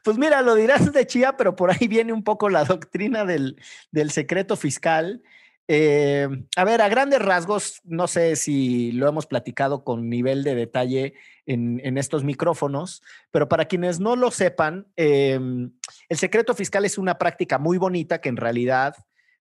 Pues 0.03 0.17
mira, 0.17 0.41
lo 0.41 0.55
dirás 0.55 0.91
de 0.91 1.05
chía, 1.05 1.37
pero 1.37 1.55
por 1.55 1.69
ahí 1.69 1.87
viene 1.87 2.11
un 2.11 2.23
poco 2.23 2.49
la 2.49 2.63
doctrina 2.63 3.23
del, 3.23 3.61
del 3.91 4.09
secreto 4.09 4.55
fiscal 4.55 5.21
Eh, 5.67 6.27
a 6.55 6.63
ver, 6.65 6.81
a 6.81 6.89
grandes 6.89 7.21
rasgos, 7.21 7.81
no 7.83 8.07
sé 8.07 8.35
si 8.35 8.91
lo 8.91 9.07
hemos 9.07 9.25
platicado 9.25 9.83
con 9.83 10.09
nivel 10.09 10.43
de 10.43 10.55
detalle 10.55 11.13
en, 11.45 11.97
estos 11.97 12.23
micrófonos, 12.23 13.01
pero 13.31 13.47
para 13.47 13.65
quienes 13.65 13.99
no 13.99 14.15
lo 14.15 14.31
sepan, 14.31 14.87
em, 14.95 15.71
el 16.09 16.17
secreto 16.17 16.53
fiscal 16.55 16.85
es 16.85 16.97
una 16.97 17.17
práctica 17.17 17.57
muy 17.57 17.77
bonita 17.77 18.19
que 18.21 18.29
en 18.29 18.37
realidad, 18.37 18.95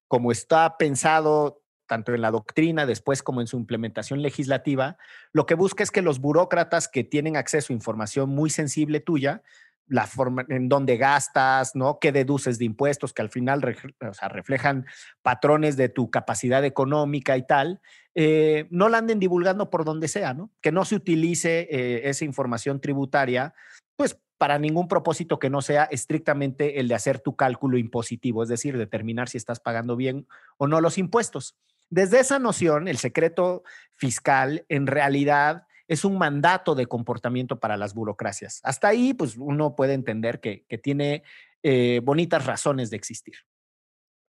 como 0.08 0.30
está 0.32 0.76
pensado 0.76 1.62
tanto 1.86 2.14
en 2.14 2.20
la 2.20 2.30
doctrina, 2.30 2.86
después 2.86 3.20
como 3.20 3.40
en 3.40 3.48
su 3.48 3.56
implementación 3.56 4.22
legislativa, 4.22 4.96
lo 5.32 5.44
que 5.46 5.56
busca 5.56 5.82
es 5.82 5.90
que 5.90 6.02
los 6.02 6.20
burócratas 6.20 6.86
que 6.86 7.02
tienen 7.02 7.36
acceso 7.36 7.72
a 7.72 7.74
información 7.74 8.30
muy 8.30 8.48
sensible 8.48 9.00
tuya, 9.00 9.42
la 9.90 10.06
forma 10.06 10.46
en 10.48 10.68
donde 10.68 10.96
gastas, 10.96 11.74
¿no? 11.74 11.98
¿Qué 12.00 12.12
deduces 12.12 12.58
de 12.58 12.64
impuestos 12.64 13.12
que 13.12 13.22
al 13.22 13.28
final 13.28 13.60
reflejan 13.60 14.86
patrones 15.20 15.76
de 15.76 15.88
tu 15.88 16.10
capacidad 16.10 16.64
económica 16.64 17.36
y 17.36 17.44
tal? 17.44 17.80
Eh, 18.14 18.68
no 18.70 18.88
la 18.88 18.98
anden 18.98 19.18
divulgando 19.18 19.68
por 19.68 19.84
donde 19.84 20.06
sea, 20.06 20.32
¿no? 20.32 20.52
Que 20.60 20.70
no 20.70 20.84
se 20.84 20.94
utilice 20.94 21.66
eh, 21.70 22.08
esa 22.08 22.24
información 22.24 22.80
tributaria, 22.80 23.52
pues 23.96 24.16
para 24.38 24.60
ningún 24.60 24.86
propósito 24.86 25.40
que 25.40 25.50
no 25.50 25.60
sea 25.60 25.84
estrictamente 25.84 26.78
el 26.78 26.86
de 26.86 26.94
hacer 26.94 27.18
tu 27.18 27.34
cálculo 27.34 27.76
impositivo, 27.76 28.44
es 28.44 28.48
decir, 28.48 28.78
determinar 28.78 29.28
si 29.28 29.38
estás 29.38 29.58
pagando 29.58 29.96
bien 29.96 30.28
o 30.56 30.68
no 30.68 30.80
los 30.80 30.98
impuestos. 30.98 31.56
Desde 31.90 32.20
esa 32.20 32.38
noción, 32.38 32.86
el 32.86 32.98
secreto 32.98 33.64
fiscal 33.96 34.64
en 34.68 34.86
realidad 34.86 35.64
es 35.90 36.04
un 36.04 36.18
mandato 36.18 36.76
de 36.76 36.86
comportamiento 36.86 37.58
para 37.58 37.76
las 37.76 37.94
burocracias. 37.94 38.60
Hasta 38.62 38.86
ahí, 38.86 39.12
pues 39.12 39.36
uno 39.36 39.74
puede 39.74 39.94
entender 39.94 40.38
que, 40.38 40.64
tiene 40.84 41.24
eh, 41.64 42.00
bonitas 42.04 42.46
razones 42.46 42.90
de 42.90 42.96
existir. 42.96 43.34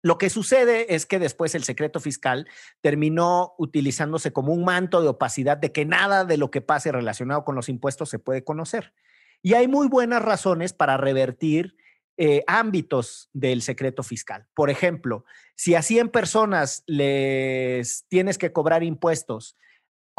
Lo 0.01 0.17
que 0.17 0.31
sucede 0.31 0.95
es 0.95 1.05
que 1.05 1.19
después 1.19 1.53
el 1.53 1.63
secreto 1.63 1.99
fiscal 1.99 2.47
terminó 2.81 3.53
utilizándose 3.59 4.33
como 4.33 4.53
un 4.53 4.65
manto 4.65 5.03
de 5.03 5.09
opacidad 5.09 5.55
de 5.57 5.71
que 5.71 5.85
nada 5.85 6.25
de 6.25 6.37
lo 6.37 6.49
que 6.49 6.61
pase 6.61 6.91
relacionado 6.91 7.45
con 7.45 7.53
los 7.53 7.69
impuestos 7.69 8.09
se 8.09 8.17
puede 8.17 8.43
conocer. 8.43 8.95
Y 9.43 9.53
hay 9.53 9.67
muy 9.67 9.87
buenas 9.87 10.23
razones 10.23 10.73
para 10.73 10.97
revertir 10.97 11.75
eh, 12.17 12.43
ámbitos 12.47 13.29
del 13.33 13.61
secreto 13.61 14.01
fiscal. 14.01 14.47
Por 14.55 14.71
ejemplo, 14.71 15.25
si 15.53 15.75
a 15.75 15.83
100 15.83 16.09
personas 16.09 16.83
les 16.87 18.07
tienes 18.07 18.39
que 18.39 18.51
cobrar 18.51 18.81
impuestos 18.81 19.57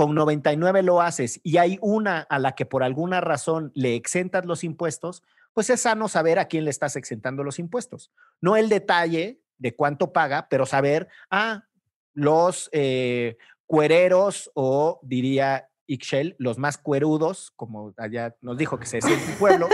con 0.02 0.16
99 0.16 0.82
lo 0.82 1.00
haces 1.00 1.38
y 1.44 1.58
hay 1.58 1.78
una 1.80 2.22
a 2.22 2.40
la 2.40 2.56
que 2.56 2.66
por 2.66 2.82
alguna 2.82 3.20
razón 3.20 3.70
le 3.72 3.94
exentas 3.94 4.44
los 4.44 4.64
impuestos, 4.64 5.22
pues 5.52 5.70
es 5.70 5.82
sano 5.82 6.08
saber 6.08 6.40
a 6.40 6.46
quién 6.46 6.64
le 6.64 6.70
estás 6.70 6.96
exentando 6.96 7.44
los 7.44 7.60
impuestos. 7.60 8.10
No 8.40 8.56
el 8.56 8.68
detalle 8.68 9.38
de 9.58 9.76
cuánto 9.76 10.12
paga, 10.12 10.48
pero 10.50 10.66
saber, 10.66 11.06
ah, 11.30 11.66
los 12.14 12.68
eh, 12.72 13.36
cuereros 13.64 14.50
o 14.54 14.98
diría 15.04 15.68
Ixchel, 15.86 16.34
los 16.36 16.58
más 16.58 16.78
cuerudos, 16.78 17.52
como 17.54 17.94
allá 17.96 18.34
nos 18.40 18.58
dijo 18.58 18.80
que 18.80 18.86
se 18.86 18.96
decía 18.96 19.14
en 19.14 19.20
su 19.20 19.38
pueblo. 19.38 19.68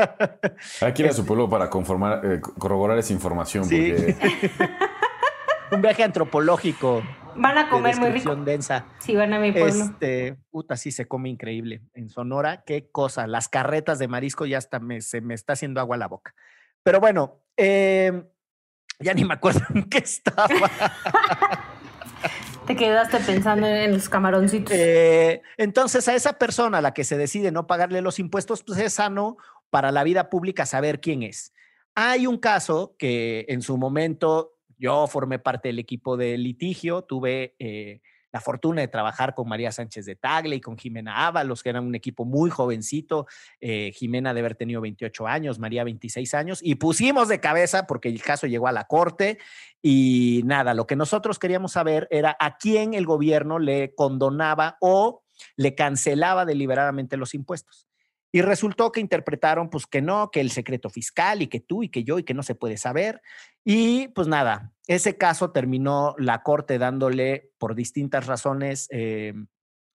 Aquí 0.80 1.04
a 1.04 1.12
su 1.12 1.26
pueblo 1.26 1.50
para 1.50 1.68
conformar, 1.68 2.24
eh, 2.24 2.40
corroborar 2.40 2.96
esa 2.96 3.12
información. 3.12 3.64
Un 5.70 5.82
viaje 5.82 6.02
antropológico 6.02 7.02
Van 7.34 7.58
a 7.58 7.68
comer 7.68 7.96
muy 7.96 8.10
rico. 8.10 8.34
densa. 8.36 8.86
Sí, 8.98 9.14
van 9.14 9.32
a 9.32 9.38
mi 9.38 9.52
pueblo. 9.52 9.84
Este, 9.84 10.36
puta, 10.50 10.76
sí 10.76 10.90
se 10.90 11.06
come 11.06 11.28
increíble. 11.28 11.82
En 11.94 12.08
Sonora, 12.08 12.62
qué 12.64 12.90
cosa. 12.90 13.26
Las 13.26 13.48
carretas 13.48 13.98
de 13.98 14.08
marisco 14.08 14.46
ya 14.46 14.58
hasta 14.58 14.80
me, 14.80 15.00
se 15.00 15.20
me 15.20 15.34
está 15.34 15.54
haciendo 15.54 15.80
agua 15.80 15.96
a 15.96 15.98
la 15.98 16.08
boca. 16.08 16.34
Pero 16.82 17.00
bueno, 17.00 17.42
em, 17.56 18.24
ya 18.98 19.14
ni 19.14 19.24
me 19.24 19.34
acuerdo 19.34 19.60
en 19.74 19.88
qué 19.88 19.98
estaba. 19.98 20.48
Te 22.66 22.76
quedaste 22.76 23.18
pensando 23.20 23.66
en 23.66 23.92
los 23.92 24.08
camaroncitos. 24.08 24.72
Eh, 24.76 25.42
entonces, 25.56 26.06
a 26.08 26.14
esa 26.14 26.34
persona 26.34 26.78
a 26.78 26.82
la 26.82 26.94
que 26.94 27.04
se 27.04 27.16
decide 27.16 27.50
no 27.50 27.66
pagarle 27.66 28.00
los 28.00 28.18
impuestos, 28.18 28.62
pues 28.62 28.78
es 28.78 28.94
sano 28.94 29.38
para 29.70 29.90
la 29.90 30.04
vida 30.04 30.30
pública 30.30 30.66
saber 30.66 31.00
quién 31.00 31.22
es. 31.22 31.52
Hay 31.94 32.26
un 32.26 32.38
caso 32.38 32.94
que 32.98 33.46
en 33.48 33.62
su 33.62 33.76
momento 33.76 34.59
yo 34.80 35.06
formé 35.06 35.38
parte 35.38 35.68
del 35.68 35.78
equipo 35.78 36.16
de 36.16 36.38
litigio, 36.38 37.02
tuve 37.02 37.54
eh, 37.58 38.00
la 38.32 38.40
fortuna 38.40 38.80
de 38.80 38.88
trabajar 38.88 39.34
con 39.34 39.46
María 39.46 39.72
Sánchez 39.72 40.06
de 40.06 40.16
Tagle 40.16 40.56
y 40.56 40.60
con 40.60 40.78
Jimena 40.78 41.26
Ábalos, 41.26 41.62
que 41.62 41.68
eran 41.68 41.84
un 41.84 41.94
equipo 41.94 42.24
muy 42.24 42.48
jovencito, 42.48 43.26
eh, 43.60 43.92
Jimena 43.94 44.32
de 44.32 44.40
haber 44.40 44.54
tenido 44.54 44.80
28 44.80 45.26
años, 45.26 45.58
María 45.58 45.84
26 45.84 46.32
años, 46.32 46.60
y 46.62 46.76
pusimos 46.76 47.28
de 47.28 47.40
cabeza 47.40 47.86
porque 47.86 48.08
el 48.08 48.22
caso 48.22 48.46
llegó 48.46 48.68
a 48.68 48.72
la 48.72 48.84
corte 48.84 49.38
y 49.82 50.40
nada, 50.46 50.72
lo 50.72 50.86
que 50.86 50.96
nosotros 50.96 51.38
queríamos 51.38 51.72
saber 51.72 52.08
era 52.10 52.36
a 52.40 52.56
quién 52.56 52.94
el 52.94 53.04
gobierno 53.04 53.58
le 53.58 53.94
condonaba 53.94 54.78
o 54.80 55.22
le 55.56 55.74
cancelaba 55.74 56.46
deliberadamente 56.46 57.18
los 57.18 57.34
impuestos. 57.34 57.89
Y 58.32 58.42
resultó 58.42 58.92
que 58.92 59.00
interpretaron 59.00 59.70
pues 59.70 59.86
que 59.86 60.02
no, 60.02 60.30
que 60.30 60.40
el 60.40 60.50
secreto 60.50 60.88
fiscal 60.88 61.42
y 61.42 61.48
que 61.48 61.60
tú 61.60 61.82
y 61.82 61.88
que 61.88 62.04
yo 62.04 62.18
y 62.18 62.24
que 62.24 62.34
no 62.34 62.42
se 62.42 62.54
puede 62.54 62.76
saber. 62.76 63.22
Y 63.64 64.08
pues 64.08 64.28
nada, 64.28 64.72
ese 64.86 65.16
caso 65.16 65.50
terminó 65.50 66.14
la 66.18 66.42
corte 66.42 66.78
dándole 66.78 67.50
por 67.58 67.74
distintas 67.74 68.26
razones 68.26 68.86
eh, 68.90 69.34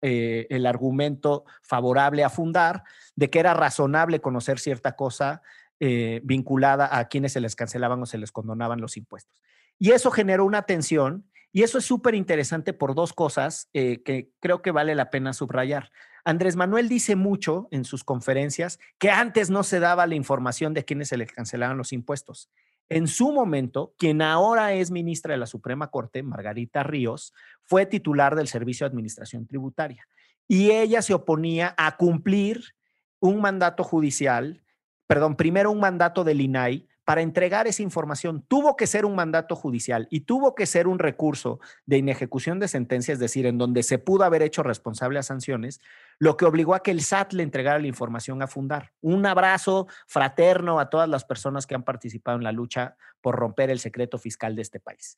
eh, 0.02 0.48
el 0.50 0.66
argumento 0.66 1.46
favorable 1.62 2.24
a 2.24 2.30
fundar 2.30 2.84
de 3.16 3.30
que 3.30 3.40
era 3.40 3.54
razonable 3.54 4.22
conocer 4.22 4.60
cierta 4.60 4.96
cosa 4.96 5.42
eh, 5.80 6.22
vinculada 6.24 6.98
a 6.98 7.08
quienes 7.08 7.34
se 7.34 7.42
les 7.42 7.56
cancelaban 7.56 8.02
o 8.02 8.06
se 8.06 8.18
les 8.18 8.32
condonaban 8.32 8.82
los 8.82 8.98
impuestos. 8.98 9.42
Y 9.80 9.92
eso 9.92 10.12
generó 10.12 10.46
una 10.46 10.62
tensión 10.64 11.30
y 11.52 11.64
eso 11.64 11.78
es 11.78 11.86
súper 11.86 12.16
interesante 12.16 12.74
por 12.74 12.96
dos 12.96 13.14
cosas 13.14 13.70
que 13.74 14.30
creo 14.42 14.62
que 14.62 14.72
vale 14.72 14.94
la 14.94 15.10
pena 15.10 15.32
subrayar. 15.32 15.90
Andrés 16.26 16.56
Manuel 16.56 16.90
dice 16.90 17.16
mucho 17.16 17.68
en 17.70 17.86
sus 17.86 18.04
conferencias 18.04 18.80
que 18.98 19.12
antes 19.12 19.52
no 19.52 19.62
se 19.64 19.80
daba 19.80 20.08
la 20.08 20.16
información 20.16 20.74
de 20.74 20.84
quienes 20.84 21.10
se 21.10 21.18
les 21.18 21.32
cancelaban 21.32 21.78
los 21.78 21.94
impuestos. 21.94 22.50
En 22.90 23.08
su 23.08 23.32
momento, 23.32 23.94
quien 23.98 24.24
ahora 24.24 24.74
es 24.74 24.90
ministra 24.90 25.34
de 25.34 25.38
la 25.38 25.46
Suprema 25.46 25.92
Corte, 25.92 26.24
Margarita 26.24 26.82
Ríos, 26.82 27.32
fue 27.64 27.86
titular 27.86 28.36
del 28.36 28.48
Servicio 28.48 28.86
de 28.86 28.90
Administración 28.90 29.46
Tributaria 29.46 30.08
y 30.48 30.72
ella 30.72 31.04
se 31.04 31.14
oponía 31.14 31.76
a 31.78 31.96
cumplir 31.96 32.74
un 33.20 33.40
mandato 33.40 33.84
judicial, 33.84 34.64
perdón, 35.08 35.36
primero 35.36 35.72
un 35.72 35.80
mandato 35.80 36.24
del 36.24 36.42
INAI 36.42 36.88
para 37.06 37.22
entregar 37.22 37.68
esa 37.68 37.84
información 37.84 38.44
tuvo 38.48 38.76
que 38.76 38.88
ser 38.88 39.06
un 39.06 39.16
mandato 39.16 39.56
judicial 39.56 40.08
y 40.10 40.22
tuvo 40.22 40.56
que 40.56 40.66
ser 40.66 40.88
un 40.88 40.98
recurso 40.98 41.60
de 41.86 42.00
inejecución 42.00 42.60
de 42.60 42.68
sentencia, 42.68 43.14
es 43.14 43.20
decir, 43.20 43.46
en 43.46 43.60
donde 43.60 43.84
se 43.84 44.00
pudo 44.00 44.24
haber 44.24 44.42
hecho 44.42 44.64
responsable 44.64 45.20
a 45.20 45.24
sanciones, 45.24 45.80
lo 46.18 46.36
que 46.36 46.46
obligó 46.46 46.74
a 46.74 46.82
que 46.82 46.92
el 46.92 47.02
SAT 47.02 47.34
le 47.34 47.44
entregara 47.44 47.80
la 47.80 47.88
información 47.88 48.42
a 48.42 48.48
fundar. 48.48 48.92
Un 49.02 49.26
abrazo 49.28 49.88
fraterno 50.08 50.80
a 50.80 50.90
todas 50.90 51.08
las 51.08 51.24
personas 51.24 51.68
que 51.68 51.76
han 51.76 51.84
participado 51.84 52.38
en 52.38 52.44
la 52.44 52.52
lucha 52.52 52.98
por 53.22 53.36
romper 53.36 53.70
el 53.70 53.80
secreto 53.80 54.18
fiscal 54.18 54.56
de 54.56 54.64
este 54.64 54.80
país. 54.80 55.18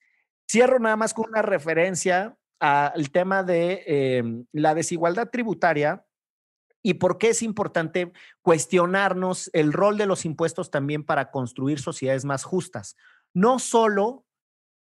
Cierro 0.49 0.79
nada 0.79 0.97
más 0.97 1.13
con 1.13 1.29
una 1.29 1.41
referencia 1.41 2.37
al 2.59 3.11
tema 3.11 3.43
de 3.43 3.83
eh, 3.85 4.23
la 4.51 4.73
desigualdad 4.73 5.29
tributaria 5.29 6.03
y 6.87 6.93
por 6.93 7.17
qué 7.17 7.31
es 7.31 7.43
importante 7.43 8.13
cuestionarnos 8.41 9.49
el 9.51 9.73
rol 9.73 9.97
de 9.97 10.05
los 10.05 10.23
impuestos 10.23 10.71
también 10.71 11.03
para 11.03 11.31
construir 11.31 11.81
sociedades 11.81 12.23
más 12.23 12.45
justas. 12.45 12.95
No 13.33 13.59
solo, 13.59 14.25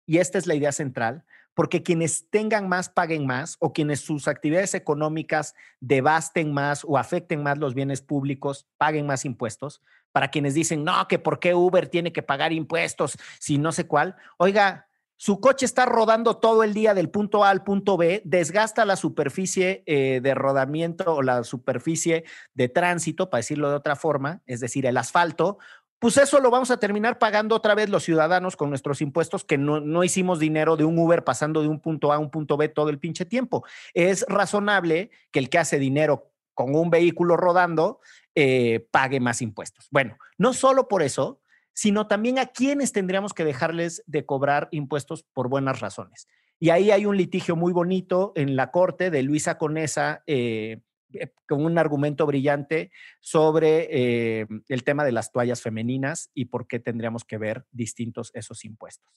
y 0.06 0.20
esta 0.20 0.38
es 0.38 0.47
la 0.47 0.56
idea 0.56 0.72
central, 0.72 1.26
porque 1.54 1.84
quienes 1.84 2.30
tengan 2.30 2.70
más 2.70 2.88
paguen 2.88 3.28
más 3.28 3.58
o 3.60 3.74
quienes 3.74 4.00
sus 4.00 4.30
actividades 4.30 4.76
económicas 4.76 5.56
devasten 5.82 6.54
más 6.54 6.86
o 6.88 6.97
afecten 6.97 7.43
más 7.43 7.58
los 7.58 7.74
bienes 7.74 8.02
públicos 8.02 8.66
paguen 8.78 9.06
más 9.06 9.26
impuestos. 9.26 9.82
Para 10.14 10.32
quienes 10.32 10.54
dicen, 10.54 10.86
no, 10.86 11.06
que 11.10 11.20
por 11.20 11.41
qué 11.41 11.54
Uber 11.54 11.89
tiene 11.89 12.14
que 12.14 12.24
pagar 12.24 12.54
impuestos 12.54 13.18
si 13.41 13.58
no 13.58 13.74
sé 13.74 13.88
cuál. 13.88 14.16
Oiga, 14.38 14.89
su 15.22 15.41
coche 15.41 15.65
está 15.65 15.86
rodando 15.86 16.38
todo 16.38 16.63
el 16.63 16.74
día 16.74 16.93
del 16.93 17.09
punto 17.09 17.43
A 17.43 17.49
al 17.49 17.65
punto 17.65 17.97
B, 17.97 18.22
desgasta 18.24 18.86
la 18.86 18.95
superficie 18.95 19.84
eh, 19.86 20.22
de 20.24 20.34
rodamiento 20.34 21.15
o 21.15 21.22
la 21.22 21.43
superficie 21.43 22.24
de 22.53 22.70
tránsito, 22.70 23.30
para 23.30 23.39
decirlo 23.39 23.70
de 23.70 23.76
otra 23.76 23.97
forma, 23.97 24.41
es 24.45 24.61
decir, 24.61 24.86
el 24.86 24.95
asfalto, 24.95 25.57
pues 25.99 26.15
eso 26.15 26.39
lo 26.39 26.49
vamos 26.49 26.72
a 26.72 26.80
terminar 26.80 27.20
pagando 27.20 27.53
otra 27.53 27.76
vez 27.76 27.89
los 27.89 28.03
ciudadanos 28.03 28.55
con 28.55 28.70
nuestros 28.70 29.01
impuestos, 29.01 29.43
que 29.43 29.57
no, 29.57 29.82
no, 29.82 30.05
hicimos 30.05 30.39
dinero 30.39 30.78
de 30.78 30.86
un 30.86 30.97
Uber 30.97 31.26
pasando 31.26 31.61
de 31.61 31.67
un 31.67 31.82
punto 31.82 32.13
A 32.13 32.15
a 32.15 32.20
un 32.20 32.32
punto 32.32 32.55
B 32.55 32.70
todo 32.70 32.88
el 32.88 32.97
pinche 32.97 33.26
tiempo. 33.26 33.65
Es 33.93 34.26
razonable 34.30 35.11
que 35.32 35.39
el 35.39 35.49
que 35.49 35.57
hace 35.57 35.80
dinero 35.80 36.32
con 36.53 36.74
un 36.76 36.89
vehículo 36.89 37.36
rodando 37.36 37.99
eh, 38.36 38.88
pague 38.91 39.20
más 39.20 39.41
impuestos. 39.41 39.89
Bueno, 39.91 40.17
no 40.38 40.53
solo 40.53 40.88
por 40.88 41.03
eso, 41.03 41.41
sino 41.80 42.08
también 42.08 42.40
a 42.40 42.48
quienes 42.48 42.92
tendríamos 42.92 43.34
que 43.34 43.46
dejarles 43.46 44.04
de 44.06 44.26
cobrar 44.26 44.68
impuestos 44.72 45.24
por 45.24 45.48
buenas 45.48 45.80
razones. 45.80 46.28
Y 46.60 46.72
ahí 46.72 46.92
hay 46.92 47.06
un 47.06 47.16
litigio 47.16 47.56
muy 47.56 47.72
bonito 47.72 48.34
en 48.36 48.58
la 48.58 48.70
corte 48.70 49.10
de 49.10 49.24
Luisa 49.24 49.58
Conesa, 49.58 50.22
eh, 50.28 50.82
eh, 51.14 51.32
con 51.48 51.64
un 51.64 51.78
argumento 51.78 52.26
brillante 52.26 52.92
sobre 53.22 53.88
eh, 53.92 54.46
el 54.68 54.84
tema 54.84 55.06
de 55.06 55.14
las 55.14 55.32
toallas 55.32 55.62
femeninas 55.62 56.32
y 56.34 56.46
por 56.46 56.68
qué 56.68 56.82
tendríamos 56.82 57.24
que 57.24 57.38
ver 57.38 57.66
distintos 57.72 58.32
esos 58.34 58.66
impuestos. 58.66 59.10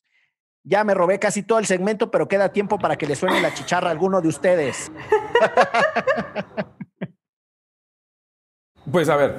Ya 0.63 0.85
me 0.85 0.95
robé 0.95 1.19
casi 1.19 1.43
todo 1.43 1.59
el 1.59 1.67
segmento, 1.67 2.13
pero 2.13 2.29
queda 2.29 2.53
tiempo 2.53 2.79
para 2.79 2.97
que 2.97 3.09
le 3.09 3.17
suene 3.17 3.43
la 3.43 3.53
chicharra 3.53 3.89
a 3.89 3.91
alguno 3.91 4.21
de 4.21 4.29
ustedes. 4.29 4.93
Pues 8.91 9.09
a 9.09 9.17
ver, 9.17 9.37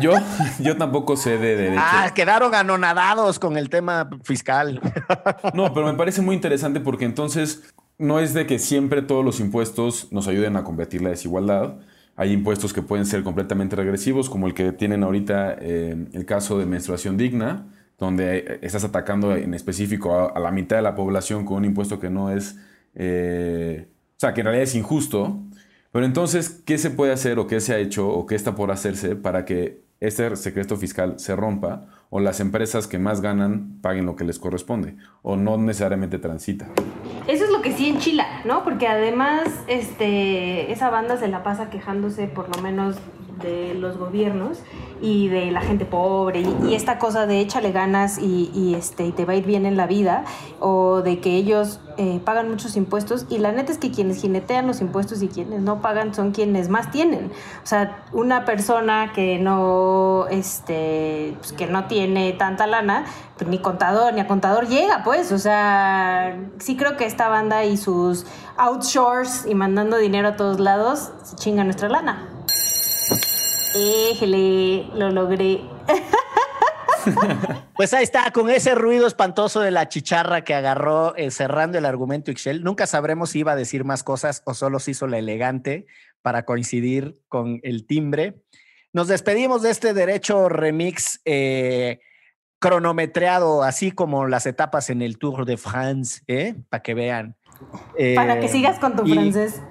yo, 0.00 0.12
yo 0.60 0.76
tampoco 0.76 1.16
sé 1.16 1.38
de 1.38 1.56
derecho. 1.56 1.82
Ah, 1.82 2.12
quedaron 2.14 2.54
anonadados 2.54 3.38
con 3.38 3.56
el 3.56 3.68
tema 3.70 4.08
fiscal. 4.22 4.80
No, 5.54 5.72
pero 5.74 5.86
me 5.86 5.94
parece 5.94 6.22
muy 6.22 6.34
interesante 6.34 6.80
porque 6.80 7.04
entonces 7.04 7.62
no 7.98 8.20
es 8.20 8.34
de 8.34 8.46
que 8.46 8.58
siempre 8.58 9.02
todos 9.02 9.24
los 9.24 9.40
impuestos 9.40 10.08
nos 10.12 10.28
ayuden 10.28 10.56
a 10.56 10.64
combatir 10.64 11.02
la 11.02 11.10
desigualdad. 11.10 11.76
Hay 12.16 12.32
impuestos 12.32 12.72
que 12.72 12.82
pueden 12.82 13.06
ser 13.06 13.22
completamente 13.22 13.76
regresivos, 13.76 14.30
como 14.30 14.46
el 14.46 14.54
que 14.54 14.72
tienen 14.72 15.02
ahorita 15.02 15.56
eh, 15.60 16.06
el 16.12 16.24
caso 16.26 16.58
de 16.58 16.66
menstruación 16.66 17.16
digna, 17.16 17.66
donde 17.98 18.58
estás 18.62 18.84
atacando 18.84 19.34
en 19.34 19.54
específico 19.54 20.14
a, 20.14 20.26
a 20.28 20.40
la 20.40 20.50
mitad 20.50 20.76
de 20.76 20.82
la 20.82 20.94
población 20.94 21.44
con 21.44 21.58
un 21.58 21.64
impuesto 21.64 21.98
que 21.98 22.10
no 22.10 22.30
es, 22.30 22.56
eh, 22.94 23.88
o 23.88 24.20
sea, 24.20 24.34
que 24.34 24.40
en 24.40 24.46
realidad 24.46 24.64
es 24.64 24.74
injusto. 24.74 25.40
Pero 25.92 26.06
entonces, 26.06 26.62
¿qué 26.64 26.78
se 26.78 26.90
puede 26.90 27.12
hacer 27.12 27.38
o 27.38 27.46
qué 27.48 27.60
se 27.60 27.74
ha 27.74 27.78
hecho 27.78 28.08
o 28.08 28.26
qué 28.26 28.36
está 28.36 28.54
por 28.54 28.70
hacerse 28.70 29.16
para 29.16 29.44
que 29.44 29.82
este 29.98 30.34
secreto 30.36 30.76
fiscal 30.76 31.18
se 31.18 31.34
rompa 31.34 31.86
o 32.10 32.20
las 32.20 32.40
empresas 32.40 32.86
que 32.86 32.98
más 32.98 33.20
ganan 33.20 33.80
paguen 33.82 34.06
lo 34.06 34.16
que 34.16 34.24
les 34.24 34.38
corresponde 34.38 34.96
o 35.22 35.36
no 35.36 35.56
necesariamente 35.56 36.18
transita? 36.18 36.68
Eso 37.26 37.44
es 37.44 37.50
lo 37.50 37.60
que 37.60 37.72
sí 37.72 37.88
enchila, 37.88 38.26
¿no? 38.44 38.62
Porque 38.62 38.86
además 38.86 39.48
este, 39.66 40.70
esa 40.70 40.90
banda 40.90 41.16
se 41.18 41.26
la 41.26 41.42
pasa 41.42 41.70
quejándose 41.70 42.28
por 42.28 42.54
lo 42.54 42.62
menos 42.62 42.96
de 43.42 43.74
los 43.74 43.96
gobiernos 43.96 44.62
y 45.00 45.28
de 45.28 45.50
la 45.50 45.60
gente 45.60 45.84
pobre 45.84 46.40
y, 46.40 46.74
esta 46.74 46.98
cosa 46.98 47.26
de 47.26 47.40
échale 47.40 47.72
ganas 47.72 48.18
y, 48.18 48.50
y, 48.54 48.74
este, 48.74 49.06
y 49.06 49.12
te 49.12 49.24
va 49.24 49.32
a 49.32 49.36
ir 49.36 49.44
bien 49.44 49.66
en 49.66 49.76
la 49.76 49.86
vida 49.86 50.24
o 50.60 51.02
de 51.02 51.20
que 51.20 51.36
ellos 51.36 51.80
eh, 52.02 52.18
pagan 52.24 52.48
muchos 52.48 52.76
impuestos 52.76 53.26
y 53.28 53.36
la 53.36 53.52
neta 53.52 53.72
es 53.72 53.76
que 53.76 53.90
quienes 53.90 54.22
jinetean 54.22 54.66
los 54.66 54.80
impuestos 54.80 55.20
y 55.20 55.28
quienes 55.28 55.60
no 55.60 55.82
pagan 55.82 56.14
son 56.14 56.32
quienes 56.32 56.70
más 56.70 56.90
tienen. 56.90 57.30
O 57.62 57.66
sea, 57.66 58.04
una 58.12 58.46
persona 58.46 59.12
que 59.12 59.38
no, 59.38 60.26
este, 60.30 61.36
pues, 61.38 61.52
que 61.52 61.66
no 61.66 61.84
tiene 61.88 62.32
tanta 62.32 62.66
lana, 62.66 63.04
pues 63.36 63.50
ni 63.50 63.58
contador 63.58 64.14
ni 64.14 64.20
a 64.20 64.26
contador 64.26 64.66
llega, 64.66 65.02
pues. 65.04 65.30
O 65.30 65.38
sea, 65.38 66.38
sí 66.58 66.74
creo 66.74 66.96
que 66.96 67.04
esta 67.04 67.28
banda 67.28 67.64
y 67.64 67.76
sus 67.76 68.24
outshores 68.56 69.44
y 69.46 69.54
mandando 69.54 69.98
dinero 69.98 70.28
a 70.28 70.36
todos 70.36 70.58
lados 70.58 71.12
se 71.22 71.36
chinga 71.36 71.64
nuestra 71.64 71.90
lana. 71.90 72.29
Éjele, 73.74 74.86
lo 74.94 75.10
logré. 75.10 75.60
Pues 77.76 77.94
ahí 77.94 78.04
está, 78.04 78.30
con 78.30 78.50
ese 78.50 78.74
ruido 78.74 79.06
espantoso 79.06 79.60
de 79.60 79.70
la 79.70 79.88
chicharra 79.88 80.44
que 80.44 80.54
agarró 80.54 81.16
eh, 81.16 81.30
cerrando 81.30 81.78
el 81.78 81.86
argumento 81.86 82.30
Ixchel. 82.30 82.62
Nunca 82.62 82.86
sabremos 82.86 83.30
si 83.30 83.38
iba 83.38 83.52
a 83.52 83.56
decir 83.56 83.84
más 83.84 84.02
cosas 84.02 84.42
o 84.44 84.52
solo 84.52 84.78
se 84.80 84.90
hizo 84.90 85.06
la 85.06 85.16
elegante 85.16 85.86
para 86.20 86.44
coincidir 86.44 87.18
con 87.28 87.58
el 87.62 87.86
timbre. 87.86 88.42
Nos 88.92 89.08
despedimos 89.08 89.62
de 89.62 89.70
este 89.70 89.94
derecho 89.94 90.50
remix 90.50 91.22
eh, 91.24 92.00
cronometreado, 92.58 93.62
así 93.62 93.92
como 93.92 94.26
las 94.26 94.44
etapas 94.44 94.90
en 94.90 95.00
el 95.00 95.16
Tour 95.16 95.46
de 95.46 95.56
France, 95.56 96.20
¿eh? 96.26 96.56
para 96.68 96.82
que 96.82 96.92
vean. 96.92 97.34
para 98.14 98.40
que 98.40 98.48
sigas 98.48 98.78
con 98.78 98.94
tu 98.94 99.06
y- 99.06 99.14
francés. 99.14 99.62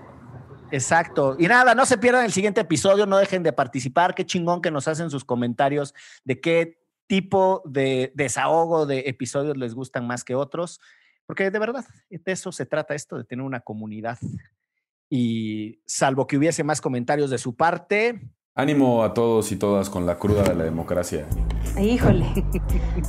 Exacto. 0.71 1.35
Y 1.39 1.47
nada, 1.47 1.75
no 1.75 1.85
se 1.85 1.97
pierdan 1.97 2.25
el 2.25 2.31
siguiente 2.31 2.61
episodio, 2.61 3.05
no 3.05 3.17
dejen 3.17 3.43
de 3.43 3.53
participar. 3.53 4.15
Qué 4.15 4.25
chingón 4.25 4.61
que 4.61 4.71
nos 4.71 4.87
hacen 4.87 5.09
sus 5.09 5.25
comentarios 5.25 5.93
de 6.23 6.39
qué 6.39 6.79
tipo 7.07 7.61
de 7.65 8.11
desahogo 8.15 8.85
de 8.85 9.03
episodios 9.07 9.57
les 9.57 9.73
gustan 9.73 10.07
más 10.07 10.23
que 10.23 10.35
otros. 10.35 10.79
Porque 11.25 11.51
de 11.51 11.59
verdad, 11.59 11.85
de 12.09 12.21
eso 12.25 12.51
se 12.51 12.65
trata 12.65 12.95
esto, 12.95 13.17
de 13.17 13.23
tener 13.23 13.45
una 13.45 13.61
comunidad. 13.61 14.17
Y 15.09 15.81
salvo 15.85 16.27
que 16.27 16.37
hubiese 16.37 16.63
más 16.63 16.81
comentarios 16.81 17.29
de 17.29 17.37
su 17.37 17.55
parte, 17.55 18.21
Ánimo 18.59 19.05
a 19.05 19.13
todos 19.13 19.53
y 19.53 19.55
todas 19.55 19.89
con 19.89 20.05
la 20.05 20.17
cruda 20.17 20.43
de 20.43 20.53
la 20.53 20.65
democracia. 20.65 21.25
Híjole. 21.79 22.25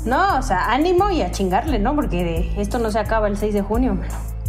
No, 0.05 0.39
o 0.39 0.43
sea, 0.43 0.73
ánimo 0.73 1.11
y 1.11 1.23
a 1.23 1.33
chingarle, 1.33 1.81
¿no? 1.81 1.97
Porque 1.97 2.53
esto 2.57 2.79
no 2.79 2.93
se 2.93 3.01
acaba 3.01 3.27
el 3.27 3.37
6 3.37 3.55
de 3.55 3.63
junio. 3.63 3.99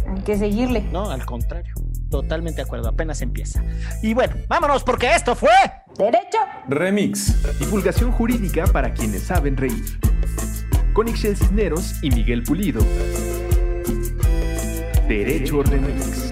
Hay 0.06 0.22
que 0.22 0.38
seguirle. 0.38 0.82
no, 0.92 1.10
al 1.10 1.26
contrario. 1.26 1.74
Totalmente 2.12 2.56
de 2.56 2.62
acuerdo, 2.64 2.90
apenas 2.90 3.22
empieza. 3.22 3.64
Y 4.02 4.12
bueno, 4.12 4.34
vámonos 4.46 4.84
porque 4.84 5.10
esto 5.14 5.34
fue... 5.34 5.48
Derecho. 5.96 6.36
Remix. 6.68 7.58
Divulgación 7.58 8.12
jurídica 8.12 8.66
para 8.66 8.92
quienes 8.92 9.22
saben 9.22 9.56
reír. 9.56 9.98
Con 10.92 11.08
Ixel 11.08 11.38
Cisneros 11.38 11.94
y 12.02 12.10
Miguel 12.10 12.42
Pulido. 12.42 12.82
Derecho 15.08 15.62
Remix. 15.62 16.31